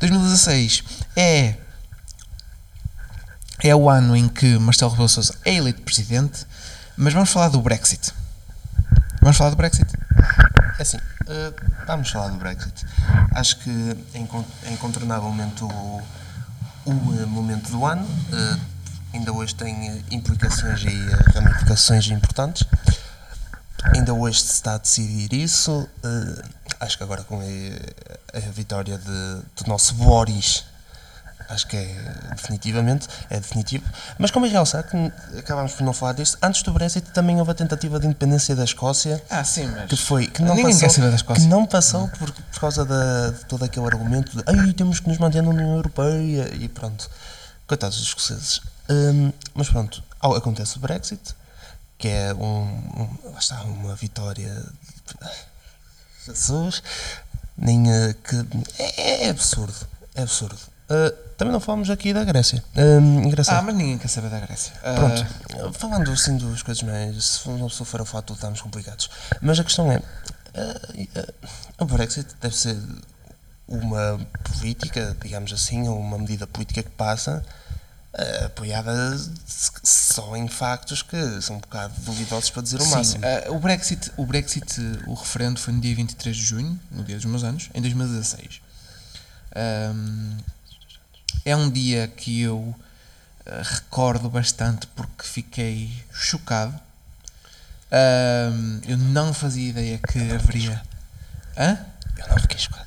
2016 0.00 0.84
é 1.16 1.54
é 3.64 3.74
o 3.76 3.88
ano 3.88 4.16
em 4.16 4.28
que 4.28 4.58
Marcelo 4.58 4.90
Rebelo 4.90 5.08
Sousa 5.08 5.34
é 5.44 5.54
eleito 5.54 5.82
presidente, 5.82 6.44
mas 6.96 7.12
vamos 7.14 7.30
falar 7.30 7.48
do 7.48 7.60
Brexit. 7.60 8.12
Vamos 9.20 9.36
falar 9.36 9.50
do 9.50 9.56
Brexit. 9.56 9.86
É 10.78 10.82
assim, 10.82 10.98
eh, 11.28 11.52
vamos 11.86 12.10
falar 12.10 12.28
do 12.28 12.36
Brexit. 12.36 12.84
Acho 13.34 13.56
que 13.58 13.96
é 14.14 14.18
incon- 14.18 14.44
incontornavelmente 14.70 15.62
o, 15.64 15.68
o 16.86 17.20
eh, 17.20 17.26
momento 17.26 17.70
do 17.70 17.84
ano. 17.86 18.06
Eh, 18.32 18.58
ainda 19.14 19.32
hoje 19.32 19.54
tem 19.54 20.02
implicações 20.10 20.82
e 20.82 21.32
ramificações 21.34 22.08
importantes. 22.08 22.64
Ainda 23.94 24.12
hoje 24.14 24.40
se 24.40 24.52
está 24.52 24.74
a 24.74 24.78
decidir 24.78 25.32
isso. 25.32 25.88
Acho 26.80 26.96
que 26.96 27.02
agora 27.04 27.22
com 27.24 27.40
a, 27.40 28.36
a 28.38 28.40
vitória 28.50 28.96
de, 28.98 29.04
do 29.04 29.68
nosso 29.68 29.94
Boris, 29.94 30.64
acho 31.48 31.66
que 31.66 31.76
é 31.76 32.14
definitivamente, 32.34 33.08
é 33.30 33.38
definitivo. 33.40 33.84
Mas 34.18 34.30
como 34.30 34.46
é 34.46 34.48
realçar 34.48 34.82
que 34.84 34.96
acabámos 35.38 35.72
por 35.72 35.82
não 35.84 35.92
falar 35.92 36.12
disso, 36.14 36.36
antes 36.42 36.62
do 36.62 36.72
Brexit 36.72 37.10
também 37.12 37.38
houve 37.38 37.50
a 37.50 37.54
tentativa 37.54 37.98
de 38.00 38.06
independência 38.06 38.54
da 38.56 38.64
Escócia 38.64 39.22
Ah, 39.30 39.44
sim, 39.44 39.66
mas 39.66 39.88
que 39.88 39.96
foi 39.96 40.26
que 40.26 40.42
não 40.42 40.54
Ninguém 40.54 40.72
passou, 40.72 40.80
quer 40.88 40.94
saber 40.94 41.08
da 41.10 41.16
Escócia. 41.16 41.42
que 41.42 41.48
não 41.48 41.66
passou 41.66 42.08
por, 42.08 42.30
por 42.32 42.60
causa 42.60 42.84
da, 42.84 43.30
de 43.30 43.44
todo 43.46 43.64
aquele 43.64 43.86
argumento 43.86 44.36
de 44.36 44.42
Ai, 44.46 44.72
temos 44.72 45.00
que 45.00 45.08
nos 45.08 45.18
manter 45.18 45.42
na 45.42 45.50
União 45.50 45.76
Europeia 45.76 46.48
e 46.54 46.68
pronto. 46.68 47.10
Coitados 47.66 47.96
dos 47.98 48.08
escoceses. 48.08 48.60
Hum, 48.90 49.32
mas 49.54 49.68
pronto, 49.68 50.02
ao- 50.20 50.34
acontece 50.34 50.76
o 50.76 50.80
Brexit, 50.80 51.34
que 51.96 52.08
é 52.08 52.34
um, 52.34 52.62
um- 53.24 53.38
está, 53.38 53.62
uma 53.62 53.94
vitória 53.94 54.52
de- 54.52 55.30
Jesus, 56.26 56.82
nem 57.56 57.90
eh, 57.90 58.14
que 58.14 58.36
é, 58.78 59.26
é 59.26 59.30
absurdo, 59.30 59.74
é 60.14 60.22
absurdo. 60.22 60.58
Uh, 60.90 61.10
também 61.36 61.52
não 61.52 61.60
falamos 61.60 61.88
aqui 61.90 62.12
da 62.12 62.22
Grécia. 62.24 62.62
Hum, 62.76 63.22
engraçado. 63.24 63.58
Ah, 63.58 63.62
mas 63.62 63.74
ninguém 63.74 63.98
quer 63.98 64.08
saber 64.08 64.28
da 64.30 64.38
Grécia. 64.40 64.72
Ah, 64.82 64.94
Pronto, 64.94 65.78
falando 65.78 66.10
assim 66.12 66.36
das 66.36 66.62
coisas 66.62 66.82
mais. 66.82 67.24
Se 67.24 67.48
uma 67.48 67.68
pessoa 67.68 67.86
for 67.86 68.00
a 68.02 68.22
tudo 68.22 68.36
estamos 68.36 68.60
complicados. 68.60 69.10
Mas 69.40 69.58
a 69.58 69.64
questão 69.64 69.90
é: 69.90 70.02
eh, 70.54 71.08
eh, 71.14 71.34
o 71.78 71.84
Brexit 71.86 72.28
deve 72.40 72.54
ser 72.56 72.76
uma 73.66 74.20
política, 74.58 75.16
digamos 75.22 75.52
assim, 75.52 75.88
ou 75.88 75.98
uma 75.98 76.18
medida 76.18 76.46
política 76.46 76.82
que 76.82 76.90
passa. 76.90 77.44
eh, 78.14 78.44
apoiada 78.44 78.92
só 79.82 80.36
em 80.36 80.46
factos 80.48 81.02
que 81.02 81.40
são 81.40 81.56
um 81.56 81.60
bocado 81.60 81.94
duvidosos 82.02 82.50
para 82.50 82.62
dizer 82.62 82.80
o 82.80 82.84
Sim, 82.84 82.90
máximo. 82.90 83.24
ah, 83.24 83.50
o 83.50 83.58
Brexit, 83.58 84.12
o 84.18 84.26
Brexit, 84.26 84.80
o 85.06 85.14
referendo 85.14 85.58
foi 85.58 85.72
no 85.72 85.80
dia 85.80 85.94
23 85.96 86.36
de 86.36 86.42
junho, 86.42 86.78
no 86.90 87.02
dia 87.04 87.16
dos 87.16 87.24
meus 87.24 87.42
anos, 87.42 87.70
em 87.74 87.80
2016. 87.80 88.60
Ahm, 89.54 90.36
é 91.44 91.54
um 91.56 91.70
dia 91.70 92.08
que 92.08 92.40
eu 92.42 92.74
ah, 93.46 93.62
recordo 93.62 94.28
bastante 94.30 94.86
porque 94.88 95.26
fiquei 95.26 95.90
chocado. 96.12 96.74
Ahm, 97.90 98.80
eu 98.86 98.96
não 98.96 99.34
fazia 99.34 99.68
ideia 99.70 99.98
que 99.98 100.18
haveria. 100.32 100.82
Hã? 101.56 101.78
Eu 102.16 102.28
não 102.28 102.38
fiquei 102.38 102.58
chocado. 102.58 102.86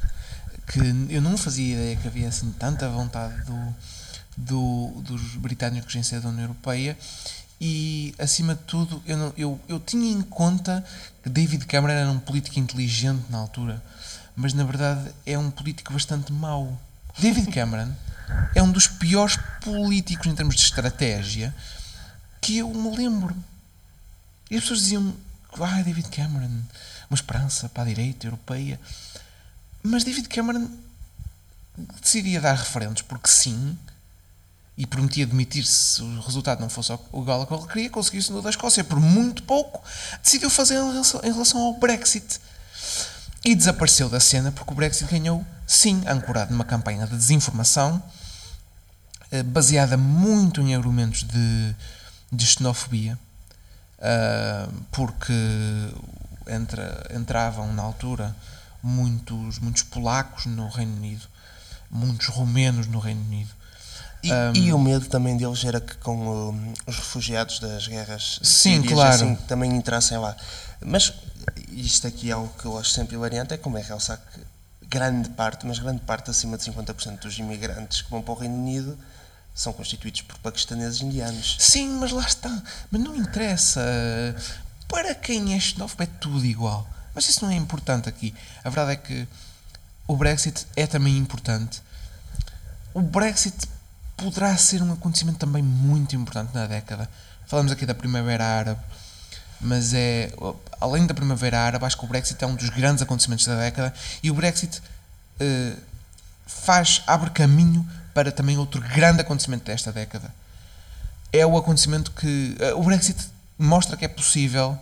que 0.67 0.79
eu 1.13 1.21
não 1.21 1.37
fazia 1.37 1.73
ideia 1.75 1.95
que 1.95 2.07
havia 2.07 2.27
assim 2.27 2.51
tanta 2.53 2.89
vontade 2.89 3.35
do, 3.43 3.75
do- 4.35 5.01
dos 5.01 5.21
britânicos 5.35 5.93
em 5.95 6.01
sair 6.01 6.21
da 6.21 6.29
União 6.29 6.43
Europeia 6.45 6.97
e 7.61 8.15
acima 8.17 8.55
de 8.55 8.61
tudo 8.61 9.01
eu, 9.05 9.15
não- 9.15 9.33
eu, 9.37 9.59
eu 9.69 9.79
tinha 9.79 10.11
em 10.11 10.21
conta 10.23 10.83
que 11.23 11.29
David 11.29 11.65
Cameron 11.67 11.93
era 11.93 12.09
um 12.11 12.19
político 12.19 12.59
inteligente 12.59 13.23
na 13.29 13.37
altura 13.37 13.81
mas 14.35 14.53
na 14.53 14.63
verdade 14.63 15.11
é 15.25 15.37
um 15.37 15.51
político 15.51 15.93
bastante 15.93 16.33
mau 16.33 16.77
David 17.19 17.51
Cameron 17.51 17.91
é 18.53 18.61
um 18.61 18.71
dos 18.71 18.87
piores 18.87 19.37
políticos 19.61 20.27
em 20.27 20.35
termos 20.35 20.55
de 20.55 20.61
estratégia 20.61 21.53
que 22.41 22.57
eu 22.57 22.69
me 22.69 22.95
lembro. 22.95 23.35
E 24.49 24.55
as 24.55 24.61
pessoas 24.61 24.81
diziam 24.81 25.15
ah, 25.59 25.81
David 25.81 26.09
Cameron 26.09 26.61
uma 27.09 27.15
esperança 27.15 27.69
para 27.69 27.83
a 27.83 27.85
direita 27.87 28.27
europeia. 28.27 28.79
Mas 29.81 30.03
David 30.03 30.27
Cameron 30.27 30.69
decidia 32.01 32.41
dar 32.41 32.55
referendos 32.55 33.01
porque 33.01 33.29
sim 33.29 33.77
e 34.77 34.85
prometia 34.85 35.25
demitir-se 35.25 35.95
se 35.95 36.01
o 36.01 36.19
resultado 36.19 36.59
não 36.59 36.69
fosse 36.69 36.91
o 36.91 37.21
igual 37.21 37.47
que 37.47 37.53
ele 37.53 37.67
queria, 37.67 37.89
conseguiu-se 37.89 38.31
no 38.31 38.41
da 38.41 38.49
Escócia. 38.49 38.83
Por 38.83 38.99
muito 38.99 39.43
pouco, 39.43 39.81
decidiu 40.21 40.49
fazer 40.49 40.75
em 40.75 41.31
relação 41.31 41.61
ao 41.61 41.73
Brexit. 41.79 42.41
E 43.43 43.55
desapareceu 43.55 44.09
da 44.09 44.19
cena 44.19 44.51
porque 44.51 44.73
o 44.73 44.75
Brexit 44.75 45.09
ganhou, 45.09 45.45
sim, 45.65 46.03
ancorado 46.07 46.51
numa 46.51 46.65
campanha 46.65 47.05
de 47.05 47.15
desinformação, 47.15 48.01
eh, 49.31 49.43
baseada 49.43 49.97
muito 49.97 50.61
em 50.61 50.75
argumentos 50.75 51.23
de, 51.23 51.75
de 52.31 52.45
xenofobia, 52.45 53.17
ah, 53.99 54.67
porque 54.91 55.33
entra, 56.47 57.09
entravam 57.15 57.73
na 57.73 57.81
altura 57.81 58.35
muitos, 58.83 59.59
muitos 59.59 59.83
polacos 59.83 60.45
no 60.45 60.67
Reino 60.69 60.95
Unido, 60.95 61.25
muitos 61.89 62.27
romenos 62.27 62.87
no 62.87 62.99
Reino 62.99 63.21
Unido. 63.21 63.49
E, 64.21 64.31
Um, 64.31 64.53
e 64.55 64.73
o 64.73 64.79
medo 64.79 65.05
também 65.05 65.37
deles 65.37 65.63
era 65.63 65.79
que 65.79 65.95
com 65.97 66.73
os 66.87 66.95
refugiados 66.95 67.59
das 67.59 67.87
guerras 67.87 68.39
Sim, 68.41 68.81
sírias, 68.81 68.93
claro. 68.93 69.13
assim, 69.13 69.35
também 69.47 69.71
entrassem 69.75 70.17
lá. 70.17 70.35
Mas 70.83 71.13
isto 71.69 72.07
aqui 72.07 72.29
é 72.29 72.33
algo 72.33 72.51
que 72.57 72.65
eu 72.65 72.75
acho 72.77 72.89
sempre 72.89 73.15
hilariante, 73.15 73.53
é 73.53 73.57
como 73.57 73.77
é 73.77 73.81
realçar 73.81 74.17
que 74.17 74.39
grande 74.89 75.29
parte, 75.29 75.65
mas 75.65 75.79
grande 75.79 76.01
parte, 76.01 76.29
acima 76.29 76.57
de 76.57 76.63
50% 76.71 77.19
dos 77.19 77.37
imigrantes 77.37 78.01
que 78.01 78.09
vão 78.09 78.21
para 78.21 78.33
o 78.33 78.37
Reino 78.37 78.55
Unido 78.55 78.97
são 79.53 79.71
constituídos 79.71 80.21
por 80.21 80.37
paquistaneses 80.39 81.01
indianos. 81.01 81.55
Sim, 81.59 81.97
mas 81.99 82.11
lá 82.11 82.23
está. 82.23 82.61
Mas 82.91 83.01
não 83.01 83.15
interessa. 83.15 83.81
Para 84.87 85.15
quem 85.15 85.55
é 85.55 85.59
xenófobo 85.59 86.03
é 86.03 86.05
tudo 86.05 86.45
igual. 86.45 86.87
Mas 87.13 87.29
isso 87.29 87.43
não 87.45 87.51
é 87.51 87.55
importante 87.55 88.09
aqui. 88.09 88.35
A 88.63 88.69
verdade 88.69 88.91
é 88.91 88.95
que 88.97 89.27
o 90.07 90.15
Brexit 90.17 90.67
é 90.75 90.85
também 90.85 91.17
importante. 91.17 91.81
O 92.93 93.01
Brexit 93.01 93.55
poderá 94.17 94.55
ser 94.57 94.81
um 94.81 94.91
acontecimento 94.91 95.39
também 95.39 95.63
muito 95.63 96.15
importante 96.15 96.53
na 96.53 96.67
década. 96.67 97.09
Falamos 97.47 97.71
aqui 97.71 97.85
da 97.85 97.95
Primavera 97.95 98.43
Árabe, 98.43 98.81
mas 99.65 99.93
é 99.93 100.31
além 100.79 101.05
da 101.05 101.13
Primavera 101.13 101.59
Árabe, 101.59 101.85
acho 101.85 101.97
que 101.97 102.05
o 102.05 102.07
Brexit 102.07 102.43
é 102.43 102.47
um 102.47 102.55
dos 102.55 102.69
grandes 102.69 103.01
acontecimentos 103.01 103.45
da 103.45 103.55
década 103.55 103.93
e 104.21 104.29
o 104.29 104.33
Brexit 104.33 104.81
eh, 105.39 105.73
faz 106.45 107.01
abre 107.07 107.29
caminho 107.31 107.87
para 108.13 108.31
também 108.31 108.57
outro 108.57 108.81
grande 108.81 109.21
acontecimento 109.21 109.65
desta 109.65 109.91
década. 109.91 110.33
É 111.33 111.45
o 111.45 111.57
acontecimento 111.57 112.11
que 112.11 112.55
eh, 112.59 112.73
o 112.73 112.83
Brexit 112.83 113.19
mostra 113.57 113.97
que 113.97 114.05
é 114.05 114.07
possível 114.07 114.77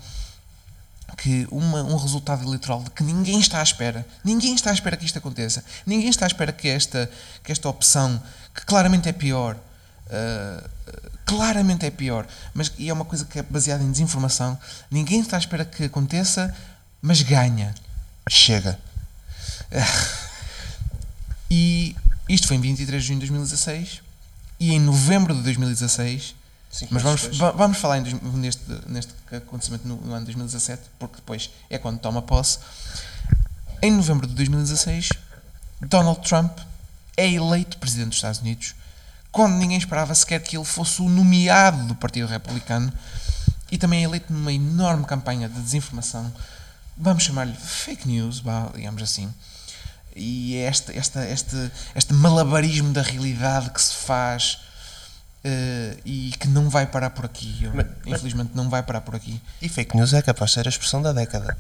que 1.18 1.48
uma, 1.52 1.84
um 1.84 1.96
resultado 1.96 2.44
eleitoral 2.44 2.84
de 2.84 2.90
que 2.90 3.04
ninguém 3.04 3.40
está 3.40 3.60
à 3.60 3.64
espera, 3.64 4.06
ninguém 4.24 4.56
está 4.56 4.72
à 4.72 4.74
espera 4.74 4.98
que 4.98 5.06
isto 5.06 5.18
aconteça, 5.18 5.64
ninguém 5.86 6.10
está 6.10 6.26
à 6.26 6.28
espera 6.28 6.52
que 6.52 6.68
esta, 6.68 7.10
que 7.44 7.52
esta 7.52 7.70
opção, 7.70 8.22
que 8.54 8.66
claramente 8.66 9.08
é 9.08 9.14
pior, 9.14 9.56
uh, 9.56 10.70
claramente 11.26 11.86
é 11.86 11.92
pior, 11.92 12.28
mas 12.54 12.72
e 12.78 12.90
é 12.90 12.94
uma 12.94 13.06
coisa 13.06 13.26
que 13.26 13.40
é 13.40 13.44
baseada 13.44 13.84
em 13.84 13.92
desinformação, 13.92 14.58
ninguém 14.90 15.22
está 15.22 15.38
à 15.38 15.40
espera 15.40 15.66
que 15.66 15.86
aconteça, 15.86 16.56
mas 17.02 17.22
ganha. 17.22 17.74
chega. 18.30 18.80
E 21.56 21.96
isto 22.28 22.48
foi 22.48 22.58
em 22.58 22.62
23 22.62 23.00
de 23.00 23.08
junho 23.08 23.20
de 23.20 23.28
2016 23.28 24.02
e 24.60 24.74
em 24.74 24.80
novembro 24.80 25.36
de 25.36 25.44
2016 25.44 26.34
Cinco 26.74 26.92
Mas 26.92 27.04
vamos, 27.04 27.22
depois. 27.22 27.54
vamos 27.56 27.78
falar 27.78 28.00
em 28.00 28.20
neste, 28.34 28.64
neste 28.88 29.14
acontecimento 29.32 29.88
no, 29.88 29.96
no 29.98 30.12
ano 30.12 30.22
de 30.22 30.34
2017, 30.34 30.82
porque 30.98 31.18
depois 31.18 31.52
é 31.70 31.78
quando 31.78 32.00
toma 32.00 32.20
posse. 32.24 32.58
Em 33.80 33.92
novembro 33.92 34.26
de 34.26 34.34
2016, 34.34 35.10
Donald 35.82 36.28
Trump 36.28 36.58
é 37.16 37.32
eleito 37.32 37.78
presidente 37.78 38.08
dos 38.08 38.18
Estados 38.18 38.40
Unidos, 38.40 38.74
quando 39.34 39.56
ninguém 39.56 39.78
esperava 39.78 40.14
sequer 40.16 40.40
que 40.42 40.56
ele 40.56 40.64
fosse 40.64 41.02
o 41.02 41.10
nomeado 41.10 41.86
do 41.88 41.96
Partido 41.96 42.28
Republicano, 42.28 42.94
e 43.72 43.78
também 43.78 44.02
é 44.02 44.04
eleito 44.04 44.32
numa 44.32 44.54
enorme 44.54 45.04
campanha 45.06 45.50
de 45.50 45.60
desinformação, 45.60 46.32
vamos 46.96 47.24
chamar-lhe 47.24 47.56
fake 47.56 48.08
news, 48.08 48.44
digamos 48.76 49.02
assim. 49.02 49.34
E 50.16 50.56
é 50.58 50.70
este, 50.70 50.92
este, 50.96 51.72
este 51.96 52.14
malabarismo 52.14 52.94
da 52.94 53.02
realidade 53.02 53.72
que 53.72 53.82
se 53.82 53.96
faz 53.96 54.60
eh, 55.44 55.98
e 56.06 56.32
que 56.40 56.48
não 56.48 56.70
vai 56.70 56.86
parar 56.86 57.10
por 57.10 57.26
aqui. 57.26 57.68
Mas- 57.74 57.88
infelizmente 58.06 58.52
não 58.54 58.70
vai 58.70 58.84
parar 58.84 59.02
por 59.02 59.16
aqui. 59.16 59.42
E 59.60 59.68
fake 59.68 59.96
news 59.98 60.14
é 60.14 60.22
capaz 60.22 60.52
de 60.52 60.56
ser 60.56 60.68
a 60.68 60.70
expressão 60.70 61.02
da 61.02 61.12
década. 61.12 61.58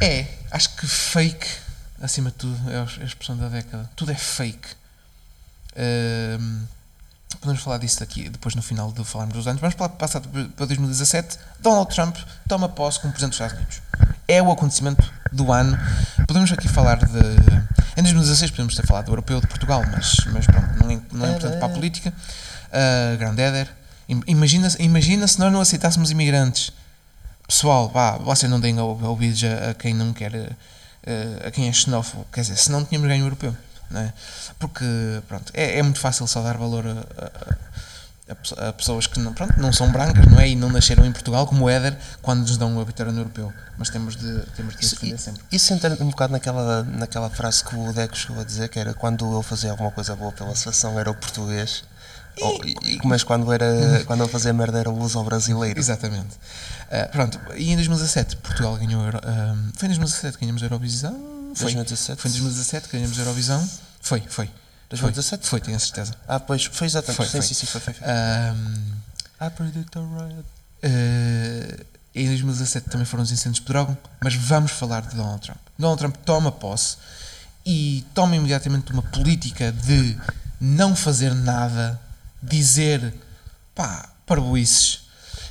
É, 0.00 0.26
acho 0.50 0.70
que 0.70 0.86
fake, 0.88 1.46
acima 2.02 2.30
de 2.30 2.36
tudo, 2.36 2.58
é 2.68 2.80
a 2.80 3.04
expressão 3.04 3.36
da 3.36 3.48
década. 3.48 3.88
Tudo 3.94 4.10
é 4.10 4.16
fake. 4.16 4.79
Podemos 7.40 7.62
falar 7.62 7.78
disso 7.78 8.02
aqui 8.02 8.28
depois 8.28 8.54
no 8.54 8.62
final 8.62 8.92
de 8.92 9.02
falarmos 9.04 9.34
dos 9.36 9.46
anos. 9.46 9.60
Vamos 9.60 9.74
passar 9.96 10.20
para 10.20 10.66
2017. 10.66 11.38
Donald 11.60 11.94
Trump 11.94 12.16
toma 12.48 12.68
posse 12.68 13.00
como 13.00 13.12
Presidente 13.12 13.38
dos 13.38 13.40
Estados 13.46 13.56
Unidos. 13.56 13.82
É 14.28 14.42
o 14.42 14.50
acontecimento 14.50 15.10
do 15.32 15.52
ano. 15.52 15.78
Podemos 16.26 16.52
aqui 16.52 16.68
falar 16.68 16.96
de. 16.98 17.18
Em 17.96 18.02
2016 18.02 18.50
podemos 18.50 18.74
ter 18.74 18.86
falado 18.86 19.06
do 19.06 19.12
europeu 19.12 19.40
de 19.40 19.46
Portugal, 19.46 19.82
mas, 19.90 20.14
mas 20.32 20.46
pronto, 20.46 20.68
não 20.84 20.90
é, 20.90 21.00
não 21.12 21.26
é 21.26 21.30
importante 21.30 21.56
para 21.58 21.66
a 21.66 21.70
política. 21.70 22.12
Uh, 22.68 23.16
Grande 23.18 23.42
Éder. 23.42 23.68
Im- 24.08 24.22
Imagina, 24.26 24.68
imagina 24.78 25.26
se 25.26 25.38
nós 25.38 25.52
não 25.52 25.60
aceitássemos 25.60 26.10
imigrantes. 26.10 26.72
Pessoal, 27.46 27.88
vá, 27.88 28.12
vocês 28.18 28.50
não 28.50 28.60
deem 28.60 28.78
ou- 28.78 29.00
ouvidos 29.04 29.42
a, 29.44 29.70
a 29.70 29.74
quem 29.74 29.92
não 29.94 30.12
quer, 30.12 30.32
eh, 30.34 31.46
a 31.46 31.50
quem 31.50 31.68
é 31.68 31.72
xenófobo. 31.72 32.24
Quer 32.32 32.42
dizer, 32.42 32.56
se 32.56 32.70
não 32.70 32.84
tínhamos 32.84 33.08
ganho 33.08 33.24
europeu. 33.24 33.56
Não 33.90 34.00
é? 34.00 34.12
Porque, 34.58 34.84
pronto, 35.28 35.50
é, 35.54 35.78
é 35.78 35.82
muito 35.82 35.98
fácil 35.98 36.26
só 36.26 36.40
dar 36.42 36.56
valor 36.56 36.84
a, 36.86 37.24
a- 37.24 37.70
a 38.30 38.34
pe- 38.36 38.54
a 38.68 38.72
pessoas 38.72 39.08
que 39.08 39.18
não, 39.18 39.32
pronto, 39.34 39.58
não 39.60 39.72
são 39.72 39.90
brancas, 39.90 40.24
não 40.26 40.38
é? 40.38 40.48
E 40.50 40.54
não 40.54 40.68
nasceram 40.70 41.04
em 41.04 41.10
Portugal, 41.10 41.44
como 41.48 41.64
o 41.64 41.68
Éder, 41.68 41.96
quando 42.22 42.42
nos 42.42 42.56
dão 42.56 42.84
vitória 42.84 43.10
no 43.12 43.18
europeu. 43.18 43.52
Mas 43.76 43.90
temos 43.90 44.14
de, 44.14 44.40
temos 44.54 44.76
de 44.76 44.84
Isso, 44.84 44.94
defender 44.94 45.18
sempre. 45.18 45.42
isso 45.50 45.72
entra 45.74 45.92
um 46.00 46.10
bocado 46.10 46.32
naquela, 46.32 46.84
naquela 46.84 47.28
frase 47.30 47.64
que 47.64 47.74
o 47.74 47.92
Deco 47.92 48.16
chegou 48.16 48.40
a 48.40 48.44
dizer, 48.44 48.68
que 48.68 48.78
era 48.78 48.94
quando 48.94 49.24
eu 49.34 49.42
fazia 49.42 49.72
alguma 49.72 49.90
coisa 49.90 50.14
boa 50.14 50.30
pela 50.30 50.54
seleção 50.54 50.96
era 51.00 51.10
o 51.10 51.14
português, 51.14 51.82
Ou- 52.40 52.64
e- 52.64 53.00
mas 53.04 53.24
quando, 53.24 53.52
era, 53.52 53.66
quando 54.06 54.20
eu 54.20 54.28
fazia 54.28 54.52
merda 54.52 54.78
era 54.78 54.88
o 54.88 54.96
luso 54.96 55.18
ao 55.18 55.24
brasileiro. 55.24 55.80
Exatamente. 55.80 56.38
Ah, 56.92 57.08
pronto, 57.10 57.40
e 57.56 57.72
em 57.72 57.74
2017 57.74 58.36
Portugal 58.36 58.76
ganhou. 58.76 59.02
ah, 59.08 59.54
foi 59.76 59.86
em 59.86 59.90
2017 59.90 60.38
que 60.38 60.44
ganhamos 60.44 60.62
a 60.62 60.66
Eurovisão? 60.66 61.39
Foi. 61.54 61.72
2017? 61.72 62.20
Foi 62.20 62.28
em 62.30 62.32
2017 62.32 62.88
que 62.88 62.96
ganhamos 62.96 63.18
a 63.18 63.22
Eurovisão? 63.22 63.70
Foi, 64.00 64.20
foi. 64.28 64.50
2017? 64.88 65.46
Foi, 65.46 65.60
tenho 65.60 65.76
a 65.76 65.80
certeza. 65.80 66.14
Ah, 66.26 66.40
pois, 66.40 66.64
foi 66.64 66.86
exatamente. 66.86 67.16
Foi, 67.16 67.26
sim, 67.26 67.32
foi. 67.32 67.42
sim, 67.42 67.54
sim, 67.54 67.66
foi, 67.66 67.80
foi, 67.80 67.94
foi. 67.94 68.06
Ahm, 68.08 69.00
I 69.40 69.50
predict 69.50 69.96
a 69.96 70.00
riot. 70.00 70.44
eh, 70.82 71.84
em 72.14 72.26
2017 72.26 72.90
também 72.90 73.06
foram 73.06 73.22
os 73.22 73.30
incêndios 73.30 73.60
de 73.60 73.62
Pedrógão, 73.62 73.96
mas 74.22 74.34
vamos 74.34 74.72
falar 74.72 75.02
de 75.02 75.14
Donald 75.14 75.40
Trump. 75.40 75.58
Donald 75.78 75.98
Trump 75.98 76.16
toma 76.24 76.50
posse 76.50 76.96
e 77.64 78.04
toma 78.14 78.34
imediatamente 78.36 78.92
uma 78.92 79.02
política 79.02 79.70
de 79.70 80.18
não 80.60 80.96
fazer 80.96 81.34
nada, 81.34 82.00
dizer 82.42 83.14
pá, 83.74 84.08
parboices, 84.26 85.02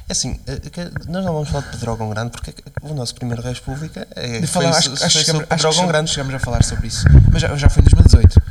assim, 0.09 0.39
eh, 0.47 0.57
que 0.69 0.81
nós 1.09 1.23
não 1.25 1.33
vamos 1.33 1.49
falar 1.49 1.65
de 1.65 1.71
Pedrógão 1.71 2.09
Grande 2.09 2.31
porque 2.31 2.53
o 2.81 2.93
nosso 2.93 3.13
primeiro 3.15 3.41
Reis 3.41 3.59
Pública 3.59 4.07
é, 4.15 4.39
De 4.39 4.47
foi, 4.47 4.65
acho, 4.65 4.91
acho, 4.93 4.99
foi 4.99 5.09
chegamos, 5.09 5.45
acho 5.49 5.87
Grande. 5.87 6.09
chegamos 6.11 6.33
a 6.33 6.39
falar 6.39 6.63
sobre 6.63 6.87
isso. 6.87 7.05
Mas 7.31 7.41
já, 7.41 7.55
já 7.55 7.69
foi 7.69 7.81
em 7.81 7.85
2018. 7.85 8.41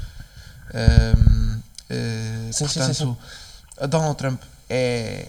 Ahm, 0.74 1.60
eh, 1.90 2.50
Sim, 2.52 2.68
sim, 2.68 2.68
sim, 2.68 2.78
portanto, 3.06 3.18
a 3.80 3.86
Donald 3.86 4.16
Trump 4.16 4.42
é, 4.68 5.28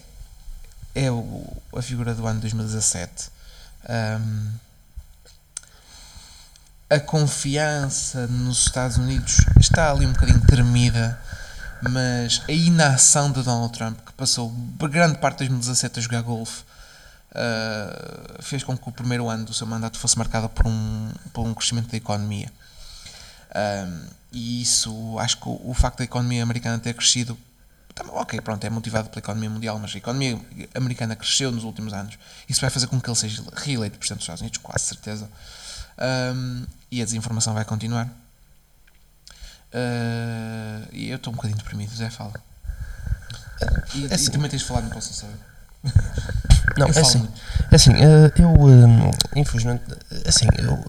é 0.95 1.11
o- 1.11 1.57
a 1.75 1.81
figura 1.81 2.13
do 2.13 2.25
ano 2.27 2.39
2017. 2.41 3.29
Ahm, 3.87 4.51
a 6.89 6.99
confiança 6.99 8.25
nos 8.27 8.59
Estados 8.65 8.97
Unidos 8.97 9.37
está 9.59 9.91
ali 9.91 10.05
um 10.07 10.11
bocadinho 10.11 10.41
tremida, 10.41 11.19
mas 11.81 12.41
a 12.47 12.51
inação 12.51 13.31
de 13.31 13.41
Donald 13.41 13.71
Trump, 13.73 13.99
que 14.05 14.13
passou 14.13 14.49
grande 14.49 15.17
parte 15.17 15.39
de 15.39 15.49
2017 15.49 15.99
a 15.99 16.01
jogar 16.01 16.21
golfe, 16.21 16.63
uh, 17.31 18.43
fez 18.43 18.63
com 18.63 18.77
que 18.77 18.89
o 18.89 18.91
primeiro 18.91 19.29
ano 19.29 19.45
do 19.45 19.53
seu 19.53 19.65
mandato 19.65 19.97
fosse 19.97 20.17
marcado 20.17 20.49
por 20.49 20.67
um, 20.67 21.11
por 21.33 21.45
um 21.45 21.53
crescimento 21.53 21.89
da 21.89 21.97
economia. 21.97 22.51
Um, 23.55 24.07
e 24.31 24.61
isso, 24.61 25.17
acho 25.19 25.37
que 25.37 25.47
o, 25.47 25.59
o 25.63 25.73
facto 25.73 25.99
da 25.99 26.03
economia 26.03 26.43
americana 26.43 26.77
ter 26.79 26.93
crescido, 26.93 27.37
também, 27.95 28.13
ok, 28.15 28.39
pronto, 28.41 28.63
é 28.63 28.69
motivado 28.69 29.09
pela 29.09 29.19
economia 29.19 29.49
mundial, 29.49 29.79
mas 29.79 29.93
a 29.95 29.97
economia 29.97 30.39
americana 30.75 31.15
cresceu 31.15 31.51
nos 31.51 31.63
últimos 31.63 31.93
anos. 31.93 32.17
Isso 32.47 32.61
vai 32.61 32.69
fazer 32.69 32.87
com 32.87 32.99
que 32.99 33.09
ele 33.09 33.17
seja 33.17 33.43
reeleito 33.53 33.97
presidente 33.97 34.19
dos 34.19 34.23
Estados 34.23 34.41
Unidos, 34.41 34.59
quase 34.59 34.85
certeza. 34.85 35.29
Um, 35.97 36.65
e 36.91 37.01
a 37.01 37.05
desinformação 37.05 37.53
vai 37.53 37.65
continuar. 37.65 38.09
Uh, 39.73 40.87
e 40.91 41.09
eu 41.09 41.17
estou 41.17 41.31
um 41.31 41.35
bocadinho 41.35 41.57
deprimido, 41.57 41.93
Zé, 41.95 42.09
fala. 42.09 42.33
E, 43.93 44.07
É 44.09 44.15
assim. 44.15 44.27
e 44.27 44.31
também 44.31 44.49
tens 44.49 44.61
de 44.61 44.67
falar 44.67 44.81
no 44.81 44.89
Posso 44.89 45.13
Saber. 45.13 45.35
Não, 46.77 46.87
Eu 46.87 46.93
é 46.93 46.99
assim, 46.99 47.17
muito. 47.19 47.33
é 47.71 47.75
assim 47.75 47.93
eh, 47.93 48.31
eu, 48.37 48.49
eh, 48.69 49.39
infelizmente, 49.39 49.83
assim, 50.27 50.47
eu, 50.57 50.83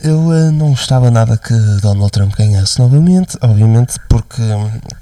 eu 0.00 0.32
eh, 0.32 0.50
não 0.50 0.70
gostava 0.70 1.10
nada 1.10 1.36
que 1.36 1.52
Donald 1.80 2.10
Trump 2.12 2.34
ganhasse 2.36 2.78
novamente, 2.78 3.36
obviamente, 3.40 3.98
porque, 4.08 4.42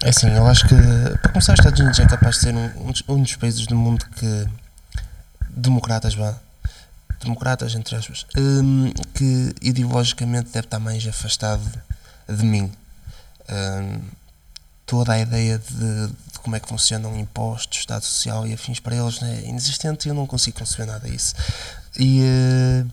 é 0.03 0.09
assim, 0.09 0.29
eu 0.31 0.47
acho 0.47 0.67
que, 0.69 0.75
para 1.23 1.33
começar, 1.33 1.53
os 1.55 1.59
Estados 1.61 1.81
Unidos 1.81 1.99
é 2.01 2.07
capaz 2.07 2.37
de 2.37 2.41
ser 2.43 2.55
um, 2.55 2.87
um 2.89 2.93
dos- 2.93 3.05
um 3.09 3.23
dos 3.23 3.37
países 3.37 3.67
do 3.67 3.77
mundo 3.77 4.05
que, 4.17 4.47
democratas, 5.51 6.15
vá, 6.15 6.35
democratas, 7.21 7.75
entre 7.75 7.97
aspas, 7.97 8.27
hum, 8.37 8.93
que 9.15 9.55
ideologicamente 9.63 10.51
deve 10.51 10.67
estar 10.67 10.79
mais 10.79 11.07
afastado 11.07 11.63
de 12.29 12.45
mim. 12.45 12.73
Hum, 13.49 14.01
toda 14.87 15.13
a 15.13 15.19
ideia 15.19 15.59
de, 15.59 16.07
de 16.33 16.39
como 16.43 16.57
é 16.57 16.61
que 16.61 16.69
funcionam 16.69 17.19
impostos, 17.19 17.79
Estado 17.79 18.05
Social 18.05 18.47
e 18.47 18.53
afins 18.53 18.81
para 18.81 18.95
eles 18.95 19.23
é 19.23 19.41
inexistente 19.47 20.07
e 20.07 20.09
eu 20.11 20.15
não 20.15 20.27
consigo 20.27 20.59
conceber 20.59 20.87
nada 20.87 21.09
disso. 21.09 21.35
E, 21.99 22.21
eh, 22.23 22.85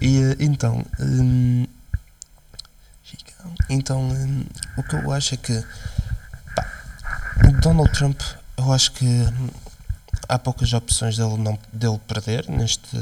e 0.00 0.18
eh, 0.18 0.36
então, 0.40 0.84
hum, 1.00 1.66
então 3.68 4.00
hum, 4.00 4.44
o 4.76 4.82
que 4.82 4.96
eu 4.96 5.12
acho 5.12 5.34
é 5.34 5.36
que 5.36 5.64
pá, 6.54 6.66
Donald 7.62 7.92
Trump, 7.92 8.20
eu 8.56 8.72
acho 8.72 8.92
que 8.92 9.04
hum, 9.04 9.48
há 10.28 10.38
poucas 10.38 10.72
opções 10.72 11.16
dele, 11.16 11.36
não, 11.38 11.58
dele 11.72 11.98
perder 12.06 12.48
neste, 12.48 12.96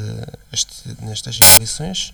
este, 0.53 0.97
nestas 1.03 1.39
eleições. 1.57 2.12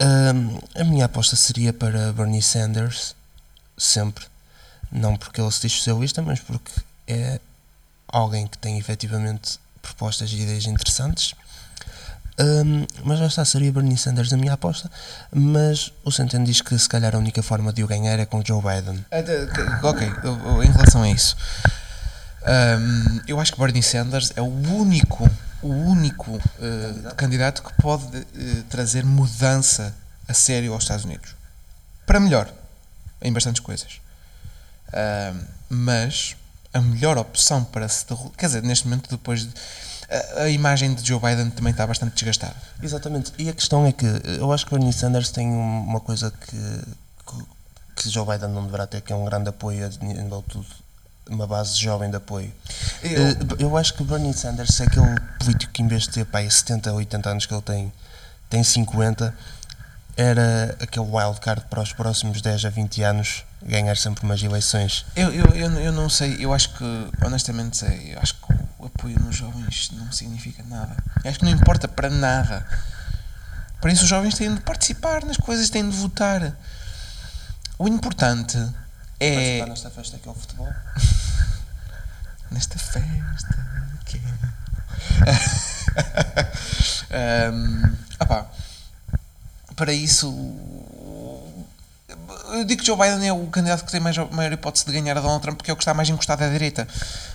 Hum, 0.00 0.58
a 0.74 0.84
minha 0.84 1.04
aposta 1.06 1.36
seria 1.36 1.72
para 1.72 2.12
Bernie 2.12 2.42
Sanders, 2.42 3.14
sempre. 3.78 4.24
Não 4.90 5.16
porque 5.16 5.40
ele 5.40 5.50
se 5.50 5.62
diz 5.62 5.72
socialista, 5.72 6.22
mas 6.22 6.40
porque 6.40 6.70
é 7.06 7.40
alguém 8.08 8.46
que 8.46 8.58
tem 8.58 8.78
efetivamente 8.78 9.58
propostas 9.82 10.30
e 10.32 10.36
ideias 10.40 10.66
interessantes. 10.66 11.34
Hum, 12.38 12.84
mas 13.04 13.20
já 13.20 13.26
está, 13.26 13.44
seria 13.44 13.70
Bernie 13.72 13.96
Sanders 13.96 14.32
a 14.32 14.36
minha 14.36 14.54
aposta. 14.54 14.90
Mas 15.32 15.92
o 16.04 16.10
Centeno 16.10 16.44
diz 16.44 16.60
que 16.60 16.76
se 16.78 16.88
calhar 16.88 17.14
a 17.14 17.18
única 17.18 17.42
forma 17.42 17.72
de 17.72 17.84
o 17.84 17.86
ganhar 17.86 18.18
é 18.18 18.26
com 18.26 18.42
Joe 18.44 18.60
Biden. 18.60 19.04
De- 19.22 19.46
que- 19.52 19.86
Ok, 19.86 20.06
em 20.64 20.70
relação 20.72 21.02
a 21.02 21.08
isso, 21.10 21.36
hum, 22.46 23.20
eu 23.26 23.40
acho 23.40 23.52
que 23.52 23.58
Bernie 23.58 23.82
Sanders 23.82 24.32
é 24.36 24.40
o 24.40 24.44
único, 24.46 25.28
o 25.62 25.68
único 25.68 26.40
eh, 26.60 27.12
candidato 27.16 27.62
que 27.62 27.72
pode 27.82 28.16
eh, 28.18 28.62
trazer 28.68 29.04
mudança 29.04 29.94
a 30.28 30.34
sério 30.34 30.72
aos 30.72 30.84
Estados 30.84 31.04
Unidos. 31.04 31.34
Para 32.06 32.20
melhor, 32.20 32.50
em 33.22 33.32
bastantes 33.32 33.60
coisas. 33.60 34.00
Hum, 34.92 35.40
mas 35.70 36.36
a 36.72 36.80
melhor 36.80 37.16
opção 37.18 37.64
para 37.64 37.88
se 37.88 38.06
derru- 38.06 38.30
quer 38.36 38.46
dizer, 38.46 38.62
neste 38.62 38.86
momento 38.86 39.08
depois 39.10 39.42
de, 39.44 39.52
a, 40.38 40.42
a 40.42 40.48
imagem 40.50 40.92
de 40.94 41.06
Joe 41.06 41.20
Biden 41.20 41.50
também 41.50 41.70
está 41.70 41.86
bastante 41.86 42.14
desgastada. 42.14 42.54
Exatamente. 42.82 43.32
E 43.38 43.48
a 43.48 43.52
questão 43.52 43.86
é 43.86 43.92
que 43.92 44.04
eu 44.38 44.52
acho 44.52 44.66
que 44.66 44.72
Bernie 44.72 44.92
Sanders 44.92 45.30
tem 45.30 45.46
um- 45.48 45.82
uma 45.84 46.00
coisa 46.00 46.30
que, 46.30 46.56
que, 46.56 47.44
que 48.02 48.10
Joe 48.10 48.26
Biden 48.26 48.50
não 48.50 48.64
deverá 48.64 48.86
ter, 48.86 49.00
que 49.00 49.12
é 49.12 49.16
um 49.16 49.24
grande 49.24 49.48
apoio 49.48 49.86
a 49.86 50.04
nível 50.04 50.42
de 50.42 50.48
tudo 50.54 50.66
uma 51.28 51.46
base 51.46 51.76
jovem 51.78 52.10
de 52.10 52.16
apoio. 52.16 52.52
Eu- 53.02 53.22
Eh, 53.28 53.36
Eu 53.58 53.76
acho 53.76 53.94
que 53.94 54.04
Bernie 54.04 54.34
Sanders 54.34 54.78
é 54.80 54.84
aquele 54.84 55.20
político 55.38 55.72
que, 55.72 55.82
em 55.82 55.88
vez 55.88 56.02
de 56.04 56.10
ter 56.10 56.24
pá, 56.26 56.38
aí 56.38 56.50
70, 56.50 56.92
80 56.92 57.30
anos 57.30 57.46
que 57.46 57.54
ele 57.54 57.62
tem, 57.62 57.92
tem 58.50 58.62
50, 58.62 59.34
era 60.16 60.76
aquele 60.80 61.06
wildcard 61.06 61.62
para 61.70 61.80
os 61.82 61.92
próximos 61.92 62.40
10 62.40 62.64
a 62.64 62.70
20 62.70 63.02
anos 63.02 63.44
ganhar 63.62 63.96
sempre 63.96 64.24
umas 64.24 64.42
eleições. 64.42 65.04
Eu, 65.16 65.32
eu, 65.32 65.46
eu, 65.54 65.70
eu 65.80 65.92
não 65.92 66.08
sei, 66.10 66.36
eu 66.38 66.52
acho 66.52 66.74
que, 66.74 66.84
honestamente, 67.24 67.78
sei, 67.78 68.14
eu 68.14 68.20
acho 68.20 68.34
que 68.34 68.52
o 68.78 68.86
apoio 68.86 69.18
nos 69.20 69.34
jovens 69.36 69.90
não 69.92 70.12
significa 70.12 70.62
nada. 70.64 70.94
Eu 71.24 71.30
acho 71.30 71.38
que 71.38 71.44
não 71.46 71.52
importa 71.52 71.88
para 71.88 72.10
nada. 72.10 72.66
Para 73.80 73.90
isso, 73.92 74.02
os 74.04 74.08
jovens 74.08 74.34
têm 74.34 74.54
de 74.54 74.60
participar 74.60 75.24
nas 75.24 75.36
coisas, 75.38 75.68
têm 75.70 75.88
de 75.88 75.96
votar. 75.96 76.54
O 77.78 77.88
importante 77.88 78.56
é. 79.20 79.34
Participar 79.34 79.68
nesta 79.68 79.90
festa 79.90 80.18
que 80.18 80.28
é 80.28 80.30
o 80.30 80.34
futebol. 80.34 80.68
Nesta 82.50 82.78
festa 82.78 83.66
que 84.06 84.18
é. 84.18 84.20
Ahm, 87.48 87.96
opá, 88.20 88.46
para 89.74 89.92
isso. 89.92 90.26
Eu 92.52 92.64
digo 92.64 92.80
que 92.80 92.86
Joe 92.86 92.96
Biden 92.96 93.26
é 93.26 93.32
o 93.32 93.46
candidato 93.46 93.84
que 93.84 93.90
tem 93.90 94.00
mais, 94.00 94.16
maior 94.30 94.52
hipótese 94.52 94.84
de 94.84 94.92
ganhar 94.92 95.16
a 95.16 95.20
Donald 95.20 95.42
Trump 95.42 95.56
porque 95.56 95.70
é 95.70 95.74
o 95.74 95.76
que 95.76 95.82
está 95.82 95.94
mais 95.94 96.08
encostado 96.08 96.42
à 96.42 96.48
direita. 96.48 96.86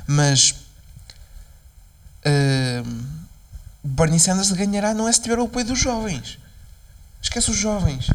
Mas. 0.08 0.56
ahm, 2.26 3.20
Bernie 3.84 4.20
Sanders 4.20 4.52
ganhará 4.52 4.94
não 4.94 5.08
é 5.08 5.12
se 5.12 5.22
tiver 5.22 5.40
o 5.40 5.46
apoio 5.46 5.66
dos 5.66 5.80
jovens. 5.80 6.38
Esquece 7.22 7.50
os 7.50 7.58
jovens. 7.58 8.08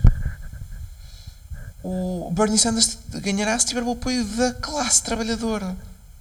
O 1.86 2.30
Bernie 2.32 2.58
Sanders 2.58 2.96
ganhará 3.10 3.58
se 3.58 3.66
tiver 3.66 3.82
o 3.82 3.92
apoio 3.92 4.24
da 4.24 4.54
classe 4.54 5.02
trabalhadora 5.02 5.76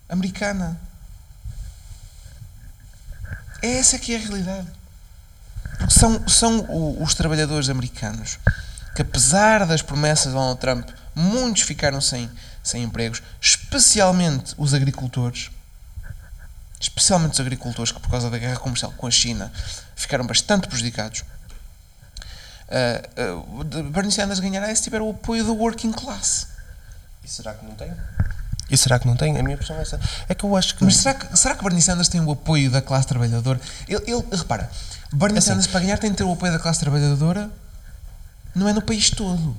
americana. 0.09 0.78
É 3.61 3.78
essa 3.78 3.97
que 3.97 4.14
é 4.14 4.18
a 4.18 4.20
realidade. 4.20 4.68
Porque 5.78 5.93
são, 5.93 6.28
são 6.28 7.01
os 7.01 7.14
trabalhadores 7.14 7.70
americanos 7.70 8.38
que, 8.93 9.01
apesar 9.01 9.66
das 9.66 9.82
promessas 9.82 10.28
de 10.28 10.34
Donald 10.34 10.59
Trump, 10.59 10.89
muitos 11.16 11.64
ficaram 11.64 12.01
sem, 12.01 12.30
sem 12.61 12.84
empregos, 12.84 13.24
especialmente 13.39 14.53
os 14.57 14.74
agricultores. 14.74 15.49
Especialmente 16.78 17.36
os 17.36 17.39
agricultores 17.39 17.93
que, 17.93 18.01
por 18.01 18.11
causa 18.11 18.30
da 18.30 18.38
guerra 18.38 18.57
comercial 18.57 18.91
com 18.97 19.07
a 19.07 19.11
China, 19.11 19.49
ficaram 19.95 20.28
bastante 20.28 20.68
prejudicados. 20.68 21.24
Ah, 22.70 23.01
o 23.59 23.64
de- 23.64 23.84
Bernie 23.84 24.11
Sanders 24.11 24.39
ganhará 24.39 24.74
se 24.76 24.82
tiver 24.84 25.01
o 25.01 25.09
apoio 25.11 25.43
do 25.43 25.53
working 25.55 25.91
class. 25.91 26.47
E 27.24 27.28
será 27.30 27.53
que 27.53 27.66
não 27.66 27.74
tem? 27.76 27.91
E 28.70 28.78
será 28.78 28.97
que 28.97 29.05
não 29.07 29.16
tem? 29.16 29.38
A 29.38 29.43
minha 29.43 29.57
questão 29.57 29.76
é 29.78 29.82
essa. 29.82 29.99
É 30.28 30.34
que 30.34 30.43
eu 30.43 30.55
acho 30.55 30.76
que. 30.76 30.84
Mas 30.84 30.97
será 30.97 31.14
que, 31.14 31.38
será 31.38 31.55
que 31.55 31.64
Bernie 31.64 31.82
Sanders 31.82 32.07
tem 32.07 32.22
o 32.22 32.32
apoio 32.32 32.72
da 32.72 32.82
classe 32.82 33.07
trabalhadora? 33.07 33.59
Ele, 33.88 34.01
ele- 34.07 34.24
repara, 34.32 34.70
Bernie 35.11 35.38
Assim. 35.38 35.49
Sanders 35.49 35.68
para 35.68 35.82
ganhar 35.82 35.97
tem 35.99 36.09
de 36.11 36.18
ter 36.18 36.24
o 36.24 36.32
apoio 36.34 36.51
da 36.51 36.59
classe 36.59 36.80
trabalhadora, 36.80 37.49
não 38.55 38.68
é 38.68 38.74
no 38.74 38.82
país 38.82 39.09
todo. 39.09 39.55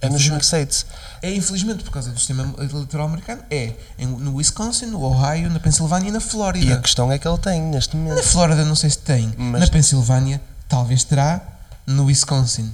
é 0.00 0.08
nos 0.10 0.22
states. 0.26 0.84
É 1.22 1.32
infelizmente 1.34 1.82
por 1.84 1.90
causa 1.90 2.10
do 2.10 2.18
sistema 2.18 2.54
eleitoral 2.58 3.06
americano, 3.06 3.42
é 3.50 3.72
em- 3.98 4.06
no 4.06 4.34
Wisconsin, 4.36 4.86
no 4.86 5.00
Ohio, 5.02 5.48
na 5.50 5.58
Pensilvânia 5.60 6.08
e 6.08 6.12
na 6.12 6.18
E 6.18 6.20
a 6.20 6.20
Flórida. 6.20 6.80
questão 6.80 7.10
é 7.10 7.18
que 7.18 7.26
ele 7.26 7.38
tem 7.38 7.62
neste 7.62 7.96
Na 7.96 8.02
momento. 8.02 8.22
Flórida 8.24 8.64
não 8.64 8.74
sei 8.76 8.90
se 8.90 8.98
tem, 8.98 9.32
Mas- 9.38 9.60
na 9.62 9.66
Pensilvânia 9.68 10.40
talvez 10.68 11.02
terá, 11.04 11.40
no 11.86 12.04
Wisconsin 12.06 12.72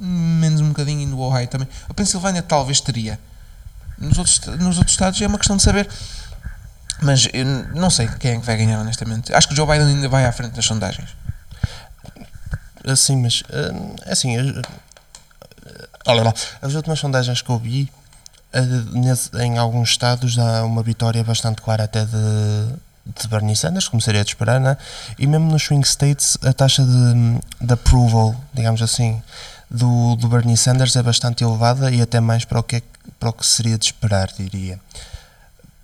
menos 0.00 0.60
um 0.60 0.68
bocadinho 0.68 1.00
e 1.00 1.06
no 1.06 1.18
Ohio 1.20 1.46
também. 1.48 1.68
A 1.88 1.94
Pensilvânia 1.94 2.42
talvez 2.42 2.80
teria. 2.80 3.18
Nos 3.96 4.18
outros, 4.18 4.40
nos 4.58 4.76
outros 4.76 4.92
estados 4.94 5.20
é 5.22 5.26
uma 5.26 5.38
questão 5.38 5.56
de 5.56 5.62
saber. 5.62 5.88
Mas 7.00 7.28
eu 7.32 7.44
não 7.74 7.88
sei 7.90 8.08
quem 8.18 8.32
é 8.32 8.40
que 8.40 8.44
vai 8.46 8.56
ganhar, 8.56 8.80
honestamente. 8.80 9.32
Acho 9.32 9.46
que 9.48 9.54
o 9.54 9.56
Joe 9.56 9.66
Biden 9.66 9.86
ainda 9.94 10.08
vai 10.08 10.24
à 10.26 10.32
frente 10.32 10.52
das 10.54 10.64
sondagens. 10.64 11.10
Assim, 12.86 13.16
mas. 13.16 13.42
hum, 13.72 13.94
é 14.04 14.12
assim. 14.12 14.36
as- 14.36 14.62
Olha 16.06 16.22
lá. 16.22 16.34
As 16.60 16.74
últimas 16.74 16.98
sondagens 16.98 17.40
que 17.40 17.48
eu 17.50 17.58
vi, 17.58 17.90
em 19.40 19.58
alguns 19.58 19.90
estados, 19.90 20.38
há 20.38 20.64
uma 20.64 20.82
vitória 20.82 21.22
bastante 21.24 21.62
clara 21.62 21.84
até 21.84 22.04
de, 22.04 22.74
de 23.06 23.28
Bernie 23.28 23.54
Sanders, 23.54 23.88
como 23.88 24.00
seria 24.00 24.24
de 24.24 24.30
esperar, 24.30 24.60
né? 24.60 24.76
E 25.18 25.26
mesmo 25.26 25.50
nos 25.50 25.62
swing 25.62 25.86
states, 25.86 26.38
a 26.42 26.52
taxa 26.52 26.82
de, 26.84 27.66
de 27.66 27.72
approval, 27.72 28.34
digamos 28.52 28.80
assim, 28.80 29.22
do, 29.70 30.16
do 30.16 30.28
Bernie 30.28 30.56
Sanders 30.56 30.96
é 30.96 31.02
bastante 31.02 31.44
elevada 31.44 31.90
e 31.90 32.00
até 32.00 32.20
mais 32.20 32.44
para 32.44 32.60
o 32.60 32.62
que, 32.62 32.76
é, 32.76 32.82
para 33.18 33.28
o 33.28 33.32
que 33.32 33.44
seria 33.44 33.76
de 33.76 33.86
esperar, 33.86 34.28
diria. 34.32 34.80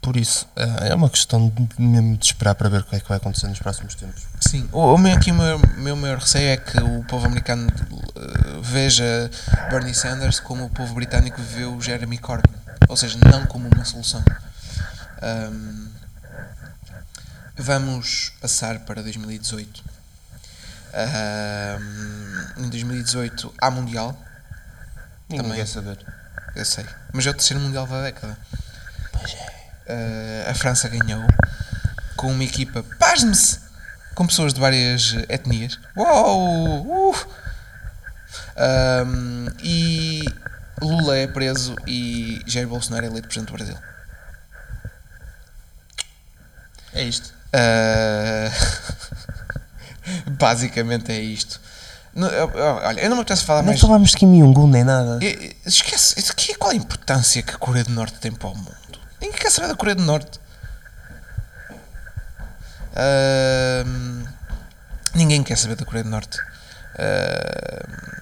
Por 0.00 0.16
isso, 0.16 0.48
eh, 0.56 0.88
é 0.88 0.94
uma 0.94 1.10
questão 1.10 1.52
mesmo 1.78 2.16
de 2.16 2.24
esperar 2.24 2.54
para 2.54 2.70
ver 2.70 2.80
o 2.80 2.84
que 2.84 2.96
é 2.96 3.00
que 3.00 3.08
vai 3.08 3.18
acontecer 3.18 3.48
nos 3.48 3.58
próximos 3.58 3.94
tempos. 3.94 4.22
Sim, 4.40 4.66
o, 4.72 4.94
o 4.94 4.98
meu, 4.98 5.14
aqui 5.14 5.30
o 5.30 5.34
meu, 5.34 5.60
meu 5.76 5.94
maior 5.94 6.18
receio 6.18 6.48
é 6.48 6.56
que 6.56 6.80
o 6.80 7.04
povo 7.04 7.26
americano 7.26 7.68
eh, 7.68 8.58
veja 8.62 9.30
Bernie 9.70 9.94
Sanders 9.94 10.40
como 10.40 10.64
o 10.64 10.70
povo 10.70 10.94
britânico 10.94 11.42
vê 11.42 11.64
o 11.66 11.78
Jeremy 11.82 12.16
Corbyn, 12.16 12.54
ou 12.88 12.96
seja, 12.96 13.18
não 13.30 13.44
como 13.44 13.68
uma 13.68 13.84
solução. 13.84 14.24
Ahm, 15.20 15.89
vamos 17.60 18.32
passar 18.40 18.80
para 18.80 19.02
2018. 19.02 19.84
Ahm, 20.92 22.64
em 22.64 22.68
2018 22.68 23.54
há 23.60 23.70
Mundial, 23.70 24.18
Ninguém 25.28 25.44
Também. 25.44 25.58
quer 25.60 25.66
saber. 25.66 25.98
eu 26.56 26.64
sei, 26.64 26.84
mas 27.12 27.24
é 27.24 27.30
o 27.30 27.34
terceiro 27.34 27.62
Mundial 27.62 27.86
da 27.86 28.02
década. 28.02 28.36
Pois 29.12 29.32
é. 29.34 29.60
Uh, 29.86 30.50
a 30.50 30.54
França 30.54 30.88
ganhou 30.88 31.24
com 32.16 32.32
uma 32.32 32.42
equipa, 32.42 32.82
pasme-se, 32.98 33.60
com 34.14 34.26
pessoas 34.26 34.52
de 34.52 34.60
várias 34.60 35.14
etnias. 35.28 35.78
Uou! 35.96 37.12
Uh! 37.12 37.40
Um, 39.06 39.46
e 39.62 40.24
Lula 40.82 41.16
é 41.16 41.26
preso 41.26 41.76
e 41.86 42.42
Jair 42.46 42.66
Bolsonaro 42.66 43.06
é 43.06 43.08
eleito 43.08 43.28
presidente 43.28 43.52
do 43.52 43.56
Brasil. 43.56 43.76
É 46.92 47.02
isto. 47.04 47.32
Uh, 47.52 48.50
basicamente 50.38 51.10
é 51.12 51.18
isto. 51.20 51.60
Eu- 52.14 52.24
eu- 52.26 52.74
olha, 52.82 53.00
eu 53.00 53.08
não 53.08 53.16
me 53.16 53.22
apetece 53.22 53.44
falar 53.44 53.60
Nem 53.62 53.68
mais. 53.70 53.80
falámos 53.80 54.10
de 54.10 54.16
Kim 54.16 54.38
Jong-un 54.40 54.68
nem 54.68 54.84
nada. 54.84 55.18
E- 55.22 55.26
e- 55.26 55.56
Esquece, 55.68 56.14
aqui, 56.30 56.54
qual 56.54 56.72
a 56.72 56.74
importância 56.74 57.42
que 57.42 57.54
a 57.54 57.58
Coreia 57.58 57.84
do 57.84 57.92
Norte 57.92 58.18
tem 58.18 58.32
para 58.32 58.48
o 58.48 58.54
mundo? 58.56 58.74
Ninguém 59.20 59.38
quer 59.38 59.50
saber 59.50 59.68
da 59.68 59.74
Coreia 59.76 59.94
do 59.94 60.02
Norte. 60.02 60.40
Ahm, 62.96 64.24
ninguém 65.14 65.42
quer 65.42 65.56
saber 65.56 65.76
da 65.76 65.84
Coreia 65.84 66.04
do 66.04 66.10
Norte. 66.10 66.38
Ahm, 66.98 68.20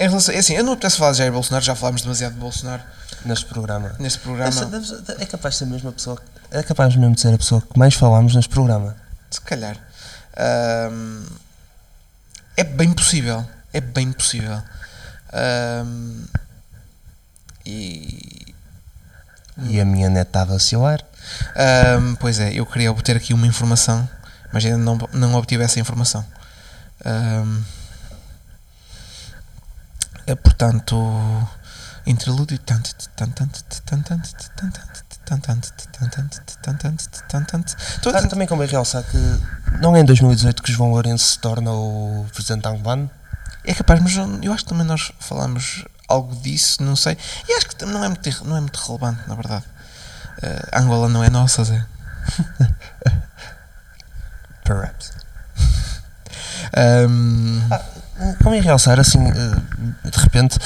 em 0.00 0.08
relação, 0.08 0.34
é 0.34 0.38
assim, 0.38 0.54
eu 0.54 0.64
não 0.64 0.72
apetece 0.74 0.96
falar 0.98 1.12
de 1.12 1.18
Jair 1.18 1.32
Bolsonaro, 1.32 1.64
já 1.64 1.74
falámos 1.74 2.02
demasiado 2.02 2.34
de 2.34 2.40
Bolsonaro 2.40 2.82
Neste 3.24 3.46
programa. 3.46 3.94
neste 3.98 4.18
programa. 4.20 4.48
Essa 4.48 5.04
é 5.18 5.26
capaz 5.26 5.58
de 5.58 5.66
ser 5.66 5.88
a 5.88 5.92
pessoa. 5.92 6.20
É 6.54 6.62
capaz 6.62 6.94
mesmo 6.94 7.14
de 7.14 7.20
ser 7.20 7.34
a 7.34 7.38
pessoa 7.38 7.60
que 7.60 7.76
mais 7.78 7.94
falámos 7.94 8.34
neste 8.34 8.48
programa. 8.48 8.96
Se 9.30 9.40
calhar. 9.40 9.76
Ahm, 10.36 11.26
é 12.56 12.62
bem 12.62 12.92
possível. 12.92 13.44
É 13.72 13.80
bem 13.80 14.12
possível. 14.12 14.62
Ahm, 15.32 16.24
e. 17.66 18.54
E 19.64 19.80
a 19.80 19.84
minha 19.84 20.08
neta 20.08 20.28
está 20.28 20.42
a 20.42 20.44
vacilar. 20.44 21.00
Ahm, 21.56 22.14
pois 22.20 22.38
é, 22.38 22.52
eu 22.52 22.64
queria 22.66 22.90
obter 22.92 23.16
aqui 23.16 23.34
uma 23.34 23.46
informação, 23.48 24.08
mas 24.52 24.64
ainda 24.64 24.78
não, 24.78 24.96
não 25.12 25.34
obtive 25.34 25.64
essa 25.64 25.80
informação. 25.80 26.24
É, 30.26 30.34
portanto, 30.36 30.96
interlúdio. 32.06 32.58
tan- 32.60 32.80
tan- 33.16 33.28
tan- 33.30 33.46
tan- 33.48 34.02
tan- 34.02 34.02
tan- 34.02 34.70
tan- 34.70 34.93
tanto 38.02 38.28
também 38.28 38.46
convém 38.46 38.68
realçar 38.68 39.02
que 39.04 39.18
não 39.80 39.96
é 39.96 40.00
em 40.00 40.04
2018 40.04 40.62
que 40.62 40.72
João 40.72 40.90
Lourenço 40.90 41.24
se 41.26 41.38
torna 41.38 41.72
o 41.72 42.26
presidente 42.32 42.66
Angban? 42.68 43.08
É 43.64 43.74
capaz, 43.74 44.00
mas 44.00 44.16
eu 44.42 44.52
acho 44.52 44.64
que 44.64 44.68
também 44.68 44.86
nós 44.86 45.10
falamos 45.18 45.84
algo 46.08 46.34
disso, 46.36 46.82
não 46.82 46.96
sei. 46.96 47.16
E 47.48 47.52
acho 47.54 47.68
que 47.68 47.84
não 47.84 48.04
é 48.04 48.08
muito, 48.08 48.44
não 48.44 48.56
é 48.56 48.60
muito 48.60 48.76
relevante, 48.76 49.20
na 49.26 49.34
verdade. 49.34 49.64
Uh, 50.42 50.78
Angola 50.78 51.08
não 51.08 51.24
é 51.24 51.30
nossa, 51.30 51.64
Zé. 51.64 51.84
Perhaps. 54.64 55.12
um... 57.08 57.60
ah 57.70 58.03
Convém 58.42 58.60
realçar, 58.60 58.98
assim, 59.00 59.18
eh, 59.26 60.08
de 60.08 60.18
repente, 60.18 60.58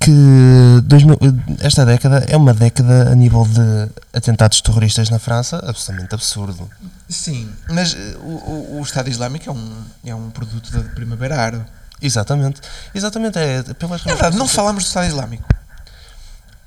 que 0.00 0.80
2000 0.84 1.18
esta 1.60 1.84
década 1.84 2.24
é 2.28 2.36
uma 2.36 2.52
década 2.54 3.10
a 3.10 3.14
nível 3.14 3.44
de 3.44 3.90
atentados 4.12 4.60
terroristas 4.60 5.10
na 5.10 5.18
França 5.18 5.56
absolutamente 5.66 6.14
absurdo. 6.14 6.68
sim, 7.08 7.50
mas 7.68 7.96
o, 8.22 8.78
o, 8.78 8.82
Estado 8.82 9.08
Islâmico 9.08 9.48
é 9.48 9.52
um, 9.52 9.84
é 10.06 10.14
um 10.14 10.30
produto 10.30 10.70
da 10.70 10.80
Primavera 10.90 11.40
Árabe. 11.40 11.64
Exatamente. 12.02 12.60
Exatamente. 12.94 13.38
É, 13.38 13.62
pelas 13.74 14.04
É 14.06 14.08
verdade, 14.08 14.36
não 14.36 14.48
falámos 14.48 14.84
do 14.84 14.86
Estado 14.86 15.06
Islâmico. 15.06 15.44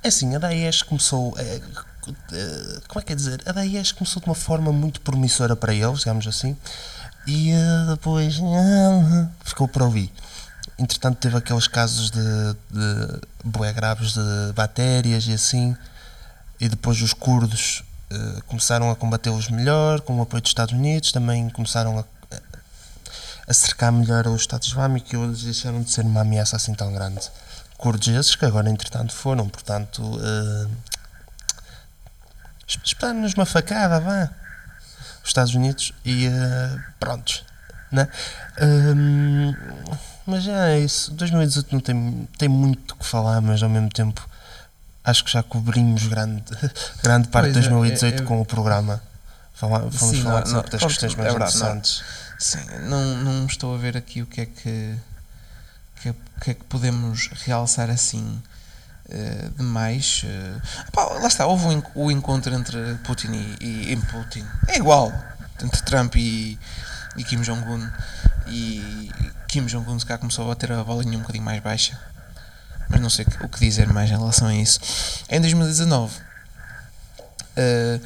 É 0.02 0.08
assim, 0.08 0.34
a 0.34 0.38
Daesh 0.38 0.82
começou. 0.82 1.34
é, 1.38 1.60
como 2.86 3.00
é 3.00 3.02
que 3.02 3.12
é 3.12 3.16
dizer? 3.16 3.40
A 3.46 3.52
Daesh 3.52 3.92
começou 3.92 4.20
de 4.20 4.28
uma 4.28 4.34
forma 4.34 4.70
muito 4.72 5.00
promissora 5.00 5.56
para 5.56 5.74
eles, 5.74 6.00
digamos 6.00 6.26
assim, 6.26 6.56
e 7.26 7.52
eh, 7.52 7.86
depois 7.88 8.40
ah, 8.42 9.28
ficou 9.44 9.66
por 9.66 9.82
ouvir. 9.82 10.12
Entretanto, 10.78 11.18
teve 11.18 11.36
aqueles 11.36 11.68
casos 11.68 12.10
de, 12.10 12.20
de 12.70 13.72
graves 13.72 14.14
de 14.14 14.52
bactérias 14.54 15.26
e 15.26 15.32
assim, 15.32 15.76
e 16.60 16.68
depois 16.68 17.00
os 17.00 17.12
curdos 17.12 17.84
eh, 18.10 18.42
começaram 18.46 18.90
a 18.90 18.96
combatê-los 18.96 19.48
melhor, 19.48 20.00
com 20.00 20.18
o 20.18 20.22
apoio 20.22 20.40
dos 20.40 20.50
Estados 20.50 20.74
Unidos, 20.74 21.12
também 21.12 21.48
começaram 21.50 21.98
a, 21.98 22.04
a 23.46 23.54
cercar 23.54 23.90
melhor 23.92 24.26
o 24.26 24.36
Estado 24.36 24.62
Islâmico 24.62 25.14
e 25.14 25.18
eles 25.18 25.42
deixaram 25.42 25.82
de 25.82 25.90
ser 25.90 26.02
uma 26.02 26.20
ameaça 26.20 26.56
assim 26.56 26.74
tão 26.74 26.92
grande. 26.92 27.30
Curdos 27.76 28.08
esses 28.08 28.36
que 28.36 28.44
agora, 28.44 28.70
entretanto, 28.70 29.12
foram, 29.12 29.48
portanto, 29.48 30.00
uh, 30.02 30.70
espetaram-nos 32.66 33.34
uma 33.34 33.46
facada, 33.46 34.00
vá. 34.00 34.30
Os 35.22 35.28
Estados 35.28 35.54
Unidos 35.54 35.92
e 36.04 36.28
uh, 36.28 36.82
prontos, 37.00 37.44
né? 37.90 38.08
Um, 38.60 39.54
mas 40.26 40.44
já 40.44 40.68
é 40.68 40.80
isso. 40.80 41.12
2018 41.12 41.72
não 41.72 41.80
tem, 41.80 42.28
tem 42.38 42.48
muito 42.48 42.92
o 42.92 42.96
que 42.96 43.06
falar, 43.06 43.40
mas 43.40 43.62
ao 43.62 43.68
mesmo 43.68 43.88
tempo 43.90 44.26
acho 45.04 45.24
que 45.24 45.30
já 45.32 45.42
cobrimos 45.42 46.06
grande, 46.06 46.42
grande 47.02 47.28
parte 47.28 47.52
de 47.52 47.58
é, 47.58 47.62
2018 47.68 48.20
é- 48.20 48.24
é- 48.24 48.26
com 48.26 48.40
o 48.40 48.44
programa. 48.44 49.00
Fala, 49.52 49.78
vamos 49.80 49.96
Sim, 50.16 50.22
falar 50.22 50.40
não, 50.40 50.46
sempre 50.46 50.72
não, 50.72 50.78
das 50.78 50.82
questões 50.84 51.12
é 51.12 51.16
mais 51.16 51.30
verdade, 51.32 51.58
não. 51.58 51.66
interessantes. 51.76 52.02
Sim, 52.38 52.58
não, 52.88 53.04
não 53.18 53.46
estou 53.46 53.74
a 53.74 53.78
ver 53.78 53.96
aqui 53.96 54.20
o 54.22 54.26
que 54.26 54.40
é 54.40 54.46
que, 54.46 54.94
que, 56.02 56.08
é- 56.08 56.14
que, 56.42 56.50
é 56.50 56.54
que 56.54 56.64
podemos 56.64 57.28
realçar 57.44 57.88
assim 57.90 58.42
eh, 59.08 59.48
demais. 59.56 60.22
eh. 60.24 60.60
Pá, 60.92 61.04
lá 61.04 61.28
está, 61.28 61.46
houve 61.46 61.66
o, 61.66 61.72
en- 61.72 61.82
o 61.94 62.10
encontro 62.10 62.52
entre 62.54 62.94
Putin 63.04 63.28
e, 63.32 63.56
e, 63.60 63.92
e 63.92 63.96
Putin. 63.96 64.44
É 64.66 64.76
igual, 64.78 65.12
entre 65.62 65.82
Trump 65.82 66.16
e, 66.16 66.58
e 67.16 67.22
Kim 67.24 67.40
Jong-un. 67.42 67.88
E 68.48 69.10
Kim 69.54 69.66
Jong-un 69.66 70.00
se 70.00 70.04
cá 70.04 70.18
começou 70.18 70.44
a 70.46 70.48
bater 70.48 70.72
a 70.72 70.82
bolinha 70.82 71.16
um 71.16 71.20
bocadinho 71.20 71.44
mais 71.44 71.62
baixa. 71.62 71.96
Mas 72.90 73.00
não 73.00 73.08
sei 73.08 73.24
o 73.40 73.48
que 73.48 73.60
dizer 73.60 73.86
mais 73.92 74.10
em 74.10 74.16
relação 74.16 74.48
a 74.48 74.54
isso. 74.54 74.80
Em 75.30 75.40
2019, 75.40 76.12
eh, 77.56 78.00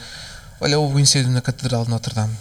olha, 0.60 0.78
houve 0.78 0.96
o 0.96 1.00
incêndio 1.00 1.32
na 1.32 1.40
Catedral 1.40 1.84
de 1.84 1.90
Notre 1.90 2.14
Dame. 2.14 2.36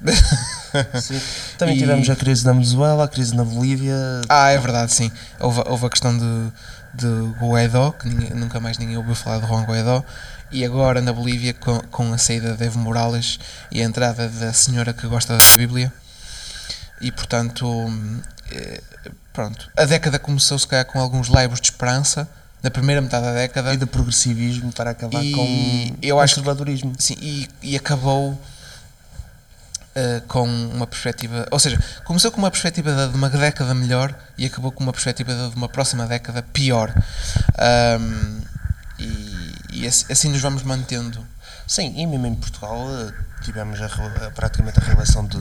Sim. 1.00 1.20
Também 1.58 1.76
E- 1.76 1.78
tivemos 1.78 2.10
a 2.10 2.16
crise 2.16 2.44
na 2.44 2.52
Venezuela, 2.52 3.04
a 3.04 3.08
crise 3.08 3.36
na 3.36 3.44
Bolívia. 3.44 3.94
Ah, 4.28 4.50
é 4.50 4.58
verdade, 4.58 4.92
sim. 4.92 5.10
Houve, 5.38 5.62
houve 5.66 5.86
a 5.86 5.90
questão 5.90 6.16
de, 6.16 6.52
de 6.94 7.06
Guaidó, 7.38 7.92
que 7.92 8.08
ninguém- 8.08 8.30
nunca 8.30 8.58
mais 8.60 8.78
ninguém 8.78 8.96
ouviu 8.96 9.14
falar 9.14 9.38
de 9.40 9.46
Juan 9.46 9.62
Guaidó, 9.64 10.02
e 10.50 10.64
agora 10.64 11.00
na 11.00 11.12
Bolívia, 11.12 11.54
com, 11.54 11.78
com 11.90 12.12
a 12.12 12.18
saída 12.18 12.56
de 12.56 12.64
Evo 12.64 12.78
Morales 12.80 13.38
e 13.70 13.80
a 13.80 13.84
entrada 13.84 14.28
da 14.28 14.52
senhora 14.52 14.92
que 14.92 15.06
gosta 15.06 15.36
da 15.36 15.44
Bíblia, 15.56 15.92
e 17.00 17.10
portanto, 17.12 17.66
eh, 18.50 18.80
pronto, 19.32 19.70
a 19.76 19.84
década 19.84 20.18
começou 20.18 20.58
se 20.58 20.66
calhar 20.66 20.84
com 20.86 21.00
alguns 21.00 21.28
laivos 21.28 21.60
de 21.60 21.66
esperança, 21.68 22.28
na 22.62 22.70
primeira 22.70 23.00
metade 23.00 23.24
da 23.24 23.32
década, 23.32 23.72
E 23.72 23.76
de 23.78 23.86
progressivismo 23.86 24.70
para 24.72 24.90
acabar 24.90 25.24
E 25.24 25.32
com 25.32 25.96
eu 26.02 26.20
acho 26.20 26.34
que- 26.34 26.40
conservadorismo. 26.40 26.92
Sim, 26.98 27.16
e, 27.20 27.48
e 27.62 27.76
acabou 27.76 28.38
eh, 29.94 30.20
com 30.28 30.44
uma 30.44 30.86
perspectiva. 30.86 31.48
Ou 31.50 31.58
seja, 31.58 31.82
começou 32.04 32.30
com 32.30 32.38
uma 32.38 32.50
perspectiva 32.50 33.08
de 33.08 33.14
uma 33.16 33.28
década 33.30 33.74
melhor 33.74 34.14
e 34.38 34.46
acabou 34.46 34.70
com 34.70 34.82
uma 34.84 34.92
perspectiva 34.92 35.32
de 35.50 35.56
uma 35.56 35.68
próxima 35.68 36.06
década 36.06 36.42
pior. 36.42 36.92
Ahm, 37.58 38.40
e 38.98 39.40
e 39.72 39.86
assim, 39.86 40.06
assim 40.12 40.28
nos 40.28 40.40
vamos 40.42 40.62
mantendo. 40.62 41.24
Sim, 41.66 41.94
e 41.96 42.06
mesmo 42.06 42.26
em 42.26 42.34
Portugal 42.34 42.76
eh, 42.90 43.12
tivemos 43.42 43.80
a 43.80 43.86
a- 43.86 44.30
praticamente 44.32 44.78
a 44.78 44.82
relação 44.82 45.24
de, 45.26 45.38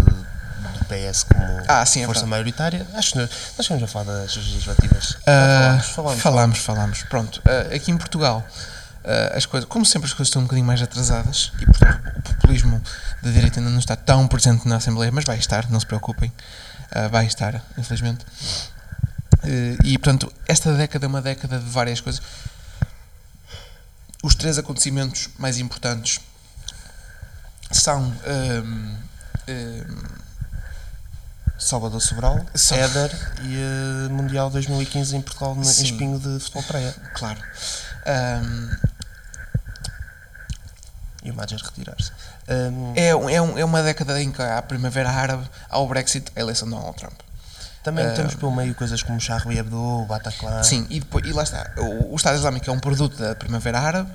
do 0.80 0.86
PS 0.86 1.24
como 1.24 1.44
Ah, 1.68 1.86
sim, 1.86 2.02
é 2.02 2.06
força 2.06 2.22
verdade. 2.22 2.26
maioritária. 2.30 2.88
Acho 2.94 3.14
que 3.14 3.20
nós 3.20 3.66
chegamos 3.66 3.84
a 3.84 3.88
falar 3.88 4.06
das 4.06 4.36
legislativas. 4.36 5.18
Ah, 5.28 5.80
falámos, 5.82 5.86
falámos, 5.92 6.20
falámos, 6.22 6.60
falámos. 6.60 7.04
Pronto, 7.04 7.42
ah, 7.46 7.76
aqui 7.76 7.92
em 7.92 7.98
Portugal, 7.98 8.46
ah, 9.04 9.38
as 9.38 9.46
coisas, 9.46 9.68
como 9.70 9.86
sempre, 9.86 10.08
as 10.08 10.14
coisas 10.14 10.28
estão 10.30 10.42
um 10.42 10.46
bocadinho 10.46 10.66
mais 10.68 10.82
atrasadas 10.82 11.52
e, 11.60 11.66
portanto, 11.66 12.02
o 12.18 12.22
populismo 12.22 12.82
da 13.22 13.30
direita 13.32 13.60
ainda 13.60 13.70
não 13.72 13.80
está 13.80 13.96
tão 13.96 14.28
presente 14.28 14.68
na 14.68 14.78
Assembleia, 14.78 15.12
mas 15.12 15.26
vai 15.26 15.38
estar, 15.38 15.70
não 15.70 15.80
se 15.80 15.86
preocupem, 15.86 16.32
vai 17.12 17.26
estar, 17.26 17.62
infelizmente. 17.78 18.26
E, 19.84 19.98
portanto, 19.98 20.32
esta 20.48 20.74
década 20.74 21.06
é 21.06 21.08
uma 21.08 21.22
década 21.22 21.60
de 21.60 21.70
várias 21.70 22.02
coisas. 22.02 22.22
Os 24.22 24.36
três 24.36 24.58
acontecimentos 24.58 25.30
mais 25.38 25.58
importantes 25.60 26.20
são. 27.72 28.14
ahm, 28.26 28.96
ahm, 29.48 30.29
Salvador 31.60 32.02
Sobral, 32.02 32.46
Só- 32.56 32.76
Éder 32.76 33.12
e 33.44 33.56
eh, 33.56 34.10
Mundial 34.10 34.50
2015 34.50 35.16
em 35.16 35.22
Portugal 35.22 35.54
no- 35.56 35.62
em 35.62 35.70
espinho 35.70 36.18
de 36.20 36.40
futebol 36.40 36.64
praia. 36.64 36.96
claro. 37.14 37.40
Ahm, 38.06 38.70
E 41.22 41.32
o 41.32 41.34
Major 41.36 41.60
retirar-se. 41.62 42.12
Um, 42.48 42.94
É, 42.96 43.14
um- 43.16 43.30
é, 43.30 43.42
um- 43.42 43.58
é 43.58 43.66
uma 43.66 43.84
década 43.84 44.22
em 44.22 44.32
que 44.32 44.42
há 44.42 44.58
a 44.58 44.62
Primavera 44.62 45.10
Árabe, 45.10 45.48
há 45.70 45.78
o 45.80 45.86
Brexit, 45.88 46.32
a 46.36 46.40
eleição 46.40 46.68
de 46.68 46.74
Donald 46.76 46.98
Trump. 46.98 47.20
também 47.84 48.14
temos 48.14 48.36
pelo 48.36 48.52
meio 48.56 48.74
coisas 48.76 49.02
como 49.04 49.20
Charlie 49.20 49.58
Hebdo, 49.58 49.76
o 49.78 50.06
Bataclan. 50.06 50.62
Sim, 50.64 50.86
e, 50.90 51.00
depois, 51.00 51.26
e 51.26 51.32
lá 51.34 51.44
está. 51.44 51.72
O, 51.78 52.14
o 52.14 52.16
Estado 52.16 52.36
Islâmico 52.38 52.70
é 52.70 52.74
um 52.74 52.80
produto 52.80 53.18
da 53.18 53.34
Primavera 53.36 53.80
Árabe. 53.80 54.12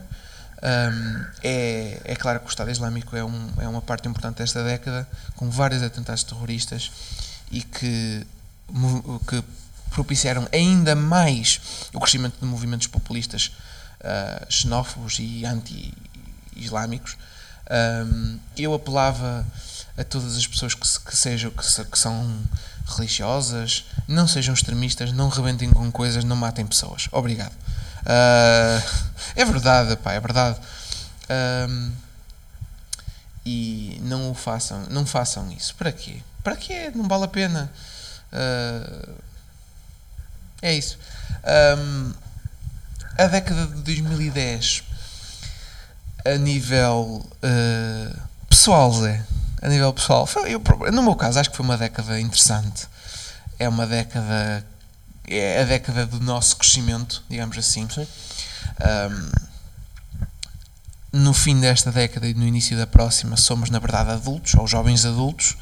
Hum, 0.63 1.25
é, 1.43 2.01
é 2.05 2.15
claro 2.17 2.41
que 2.41 2.47
o 2.47 2.49
Estado 2.49 2.71
Islâmico 2.71 3.15
é, 3.17 3.25
um, 3.25 3.51
é 3.59 3.67
uma 3.69 3.83
parte 3.83 4.09
importante 4.09 4.39
desta 4.39 4.63
década, 4.65 5.07
com 5.37 5.51
vários 5.51 5.83
atentados 5.83 6.23
terroristas 6.25 6.91
e 7.51 7.63
que, 7.63 8.27
que 9.29 9.45
propiciaram 9.91 10.49
ainda 10.53 10.95
mais 10.95 11.61
o 11.93 12.01
crescimento 12.01 12.39
de 12.41 12.47
movimentos 12.47 12.87
populistas 12.87 13.53
ah, 14.03 14.47
xenófobos 14.51 15.19
e 15.19 15.45
anti-islâmicos. 15.47 17.17
Hum, 17.71 18.39
eu 18.57 18.75
apelava 18.75 19.47
a 19.97 20.05
todas 20.05 20.37
as 20.37 20.47
pessoas 20.47 20.75
que, 20.75 20.87
que 21.07 21.17
sejam 21.17 21.51
que, 21.51 21.85
que 21.85 21.99
são 21.99 22.43
religiosas, 22.87 23.87
não 24.07 24.29
sejam 24.29 24.53
extremistas, 24.53 25.13
não 25.13 25.31
rebentem 25.31 25.71
com 25.71 25.91
coisas, 25.91 26.23
não 26.25 26.37
matem 26.37 26.67
pessoas. 26.67 27.09
Obrigado. 27.13 27.55
Ah, 28.05 28.83
é 29.35 29.45
verdade, 29.45 29.97
pá, 29.97 30.13
é 30.13 30.21
verdade. 30.21 30.59
Ahm, 31.29 31.93
e 33.47 33.99
não 34.03 34.31
o 34.31 34.35
façam, 34.35 34.85
não 34.91 35.07
façam 35.07 35.51
isso. 35.53 35.75
Para 35.77 35.93
quê? 35.93 36.23
Para 36.45 36.57
quê? 36.57 36.93
Não 36.95 37.09
vale 37.09 37.25
a 37.25 37.29
pena. 37.29 37.73
Ah, 38.33 39.09
é 40.63 40.75
isso. 40.75 40.99
Ahm, 41.45 42.13
a 43.19 43.27
década 43.27 43.67
de 43.67 43.83
2010 43.83 44.83
a 46.25 46.39
nível 46.39 47.25
uh, 47.45 48.21
pessoal, 48.49 48.91
Zé, 48.93 49.23
a 49.61 49.69
nível 49.69 49.93
pessoal, 49.93 50.27
foi, 50.27 50.55
eu, 50.55 50.63
no 50.91 51.03
meu 51.03 51.15
caso, 51.15 51.39
acho 51.39 51.51
que 51.51 51.57
foi 51.57 51.65
uma 51.65 51.77
década 51.77 52.19
interessante. 52.19 52.89
É 53.59 53.69
uma 53.69 53.87
década, 53.87 54.67
é 55.29 55.61
a 55.61 55.65
década 55.65 56.07
do 56.07 56.19
nosso 56.21 56.57
crescimento, 56.57 57.23
digamos 57.29 57.57
assim. 57.59 57.89
Sim. 57.91 58.07
Um, 58.81 59.55
no 61.13 61.33
fim 61.33 61.61
desta 61.61 61.93
década 61.93 62.27
e 62.27 62.35
no 62.35 62.45
início 62.45 62.77
da 62.77 62.87
próxima, 62.87 63.37
somos 63.37 63.71
na 63.71 63.79
verdade 63.79 64.11
adultos, 64.11 64.55
ou 64.55 64.67
jovens 64.67 65.05
adultos. 65.05 65.57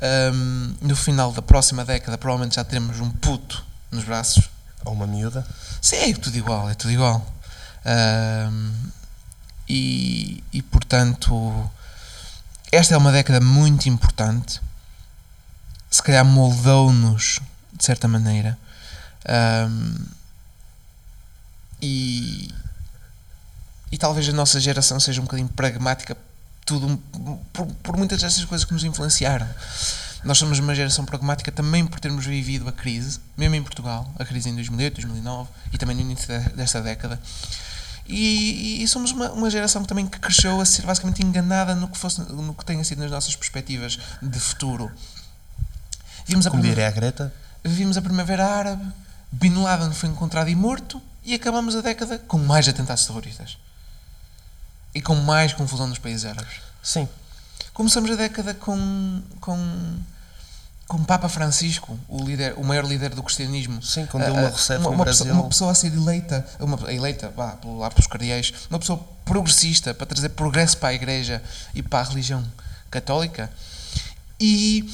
Um, 0.00 0.74
no 0.80 0.94
final 0.94 1.32
da 1.32 1.42
próxima 1.42 1.84
década, 1.84 2.16
provavelmente 2.16 2.54
já 2.54 2.64
teremos 2.64 3.00
um 3.00 3.10
puto 3.10 3.64
nos 3.90 4.04
braços. 4.04 4.48
Ou 4.84 4.92
uma 4.92 5.06
miúda. 5.06 5.46
Sim, 5.82 5.96
é 5.96 6.14
tudo 6.14 6.36
igual, 6.36 6.70
é 6.70 6.74
tudo 6.74 6.92
igual. 6.92 7.26
Ahm, 7.84 8.72
e, 9.68 10.42
e 10.52 10.62
portanto, 10.62 11.68
esta 12.70 12.94
é 12.94 12.96
uma 12.96 13.10
década 13.10 13.40
muito 13.40 13.88
importante. 13.88 14.60
Se 15.90 16.02
calhar 16.02 16.24
moldou-nos 16.24 17.40
de 17.72 17.84
certa 17.84 18.06
maneira. 18.06 18.56
Ahm, 19.26 20.06
e, 21.82 22.54
e 23.90 23.98
talvez 23.98 24.28
a 24.28 24.32
nossa 24.32 24.60
geração 24.60 25.00
seja 25.00 25.20
um 25.20 25.24
bocadinho 25.24 25.48
pragmática 25.48 26.16
tudo, 26.68 26.96
por, 27.52 27.66
por 27.82 27.96
muitas 27.96 28.20
dessas 28.20 28.44
coisas 28.44 28.64
que 28.66 28.72
nos 28.74 28.84
influenciaram. 28.84 29.48
Nós 30.24 30.36
somos 30.36 30.58
uma 30.58 30.74
geração 30.74 31.04
pragmática 31.04 31.50
também 31.50 31.86
por 31.86 31.98
termos 32.00 32.26
vivido 32.26 32.68
a 32.68 32.72
crise, 32.72 33.20
mesmo 33.36 33.54
em 33.54 33.62
Portugal, 33.62 34.12
a 34.18 34.24
crise 34.24 34.50
em 34.50 34.54
2008, 34.54 34.94
2009 35.00 35.48
e 35.72 35.78
também 35.78 35.96
no 35.96 36.02
início 36.02 36.26
de- 36.28 36.50
desta 36.50 36.82
década. 36.82 37.18
E, 38.06 38.82
e 38.82 38.88
somos 38.88 39.12
uma, 39.12 39.30
uma 39.32 39.50
geração 39.50 39.82
que 39.82 39.88
também 39.88 40.06
que 40.06 40.18
cresceu 40.18 40.60
a 40.60 40.64
ser 40.66 40.82
basicamente 40.86 41.22
enganada 41.24 41.74
no 41.74 41.88
que, 41.88 41.96
fosse, 41.96 42.20
no 42.20 42.54
que 42.54 42.64
tenha 42.64 42.82
sido 42.84 43.00
nas 43.00 43.10
nossas 43.10 43.34
perspectivas 43.36 43.98
de 44.20 44.40
futuro. 44.40 44.90
Vimos 46.26 46.46
a, 46.46 46.50
Como 46.50 46.62
prime- 46.62 46.74
diria 46.74 46.88
a 46.88 46.90
Greta. 46.90 47.32
vimos 47.64 47.96
a 47.96 48.02
Primavera 48.02 48.46
Árabe, 48.46 48.84
Bin 49.30 49.54
Laden 49.62 49.92
foi 49.92 50.08
encontrado 50.08 50.48
e 50.48 50.54
morto 50.54 51.00
e 51.24 51.34
acabamos 51.34 51.76
a 51.76 51.80
década 51.80 52.18
com 52.18 52.38
mais 52.38 52.66
atentados 52.68 53.06
terroristas. 53.06 53.56
E 54.94 55.00
com 55.02 55.14
mais 55.14 55.52
confusão 55.52 55.86
nos 55.86 55.98
países 55.98 56.24
árabes. 56.24 56.56
Sim. 56.82 57.08
Começamos 57.72 58.10
a 58.10 58.16
década 58.16 58.54
com, 58.54 59.22
com, 59.40 59.98
com 60.86 61.04
Papa 61.04 61.28
Francisco, 61.28 61.98
o, 62.08 62.24
líder, 62.24 62.54
o 62.56 62.64
maior 62.64 62.84
líder 62.84 63.10
do 63.14 63.22
cristianismo. 63.22 63.80
Sim, 63.82 64.06
com 64.06 64.18
Dilma 64.18 64.40
Ah, 64.40 64.46
ah, 64.46 64.48
Rousseff 64.50 64.80
uma, 64.80 64.90
no 64.90 64.96
uma 64.96 65.04
Brasil. 65.04 65.26
pessoa, 65.26 65.40
uma 65.42 65.48
pessoa 65.48 65.70
a 65.72 65.74
ser 65.74 65.92
eleita, 65.92 66.46
uma, 66.58 66.92
eleita 66.92 67.28
vá, 67.30 67.56
lá 67.64 67.90
pelos 67.90 68.06
cardeais, 68.06 68.52
uma 68.70 68.78
pessoa 68.78 68.98
progressista 69.24 69.92
para 69.94 70.06
trazer 70.06 70.30
progresso 70.30 70.76
para 70.78 70.88
a 70.88 70.94
igreja 70.94 71.42
e 71.74 71.82
para 71.82 72.00
a 72.00 72.02
religião 72.10 72.44
católica. 72.90 73.50
E 74.40 74.88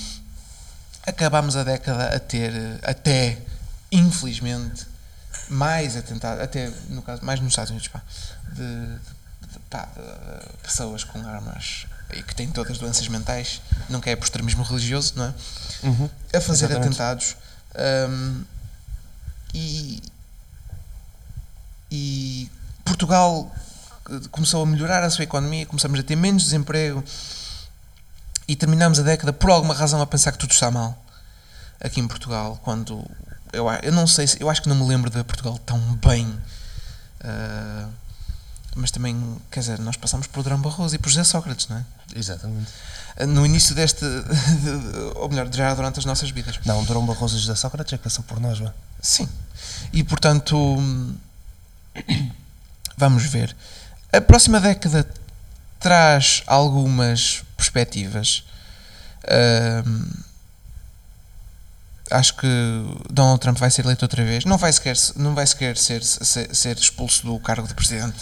acabámos 1.07 1.57
a 1.57 1.64
década 1.64 2.14
a 2.16 2.18
ter, 2.18 2.53
até, 2.82 3.38
infelizmente, 3.92 4.86
mais 5.49 5.97
atentado, 5.97 6.40
até 6.40 6.70
no 6.88 7.03
caso, 7.03 7.24
mais 7.24 7.40
nos 7.40 7.51
Estados 7.51 7.70
Unidos, 7.70 7.88
pá, 7.88 8.03
de, 8.53 8.57
de- 8.57 9.14
pá, 9.70 9.88
de 9.94 10.59
pessoas 10.59 11.05
com 11.05 11.18
armas 11.26 11.86
e 12.12 12.22
que 12.22 12.34
têm 12.34 12.48
todas 12.48 12.78
doenças 12.78 13.07
mentais, 13.09 13.61
não 13.88 14.00
é 14.05 14.16
por 14.16 14.24
extremismo 14.24 14.62
religioso, 14.62 15.14
não 15.16 15.24
é? 15.24 15.34
Uhum. 15.82 16.11
a 16.32 16.40
fazer 16.40 16.66
Exatamente. 16.66 16.88
atentados 16.88 17.36
hum, 18.09 18.44
e, 19.52 20.02
e 21.90 22.50
Portugal 22.84 23.55
eh, 24.11 24.20
começou 24.30 24.62
a 24.62 24.66
melhorar 24.66 25.02
a 25.02 25.11
sua 25.11 25.24
economia, 25.24 25.66
começamos 25.66 25.98
a 25.98 26.02
ter 26.02 26.16
menos 26.16 26.44
desemprego 26.44 27.02
e 28.46 28.57
terminamos 28.57 28.98
a 28.98 29.02
década 29.02 29.32
por 29.32 29.50
alguma 29.50 29.74
razão 29.74 30.00
a 30.00 30.07
pensar 30.07 30.32
que 30.32 30.38
tudo 30.38 30.52
está 30.52 30.70
mal 30.70 31.02
aqui 31.80 32.00
em 32.00 32.09
Portugal 32.09 32.61
quando 32.62 33.05
eu, 33.52 33.66
eu 33.82 33.92
não 33.92 34.07
sei 34.07 34.26
se, 34.26 34.40
eu 34.40 34.50
acho 34.50 34.62
que 34.62 34.68
não 34.68 34.76
me 34.76 34.86
lembro 34.86 35.11
de 35.11 35.22
Portugal 35.24 35.59
tão 35.59 35.78
bem 35.96 36.38
ah, 37.22 37.88
mas 38.75 38.91
também 38.91 39.37
quer 39.51 39.61
dizer 39.61 39.79
nós 39.79 39.97
passamos 39.97 40.27
por 40.27 40.43
Durão 40.43 40.61
Barroso 40.61 40.95
e 40.95 40.99
por 40.99 41.09
José 41.09 41.25
Sócrates 41.25 41.68
não 41.68 41.79
é? 41.79 41.85
Exatamente. 42.14 42.70
no 43.27 43.45
início 43.45 43.75
deste 43.75 44.05
ou 45.16 45.29
melhor 45.29 45.49
já 45.53 45.75
durante 45.75 45.99
as 45.99 46.05
nossas 46.05 46.31
vidas 46.31 46.59
Não, 46.64 46.85
Durão 46.85 47.05
Barroso 47.07 47.37
e 47.37 47.41
José 47.41 47.55
Sócrates 47.55 47.93
é 47.93 47.97
que 47.97 48.05
passou 48.05 48.25
por 48.25 48.41
nós, 48.41 48.59
vá. 48.59 48.72
Sim. 49.01 49.29
E 49.93 50.03
portanto, 50.03 50.57
hum, 50.57 51.14
vamos 52.97 53.25
ver. 53.25 53.55
A 54.12 54.20
próxima 54.20 54.61
década 54.61 55.07
traz 55.79 56.43
algumas 56.47 57.43
perspectivas. 57.57 58.45
Hum, 59.87 60.11
acho 62.11 62.35
que 62.37 62.47
Donald 63.11 63.41
Trump 63.41 63.59
vai 63.59 63.70
ser 63.70 63.85
eleito 63.85 64.05
outra 64.05 64.25
vez. 64.25 64.45
Não 64.45 64.57
vai 64.57 64.72
sequer, 64.72 64.97
não 65.16 65.35
vai 65.35 65.47
sequer 65.47 65.77
ser, 65.77 66.03
ser, 66.03 66.55
ser 66.55 66.79
expulso 66.79 67.27
do 67.27 67.39
cargo 67.39 67.68
de 67.68 67.75
presidente 67.75 68.16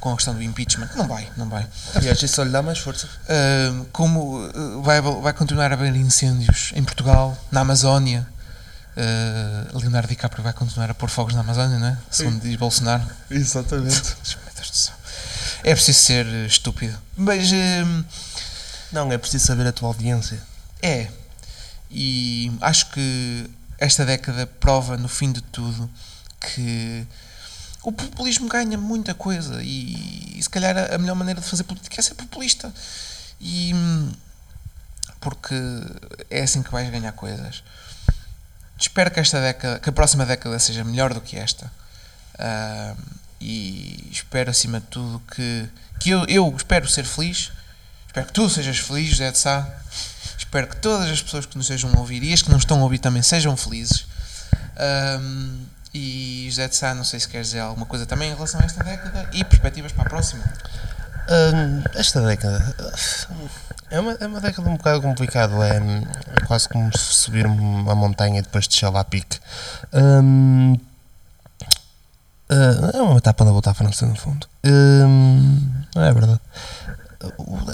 com 0.00 0.12
a 0.12 0.16
questão 0.16 0.34
do 0.34 0.42
impeachment. 0.42 0.88
Não 0.96 1.06
vai, 1.08 1.28
não 1.36 1.48
vai. 1.48 1.66
Aliás, 1.94 2.22
isso 2.22 2.34
só 2.36 2.42
lhe 2.42 2.50
dá 2.50 2.62
mais 2.62 2.78
força. 2.78 3.06
Uh, 3.06 3.84
como 3.92 4.46
uh, 4.46 4.82
vai, 4.82 5.00
vai 5.00 5.32
continuar 5.32 5.70
a 5.72 5.74
haver 5.74 5.94
incêndios 5.96 6.70
em 6.74 6.84
Portugal, 6.84 7.36
na 7.50 7.60
Amazónia. 7.60 8.26
Uh, 8.96 9.78
Leonardo 9.78 10.08
DiCaprio 10.08 10.42
vai 10.42 10.52
continuar 10.52 10.90
a 10.90 10.94
pôr 10.94 11.08
fogos 11.08 11.34
na 11.34 11.40
Amazónia, 11.40 11.78
não 11.78 11.86
é? 11.88 11.98
Segundo 12.10 12.40
diz 12.40 12.56
Bolsonaro. 12.56 13.04
Exatamente. 13.30 14.16
É 15.64 15.74
preciso 15.74 15.98
ser 15.98 16.24
uh, 16.26 16.46
estúpido. 16.46 16.96
Mas 17.16 17.50
uh, 17.50 18.04
Não, 18.92 19.10
é 19.12 19.18
preciso 19.18 19.44
saber 19.46 19.66
a 19.66 19.72
tua 19.72 19.88
audiência. 19.88 20.40
é. 20.82 21.08
E 21.90 22.52
acho 22.60 22.90
que 22.90 23.48
esta 23.78 24.04
década 24.04 24.46
prova, 24.46 24.96
no 24.98 25.08
fim 25.08 25.32
de 25.32 25.40
tudo, 25.40 25.90
que 26.38 27.06
o 27.82 27.92
populismo 27.92 28.48
ganha 28.48 28.76
muita 28.76 29.14
coisa 29.14 29.62
e, 29.62 30.38
e 30.38 30.42
se 30.42 30.50
calhar 30.50 30.76
a, 30.92 30.98
melhor 30.98 31.14
maneira 31.14 31.40
de 31.40 31.46
fazer 31.48 31.64
política 31.64 32.00
é 32.00 32.02
ser 32.02 32.14
populista. 32.14 32.72
E 33.40 33.72
porque 35.20 35.54
é 36.30 36.42
assim 36.42 36.62
que 36.62 36.70
vais 36.70 36.90
ganhar 36.90 37.12
coisas. 37.12 37.62
Espero 38.78 39.10
que 39.10 39.20
esta 39.20 39.40
década, 39.40 39.80
que 39.80 39.88
a 39.88 39.92
próxima 39.92 40.24
década 40.24 40.58
seja 40.58 40.84
melhor 40.84 41.12
do 41.12 41.20
que 41.20 41.36
esta. 41.36 41.70
Ah, 42.38 42.94
e 43.40 44.08
espero 44.10 44.50
acima 44.50 44.80
de 44.80 44.86
tudo 44.86 45.22
que, 45.34 45.68
que 46.00 46.10
eu, 46.10 46.24
eu 46.26 46.54
espero 46.56 46.88
ser 46.88 47.04
feliz. 47.04 47.52
Espero 48.06 48.26
que 48.26 48.32
tu 48.32 48.48
sejas 48.48 48.78
feliz, 48.78 49.10
José 49.10 49.30
de 49.30 49.38
Sá. 49.38 49.68
Espero 50.36 50.68
que 50.68 50.76
todas 50.76 51.10
as 51.10 51.20
pessoas 51.20 51.46
que 51.46 51.56
nos 51.56 51.66
estejam 51.66 51.92
a 51.94 51.98
ouvir 51.98 52.22
e 52.22 52.32
as 52.32 52.42
que 52.42 52.50
não 52.50 52.58
estão 52.58 52.80
a 52.80 52.82
ouvir 52.82 52.98
também 52.98 53.22
sejam 53.22 53.56
felizes. 53.56 54.06
E 55.94 56.46
José 56.50 56.68
de 56.68 56.76
Sá, 56.76 56.94
não 56.94 57.04
sei 57.04 57.20
se 57.20 57.28
queres 57.28 57.48
dizer 57.48 57.60
alguma 57.60 57.86
coisa 57.86 58.06
também 58.06 58.30
em 58.30 58.34
relação 58.34 58.60
a 58.60 58.64
esta 58.64 58.82
década 58.84 59.28
e 59.32 59.44
perspectivas 59.44 59.92
para 59.92 60.04
a 60.04 60.08
próxima. 60.08 60.44
Hum, 61.30 61.82
esta 61.94 62.22
década 62.22 62.74
é 63.90 64.00
uma, 64.00 64.12
é 64.12 64.26
uma 64.26 64.40
década 64.40 64.68
um 64.68 64.76
bocado 64.76 65.02
complicado. 65.02 65.62
É, 65.62 65.76
é 65.76 66.46
quase 66.46 66.68
como 66.68 66.90
subir 66.96 67.46
uma 67.46 67.94
montanha 67.94 68.38
e 68.38 68.42
depois 68.42 68.66
descer 68.66 68.88
lá 68.88 69.00
a 69.00 69.04
pique. 69.04 69.38
Hum, 69.92 70.78
ah, 72.50 72.90
é 72.94 73.02
uma 73.02 73.18
etapa 73.18 73.44
da 73.44 73.50
volta 73.50 73.70
à 73.70 73.74
França, 73.74 74.06
no 74.06 74.16
fundo. 74.16 74.46
Hum, 74.64 75.60
não 75.94 76.02
é 76.02 76.12
verdade. 76.12 76.40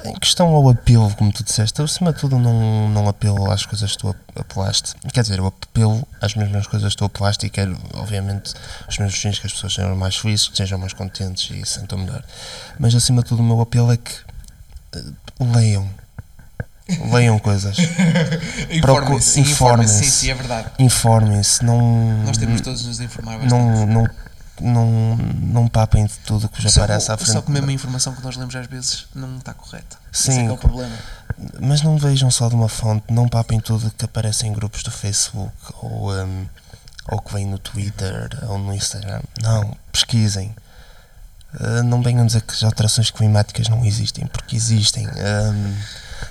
Em 0.06 0.14
questão 0.14 0.48
ao 0.54 0.70
apelo, 0.70 1.14
como 1.16 1.30
tu 1.30 1.44
disseste, 1.44 1.78
eu, 1.78 1.84
acima 1.84 2.12
de 2.14 2.18
tudo 2.18 2.38
não, 2.38 2.88
não 2.88 3.06
apelo 3.08 3.50
às 3.50 3.66
coisas 3.66 3.92
que 3.92 3.98
tu 3.98 4.08
ap- 4.08 4.16
apelaste. 4.40 4.94
Quer 5.12 5.20
dizer, 5.20 5.38
eu 5.38 5.46
apelo 5.46 6.06
às 6.20 6.34
mesmas 6.34 6.66
coisas 6.66 6.92
que 6.92 6.96
tu 6.98 7.04
apelaste 7.04 7.44
e 7.46 7.50
quero, 7.50 7.76
obviamente, 7.92 8.54
os 8.88 8.96
meus 8.98 9.14
fins 9.14 9.38
que 9.38 9.46
as 9.46 9.52
pessoas 9.52 9.74
sejam 9.74 9.94
mais 9.96 10.16
felizes, 10.16 10.48
que 10.48 10.56
sejam 10.56 10.78
mais 10.78 10.94
contentes 10.94 11.50
e 11.50 11.62
se 11.66 11.78
sintam 11.78 11.98
melhor. 11.98 12.22
Mas 12.78 12.94
acima 12.94 13.22
de 13.22 13.28
tudo, 13.28 13.42
o 13.42 13.44
meu 13.44 13.60
apelo 13.60 13.92
é 13.92 13.98
que 13.98 14.12
eh, 14.96 15.02
leiam. 15.40 15.90
Leiam 17.12 17.38
coisas. 17.38 17.76
Informem-se, 18.70 19.40
informem-se, 19.40 20.10
sim, 20.10 20.30
é 20.30 20.34
verdade. 20.34 20.68
Informem-se. 20.78 21.64
Não, 21.64 21.78
Nós 22.24 22.36
temos 22.38 22.60
todos 22.62 22.84
nos 22.86 23.00
informar 23.00 23.38
bastante. 23.38 23.52
não, 23.52 23.86
não, 23.86 24.06
não, 24.60 25.16
não 25.16 25.68
papem 25.68 26.06
de 26.06 26.14
tudo 26.20 26.48
que 26.48 26.62
vos 26.62 26.72
só, 26.72 26.82
aparece 26.82 27.10
à 27.10 27.16
frente. 27.16 27.32
só 27.32 27.42
que 27.42 27.50
mesmo 27.50 27.70
a 27.70 27.72
informação 27.72 28.14
que 28.14 28.22
nós 28.22 28.36
lemos 28.36 28.54
às 28.54 28.66
vezes 28.66 29.06
não 29.14 29.36
está 29.38 29.52
correta. 29.52 29.96
Esse 30.12 30.30
é 30.30 30.34
Sim. 30.34 30.44
que 30.44 30.50
é 30.50 30.52
o 30.52 30.58
problema. 30.58 30.96
Mas 31.60 31.82
não 31.82 31.98
vejam 31.98 32.30
só 32.30 32.48
de 32.48 32.54
uma 32.54 32.68
fonte, 32.68 33.12
não 33.12 33.28
papem 33.28 33.58
tudo 33.60 33.90
que 33.90 34.04
aparece 34.04 34.46
em 34.46 34.52
grupos 34.52 34.82
do 34.82 34.90
Facebook 34.90 35.52
ou, 35.82 36.12
hum, 36.12 36.46
ou 37.08 37.20
que 37.20 37.32
vem 37.32 37.46
no 37.46 37.58
Twitter 37.58 38.38
ou 38.48 38.58
no 38.58 38.72
Instagram. 38.74 39.20
Não, 39.42 39.76
pesquisem. 39.90 40.54
Uh, 41.54 41.82
não 41.84 42.02
venham 42.02 42.26
dizer 42.26 42.42
que 42.42 42.52
as 42.52 42.64
alterações 42.64 43.10
climáticas 43.10 43.68
não 43.68 43.84
existem, 43.84 44.26
porque 44.26 44.56
existem. 44.56 45.06
Hum, 45.06 45.74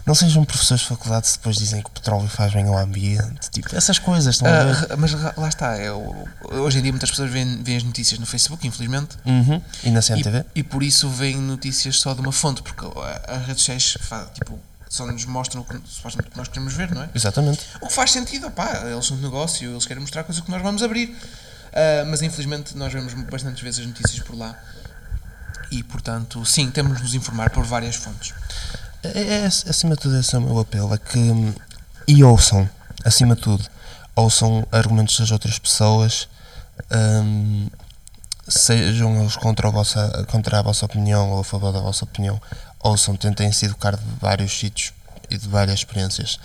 não 0.05 0.13
sejam 0.15 0.43
professores 0.45 0.81
de 0.81 0.87
faculdade 0.89 1.27
se 1.27 1.37
depois 1.37 1.55
dizem 1.57 1.81
que 1.81 1.87
o 1.89 1.91
petróleo 1.91 2.27
faz 2.27 2.53
bem 2.53 2.67
ao 2.67 2.77
ambiente. 2.77 3.49
Tipo, 3.51 3.75
essas 3.75 3.99
coisas 3.99 4.35
estão 4.35 4.47
a 4.47 4.63
ver. 4.65 4.87
Ah, 4.91 4.97
mas 4.97 5.13
lá 5.13 5.47
está, 5.47 5.75
é 5.77 5.91
o- 5.91 6.27
hoje 6.51 6.79
em 6.79 6.81
dia 6.81 6.91
muitas 6.91 7.09
pessoas 7.09 7.31
veem, 7.31 7.61
veem 7.63 7.77
as 7.77 7.83
notícias 7.83 8.19
no 8.19 8.25
Facebook, 8.25 8.65
infelizmente, 8.67 9.17
Uhum. 9.25 9.61
E 9.83 9.89
na 9.91 10.01
CNTV? 10.01 10.45
e, 10.55 10.59
e 10.59 10.63
por 10.63 10.83
isso 10.83 11.09
veem 11.09 11.37
notícias 11.37 11.97
só 11.99 12.13
de 12.13 12.21
uma 12.21 12.31
fonte, 12.31 12.61
porque 12.61 12.85
a- 12.85 13.35
as 13.35 13.45
redes 13.47 13.61
sociais 13.63 13.97
tipo, 14.33 14.59
só 14.89 15.05
nos 15.07 15.25
mostram 15.25 15.61
o 15.61 15.65
que, 15.65 15.79
supostamente 15.87 16.35
nós 16.37 16.47
queremos 16.47 16.73
ver, 16.73 16.91
não 16.93 17.03
é? 17.03 17.09
Exatamente. 17.15 17.61
O 17.81 17.87
que 17.87 17.93
faz 17.93 18.11
sentido, 18.11 18.47
opá, 18.47 18.83
eles 18.85 19.05
são 19.05 19.17
de 19.17 19.23
negócio, 19.23 19.71
eles 19.71 19.85
querem 19.85 20.01
mostrar 20.01 20.23
coisas 20.23 20.43
que 20.43 20.51
nós 20.51 20.61
vamos 20.61 20.83
abrir. 20.83 21.15
Ah, 21.73 22.05
mas 22.07 22.21
infelizmente 22.21 22.77
nós 22.77 22.93
vemos 22.93 23.13
bastantes 23.29 23.63
vezes 23.63 23.79
as 23.79 23.87
notícias 23.87 24.19
por 24.19 24.37
lá. 24.37 24.55
E 25.71 25.81
portanto, 25.81 26.45
sim, 26.45 26.69
temos 26.69 26.97
de 26.97 27.03
nos 27.03 27.15
informar 27.15 27.49
por 27.49 27.63
várias 27.65 27.95
fontes. 27.95 28.31
É, 29.03 29.43
é, 29.43 29.45
acima 29.45 29.95
de 29.95 30.01
tudo, 30.01 30.17
esse 30.17 30.33
é 30.35 30.37
o 30.37 30.41
meu 30.41 30.59
apelo: 30.59 30.93
é 30.93 30.97
que. 30.97 31.19
hum, 31.19 31.53
E 32.07 32.23
ouçam, 32.23 32.69
acima 33.03 33.35
de 33.35 33.41
tudo, 33.41 33.63
ouçam 34.15 34.65
argumentos 34.71 35.19
das 35.19 35.31
outras 35.31 35.59
pessoas, 35.59 36.27
hum, 36.91 37.67
sejam 38.47 39.21
eles 39.21 39.35
contra 39.35 39.67
a, 39.67 39.71
vossa, 39.71 40.25
contra 40.29 40.59
a 40.59 40.61
vossa 40.61 40.85
opinião 40.85 41.31
ou 41.31 41.41
a 41.41 41.43
favor 41.43 41.71
da 41.71 41.79
vossa 41.79 42.05
opinião, 42.05 42.41
ouçam, 42.81 43.15
tentem 43.15 43.51
se 43.51 43.65
educar 43.65 43.95
de 43.95 44.03
vários 44.21 44.57
sítios 44.57 44.93
e 45.29 45.37
de 45.37 45.47
várias 45.47 45.79
experiências. 45.79 46.39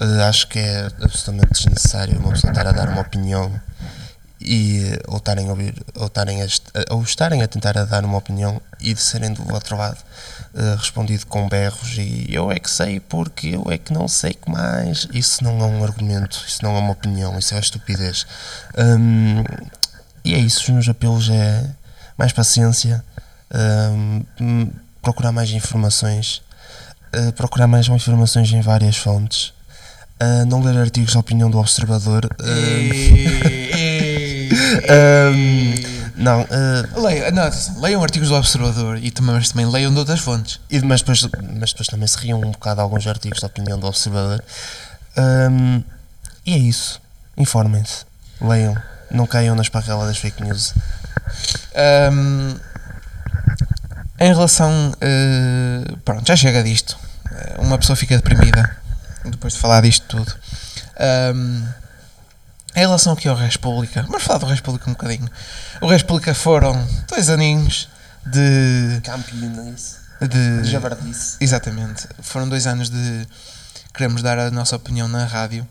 Eh, 0.00 0.22
acho 0.24 0.48
que 0.48 0.58
é 0.58 0.86
absolutamente 0.86 1.52
desnecessário 1.52 2.18
uma 2.18 2.32
pessoa 2.32 2.50
estar 2.52 2.66
a 2.66 2.72
dar 2.72 2.88
uma 2.88 3.00
opinião 3.02 3.60
e 4.40 4.98
ou 5.08 5.18
estarem 5.18 5.48
a 5.48 5.50
ouvir 5.50 5.74
ou 5.96 6.06
estarem 6.06 6.42
a, 6.42 6.46
ou 6.90 7.02
estarem 7.02 7.42
a 7.42 7.48
tentar 7.48 7.76
a 7.76 7.84
dar 7.84 8.04
uma 8.04 8.16
opinião 8.16 8.60
e 8.80 8.94
de 8.94 9.00
serem 9.02 9.32
do 9.34 9.52
outro 9.52 9.76
lado 9.76 9.98
eh, 10.52 10.74
respondido 10.76 11.26
com 11.26 11.48
berros 11.48 11.96
e 11.96 12.26
eu 12.28 12.50
é 12.50 12.58
que 12.58 12.68
sei 12.68 12.98
porque 12.98 13.54
eu 13.54 13.70
é 13.70 13.78
que 13.78 13.92
não 13.92 14.08
sei 14.08 14.34
que 14.34 14.50
mais. 14.50 15.06
Isso 15.12 15.44
não 15.44 15.60
é 15.60 15.64
um 15.64 15.84
argumento 15.84 16.44
isso 16.46 16.64
não 16.64 16.74
é 16.76 16.80
uma 16.80 16.90
opinião 16.90 17.38
isso 17.38 17.54
é 17.54 17.60
estupidez. 17.60 18.26
Hum, 18.76 19.44
e 20.24 20.34
é 20.34 20.38
isso 20.38 20.62
os 20.62 20.68
meus 20.70 20.88
apelos 20.88 21.30
é 21.30 21.70
mais 22.18 22.32
paciência 22.32 23.04
hum, 24.40 24.70
procurar 25.00 25.30
mais 25.30 25.50
informações 25.50 26.42
eh, 27.12 27.30
procurar 27.32 27.68
mais 27.68 27.86
informações 27.88 28.52
em 28.52 28.60
várias 28.60 28.96
fontes 28.96 29.52
eh, 30.18 30.44
não 30.46 30.60
ler 30.62 30.76
artigos 30.78 31.12
de 31.12 31.18
opinião 31.18 31.48
do 31.48 31.58
observador 31.58 32.28
Ahm, 34.88 35.74
Não, 36.20 36.40
eh, 36.42 37.00
Leiam, 37.00 37.30
não, 37.30 37.50
leiam 37.80 38.02
artigos 38.02 38.28
do 38.28 38.34
Observador 38.34 38.98
e 38.98 39.10
também, 39.10 39.34
mas 39.34 39.48
também 39.50 39.66
leiam 39.66 39.92
de 39.92 39.98
outras 39.98 40.20
fontes. 40.20 40.60
e- 40.70 40.80
mas, 40.80 41.00
depois, 41.00 41.22
mas 41.58 41.70
depois 41.70 41.86
também 41.88 42.06
se 42.06 42.18
riam 42.18 42.38
um 42.40 42.50
bocado 42.50 42.80
alguns 42.80 43.06
artigos 43.06 43.38
de 43.40 43.46
opinião 43.46 43.78
do 43.78 43.86
Observador. 43.86 44.42
Ahm, 45.16 45.82
e 46.44 46.54
é 46.54 46.58
isso. 46.58 47.00
Informem-se. 47.36 48.04
Leiam. 48.40 48.76
Não 49.10 49.26
caiam 49.26 49.54
na 49.56 49.62
esparrela 49.62 50.06
das 50.06 50.18
fake 50.18 50.42
news. 50.42 50.74
Ahm, 51.74 52.56
em 54.18 54.28
relação. 54.28 54.94
eh, 55.00 55.84
pronto, 56.04 56.26
já 56.26 56.36
chega 56.36 56.62
disto. 56.62 56.98
Eh, 57.32 57.56
uma 57.60 57.78
pessoa 57.78 57.96
fica 57.96 58.14
deprimida 58.16 58.76
depois 59.24 59.54
de 59.54 59.58
falar 59.58 59.80
disto 59.80 60.04
tudo. 60.06 60.32
Ahm, 60.98 61.64
em 62.74 62.80
relação 62.80 63.12
aqui 63.12 63.28
ao 63.28 63.36
República, 63.36 64.02
vamos 64.02 64.22
falar 64.22 64.38
do 64.38 64.46
República 64.46 64.88
um 64.88 64.92
bocadinho. 64.92 65.28
O 65.80 65.86
República 65.86 66.34
foram 66.34 66.86
dois 67.08 67.28
aninhos 67.28 67.88
de. 68.26 69.00
Campinas. 69.02 69.98
de 70.20 70.64
Javardice. 70.64 71.36
Exatamente. 71.40 72.06
Foram 72.20 72.48
dois 72.48 72.66
anos 72.66 72.88
de 72.90 73.26
queremos 73.92 74.22
dar 74.22 74.38
a 74.38 74.50
nossa 74.50 74.76
opinião 74.76 75.08
na 75.08 75.24
rádio, 75.24 75.66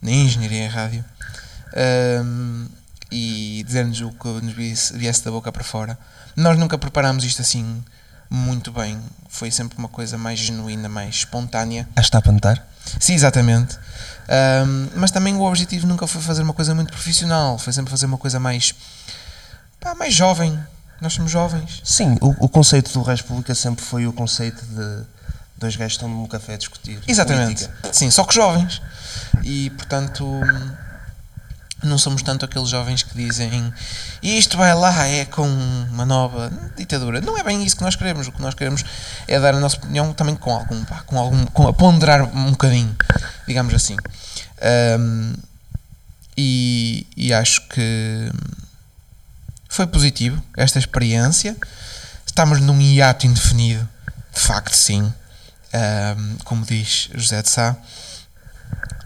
na 0.00 0.10
engenharia 0.10 0.64
em 0.64 0.68
rádio, 0.68 1.04
ahm, 1.76 2.66
e 3.10 3.62
dizer-nos 3.66 4.00
o 4.00 4.10
que 4.10 4.28
nos 4.28 4.52
viesse, 4.52 4.96
viesse 4.96 5.24
da 5.24 5.30
boca 5.30 5.52
para 5.52 5.64
fora. 5.64 5.98
Nós 6.36 6.58
nunca 6.58 6.78
preparámos 6.78 7.24
isto 7.24 7.42
assim 7.42 7.82
muito 8.30 8.70
bem. 8.70 8.98
Foi 9.28 9.50
sempre 9.50 9.76
uma 9.76 9.88
coisa 9.88 10.16
mais 10.16 10.38
genuína, 10.38 10.88
mais 10.88 11.16
espontânea. 11.16 11.88
Ah, 11.96 12.00
está 12.00 12.18
a 12.18 12.22
pantar? 12.22 12.64
Sim, 12.98 13.14
exatamente. 13.14 13.76
Ahm, 14.30 14.88
mas 14.94 15.10
também 15.10 15.34
o 15.34 15.42
objetivo 15.42 15.88
nunca 15.88 16.06
foi 16.06 16.22
fazer 16.22 16.42
uma 16.42 16.52
coisa 16.52 16.72
muito 16.72 16.92
profissional, 16.92 17.58
foi 17.58 17.72
sempre 17.72 17.90
fazer 17.90 18.06
uma 18.06 18.16
coisa 18.16 18.38
mais, 18.38 18.72
pá, 19.80 19.94
mais 19.94 20.14
jovem. 20.14 20.56
Nós 21.00 21.14
somos 21.14 21.32
jovens. 21.32 21.80
Sim, 21.82 22.16
o, 22.20 22.44
o 22.44 22.48
conceito 22.48 22.92
do 22.92 23.02
República 23.02 23.54
sempre 23.54 23.84
foi 23.84 24.06
o 24.06 24.12
conceito 24.12 24.64
de 24.66 25.02
dois 25.56 25.74
gajos 25.74 25.96
que 25.96 26.04
estão 26.04 26.08
num 26.08 26.26
café 26.26 26.54
a 26.54 26.56
discutir. 26.58 27.00
Exatamente. 27.08 27.66
política. 27.66 27.92
Sim, 27.92 28.10
só 28.10 28.22
que 28.22 28.34
jovens. 28.34 28.80
E 29.42 29.70
portanto 29.70 30.40
não 31.82 31.98
somos 31.98 32.22
tanto 32.22 32.44
aqueles 32.44 32.68
jovens 32.68 33.02
que 33.02 33.14
dizem 33.14 33.72
isto 34.22 34.56
vai 34.56 34.74
lá, 34.74 35.06
é 35.06 35.24
com 35.24 35.46
uma 35.46 36.04
nova 36.04 36.52
ditadura. 36.76 37.20
Não 37.20 37.36
é 37.38 37.42
bem 37.42 37.64
isso 37.64 37.76
que 37.76 37.82
nós 37.82 37.96
queremos. 37.96 38.28
O 38.28 38.32
que 38.32 38.42
nós 38.42 38.54
queremos 38.54 38.84
é 39.26 39.38
dar 39.40 39.54
a 39.54 39.60
nossa 39.60 39.76
opinião 39.76 40.12
também 40.12 40.36
com 40.36 40.52
algum, 40.54 40.84
pá, 40.84 41.02
com 41.06 41.18
algum, 41.18 41.46
com 41.46 41.68
a 41.68 41.72
ponderar 41.72 42.24
um 42.36 42.50
bocadinho, 42.50 42.94
digamos 43.46 43.72
assim. 43.74 43.96
Ahm, 44.60 45.34
e, 46.36 47.06
e 47.16 47.32
acho 47.32 47.66
que 47.68 48.30
foi 49.68 49.86
positivo 49.86 50.42
esta 50.56 50.78
experiência. 50.78 51.56
Estamos 52.26 52.60
num 52.60 52.80
hiato 52.80 53.26
indefinido, 53.26 53.88
de 54.32 54.40
facto, 54.40 54.74
sim. 54.74 55.12
Ahm, 55.72 56.36
como 56.44 56.64
diz 56.64 57.08
José 57.14 57.42
de 57.42 57.48
Sá, 57.48 57.76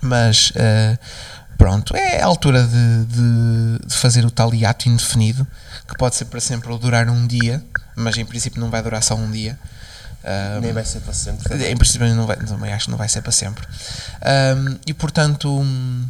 mas 0.03 0.53
ah, 0.57 0.99
pronto, 1.59 1.95
é 1.97 2.21
a 2.21 2.27
altura 2.27 2.63
de, 2.67 3.05
de- 3.07 3.87
de 3.87 3.95
fazer 3.97 4.25
o 4.25 4.31
tal 4.31 4.55
hiato 4.55 4.89
indefinido, 4.89 5.47
que 5.89 5.97
pode 5.97 6.15
ser 6.17 6.27
para 6.27 6.41
sempre 6.41 6.71
ou 6.71 6.79
durar 6.79 7.09
um 7.09 7.27
dia, 7.27 7.63
mas 7.97 8.17
em 8.17 8.25
princípio 8.25 8.61
não 8.61 8.71
vai 8.71 8.83
durar 8.83 9.03
só 9.03 9.15
um 9.15 9.31
dia. 9.31 9.59
Ahm, 10.25 10.61
Nem 10.63 10.73
vai 10.73 10.85
ser 10.85 11.01
para 11.01 11.13
sempre. 11.13 11.71
em 11.71 11.77
princípio 11.77 12.07
não 12.15 12.27
vai, 12.27 12.37
também 12.37 12.73
acho 12.73 12.87
que 12.87 12.91
não 12.91 12.99
vai 12.99 13.09
ser 13.09 13.21
para 13.23 13.33
sempre. 13.33 13.67
Ahm, 14.23 14.77
e 14.87 14.95
portanto, 14.95 15.49
hum, 15.61 16.07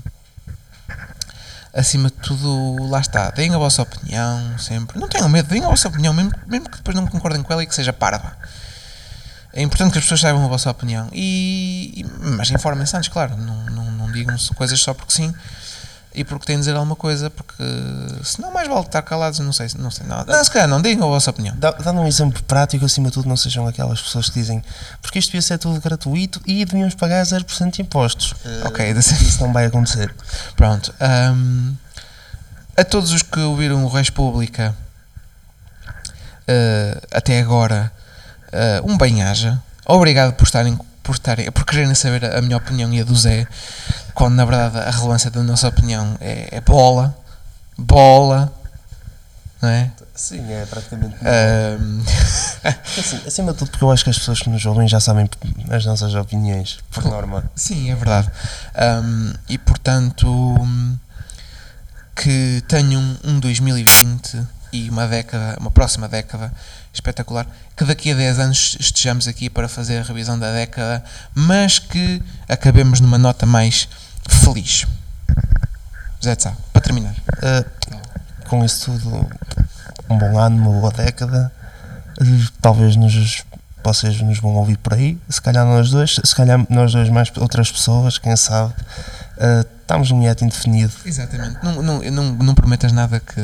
acima 1.73 2.09
de 2.09 2.15
tudo, 2.17 2.89
lá 2.89 3.01
está. 3.01 3.31
Deem 3.31 3.55
a 3.55 3.59
vossa 3.59 3.83
opinião 3.83 4.57
sempre. 4.59 4.99
Não 4.99 5.09
tenham 5.09 5.29
medo, 5.29 5.49
deem 5.49 5.65
a 5.65 5.69
vossa 5.69 5.89
opinião, 5.89 6.15
mesmo, 6.15 6.33
mesmo 6.47 6.69
que 6.71 6.77
depois 6.77 6.97
não 6.97 7.07
concordem 7.07 7.43
com 7.43 7.53
ela 7.53 7.63
e 7.63 7.67
que 7.67 7.75
seja 7.75 7.93
parva. 7.93 8.37
É 9.53 9.63
importante 9.63 9.93
que 9.93 9.99
as 9.99 10.05
pessoas 10.05 10.21
saibam 10.21 10.45
a 10.45 10.49
vossa 10.49 10.71
opinião. 10.71 11.09
E, 11.13 11.93
e- 11.97 12.05
mas 12.37 12.51
informem-se 12.51 12.97
antes, 12.97 13.09
claro. 13.09 13.37
Não, 13.37 13.65
não, 13.67 13.91
não 14.15 14.35
digam 14.35 14.55
coisas 14.57 14.79
só 14.81 14.95
porque 14.95 15.13
sim 15.13 15.35
e 16.17 16.23
porque 16.23 16.47
têm 16.47 16.55
de 16.55 16.61
dizer 16.61 16.77
alguma 16.77 16.95
coisa, 16.95 17.29
porque 17.29 17.61
senão 18.23 18.53
mais 18.53 18.69
vale 18.69 18.83
estar 18.83 19.03
calados. 19.03 19.41
Não 19.41 19.53
sei, 19.53 19.67
não 19.77 19.91
sei 19.91 20.07
nada. 20.07 20.33
Não, 20.37 20.45
se 20.45 20.49
calhar 20.51 20.69
não, 20.69 20.81
digam 20.81 21.09
a 21.09 21.11
vossa 21.11 21.31
opinião. 21.31 21.57
Dá- 21.59 21.73
Dando 21.73 22.01
um 22.03 22.07
exemplo 22.07 22.41
prático, 22.45 22.85
acima 22.85 23.09
de 23.09 23.15
tudo, 23.15 23.29
não 23.29 23.37
sejam 23.37 23.67
aquelas 23.67 24.01
pessoas 24.01 24.29
que 24.29 24.35
dizem 24.39 24.63
porque 25.03 25.19
isto 25.19 25.31
devia 25.31 25.43
ser 25.43 25.59
tudo 25.59 25.81
gratuito 25.81 26.41
e 26.47 26.65
devíamos 26.65 26.95
pagar 26.95 27.21
0% 27.25 27.73
de 27.73 27.83
impostos. 27.83 28.33
Ok, 28.65 28.85
Eh, 28.91 28.95
desse- 28.95 29.15
isso 29.25 29.43
não 29.43 29.53
vai 29.53 29.67
acontecer. 29.67 30.15
Pronto. 30.55 30.95
hum, 31.35 31.75
a 32.77 32.85
todos 32.85 33.11
os 33.11 33.23
que 33.23 33.41
ouviram 33.41 33.85
o 33.85 33.89
República 33.89 34.73
uh, 36.49 37.01
até 37.13 37.41
agora, 37.41 37.91
uh, 38.83 38.91
um 38.91 38.97
bem-aja. 38.97 39.61
Obrigado 39.87 40.33
por 40.35 40.45
estarem, 40.45 40.79
por 41.05 41.15
estarem, 41.15 41.53
por 41.53 41.65
quererem 41.65 41.95
saber 41.95 42.25
a 42.25 42.41
minha 42.43 42.57
opinião 42.57 42.93
e 42.93 43.01
a 43.01 43.05
do 43.05 43.15
Zé, 43.15 43.47
quando 44.15 44.35
na 44.35 44.45
verdade 44.45 44.79
a 44.79 44.91
relevância 44.91 45.31
da 45.31 45.43
nossa 45.43 45.69
opinião 45.69 46.17
é, 46.21 46.49
é 46.51 46.61
bola. 46.61 47.17
Bola. 47.79 48.53
Não 49.61 49.69
é? 49.69 49.93
Sim, 50.15 50.51
é 50.51 50.65
praticamente. 50.67 51.17
Hum, 51.17 52.03
Assim, 52.65 53.21
acima 53.27 53.53
de 53.53 53.59
tudo, 53.59 53.71
porque 53.71 53.85
eu 53.85 53.91
acho 53.91 54.05
que 54.05 54.11
as 54.11 54.19
pessoas 54.19 54.41
que 54.41 54.49
nos 54.49 54.65
ouvem 54.65 54.89
já 54.89 54.99
sabem 54.99 55.29
as 55.71 55.85
nossas 55.85 56.15
opiniões, 56.15 56.79
por 56.91 57.05
norma. 57.05 57.45
Sim, 57.55 57.91
é 57.91 57.95
verdade. 57.95 58.31
Um, 59.05 59.33
e 59.49 59.59
portanto, 59.59 60.27
que 62.17 62.63
tenham 62.67 63.03
um 63.25 63.39
2020 63.41 64.47
e 64.73 64.89
uma 64.89 65.07
década, 65.07 65.57
uma 65.61 65.71
próxima 65.71 66.09
década 66.09 66.53
espetacular. 66.95 67.47
Que 67.77 67.85
daqui 67.85 68.13
a 68.13 68.15
10 68.15 68.39
anos 68.39 68.77
estejamos 68.79 69.29
aqui 69.29 69.51
para 69.51 69.69
fazer 69.69 69.99
a 69.99 70.03
revisão 70.03 70.39
da 70.39 70.53
década, 70.53 71.05
mas 71.35 71.79
que 71.79 72.23
acabemos 72.49 73.01
numa 73.01 73.19
nota 73.19 73.45
mais 73.45 73.89
feliz. 74.29 74.87
José 76.21 76.37
de 76.37 76.43
Sá, 76.43 76.57
para 76.73 76.81
terminar. 76.81 77.15
Eh, 77.43 77.65
com 78.49 78.65
isso 78.65 78.93
tudo, 78.93 79.29
um 80.09 80.19
bom 80.19 80.39
ano, 80.39 80.57
uma 80.57 80.81
boa 80.81 80.93
década. 80.93 81.53
Talvez 82.63 82.97
nos, 82.97 83.45
vocês 83.83 84.21
nos 84.21 84.39
vão 84.39 84.55
ouvir 84.55 84.79
por 84.79 84.95
aí. 84.95 85.19
Se 85.29 85.43
calhar 85.43 85.67
nós 85.67 85.91
dois, 85.91 86.19
se 86.25 86.35
calhar 86.35 86.65
nós 86.71 86.93
dois 86.93 87.11
mais 87.11 87.31
outras 87.37 87.71
pessoas, 87.71 88.19
quem 88.19 88.37
sabe. 88.37 88.73
Eh, 89.37 89.67
estamos 89.83 90.11
num 90.11 90.23
hiato 90.23 90.45
indefinido. 90.45 90.93
Exatamente. 91.05 91.59
Não, 91.63 91.83
não, 91.83 92.01
não, 92.01 92.33
não 92.33 92.55
prometas 92.55 92.93
nada 92.93 93.21
que. 93.21 93.41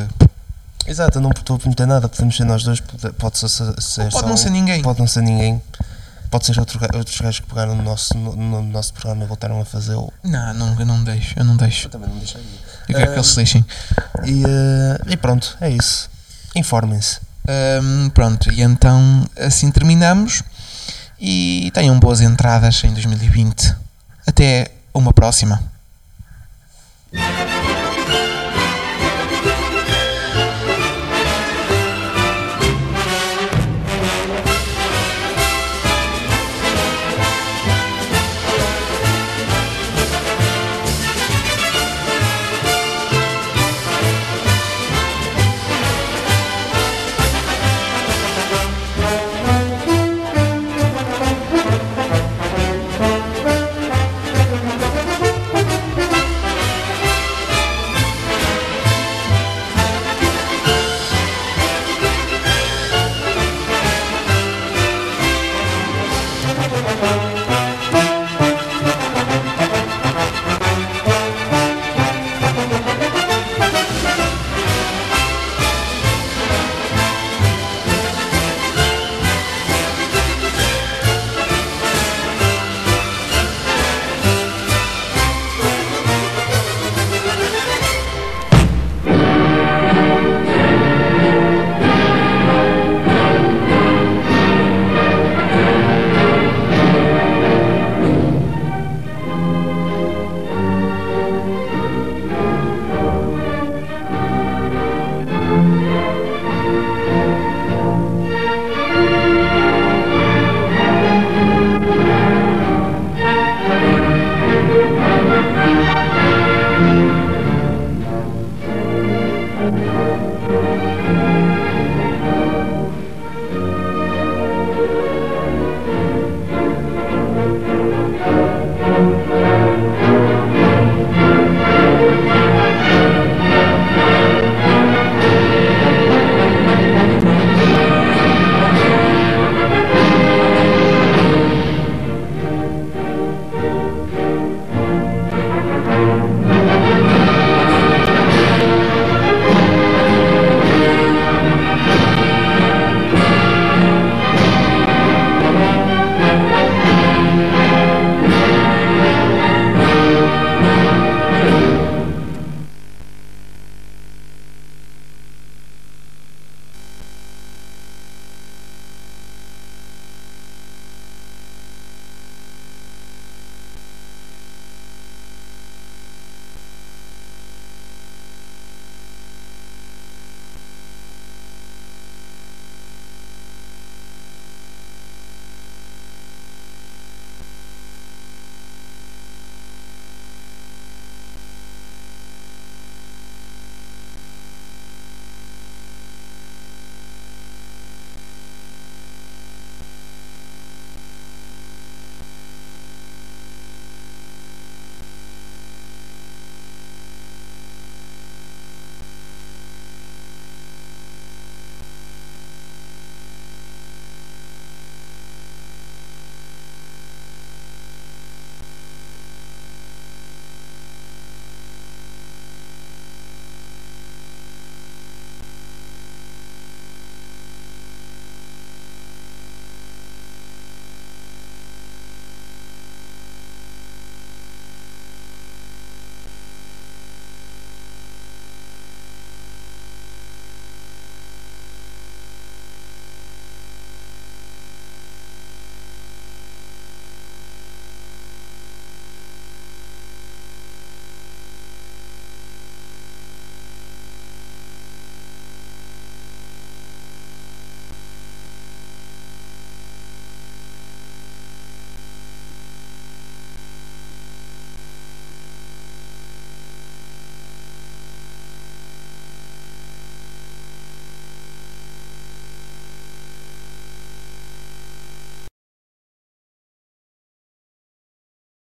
Exato, 0.90 1.18
eu 1.18 1.22
não 1.22 1.30
estou 1.30 1.54
a 1.54 1.58
prometer 1.58 1.86
nada. 1.86 2.08
Podemos 2.08 2.36
ser 2.36 2.44
nós 2.44 2.64
dois, 2.64 2.80
pode, 2.80 3.14
pode 3.14 3.38
ser, 3.38 3.48
ser 3.48 4.10
Pode 4.10 4.26
não 4.26 4.34
um, 4.34 4.36
ser 4.36 4.50
ninguém. 4.50 4.82
Pode 4.82 4.98
não 4.98 5.06
ser 5.06 5.22
ninguém. 5.22 5.62
Pode 6.28 6.46
ser 6.46 6.58
outro, 6.58 6.80
outros 6.96 7.20
gajos 7.20 7.38
que 7.38 7.46
pegaram 7.46 7.76
no 7.76 7.82
nosso, 7.84 8.18
no, 8.18 8.34
no 8.34 8.62
nosso 8.62 8.92
programa 8.92 9.22
e 9.22 9.26
voltaram 9.28 9.60
a 9.60 9.64
fazê-lo. 9.64 10.12
Não, 10.24 10.52
não, 10.52 10.80
eu 10.80 10.84
não 10.84 11.04
deixo. 11.04 11.38
Eu 11.38 11.44
não 11.44 11.56
deixo. 11.56 11.86
Eu 11.86 11.90
também 11.90 12.08
não 12.08 12.18
deixaria. 12.18 12.44
Eu 12.88 12.96
quero 12.96 13.12
que 13.12 13.18
eles 13.18 13.26
se 13.28 13.36
deixem. 13.36 13.64
E, 14.24 14.42
eh, 14.44 15.00
e 15.10 15.16
pronto, 15.16 15.56
é 15.60 15.70
isso. 15.70 16.10
Informem-se. 16.56 17.20
Hum, 17.82 18.10
pronto, 18.10 18.52
e 18.52 18.60
então 18.60 19.24
assim 19.38 19.70
terminamos 19.70 20.42
e 21.20 21.70
tenham 21.72 21.98
boas 22.00 22.20
entradas 22.20 22.82
em 22.82 22.92
2020. 22.92 23.76
Até 24.26 24.72
uma 24.92 25.12
próxima. 25.12 25.62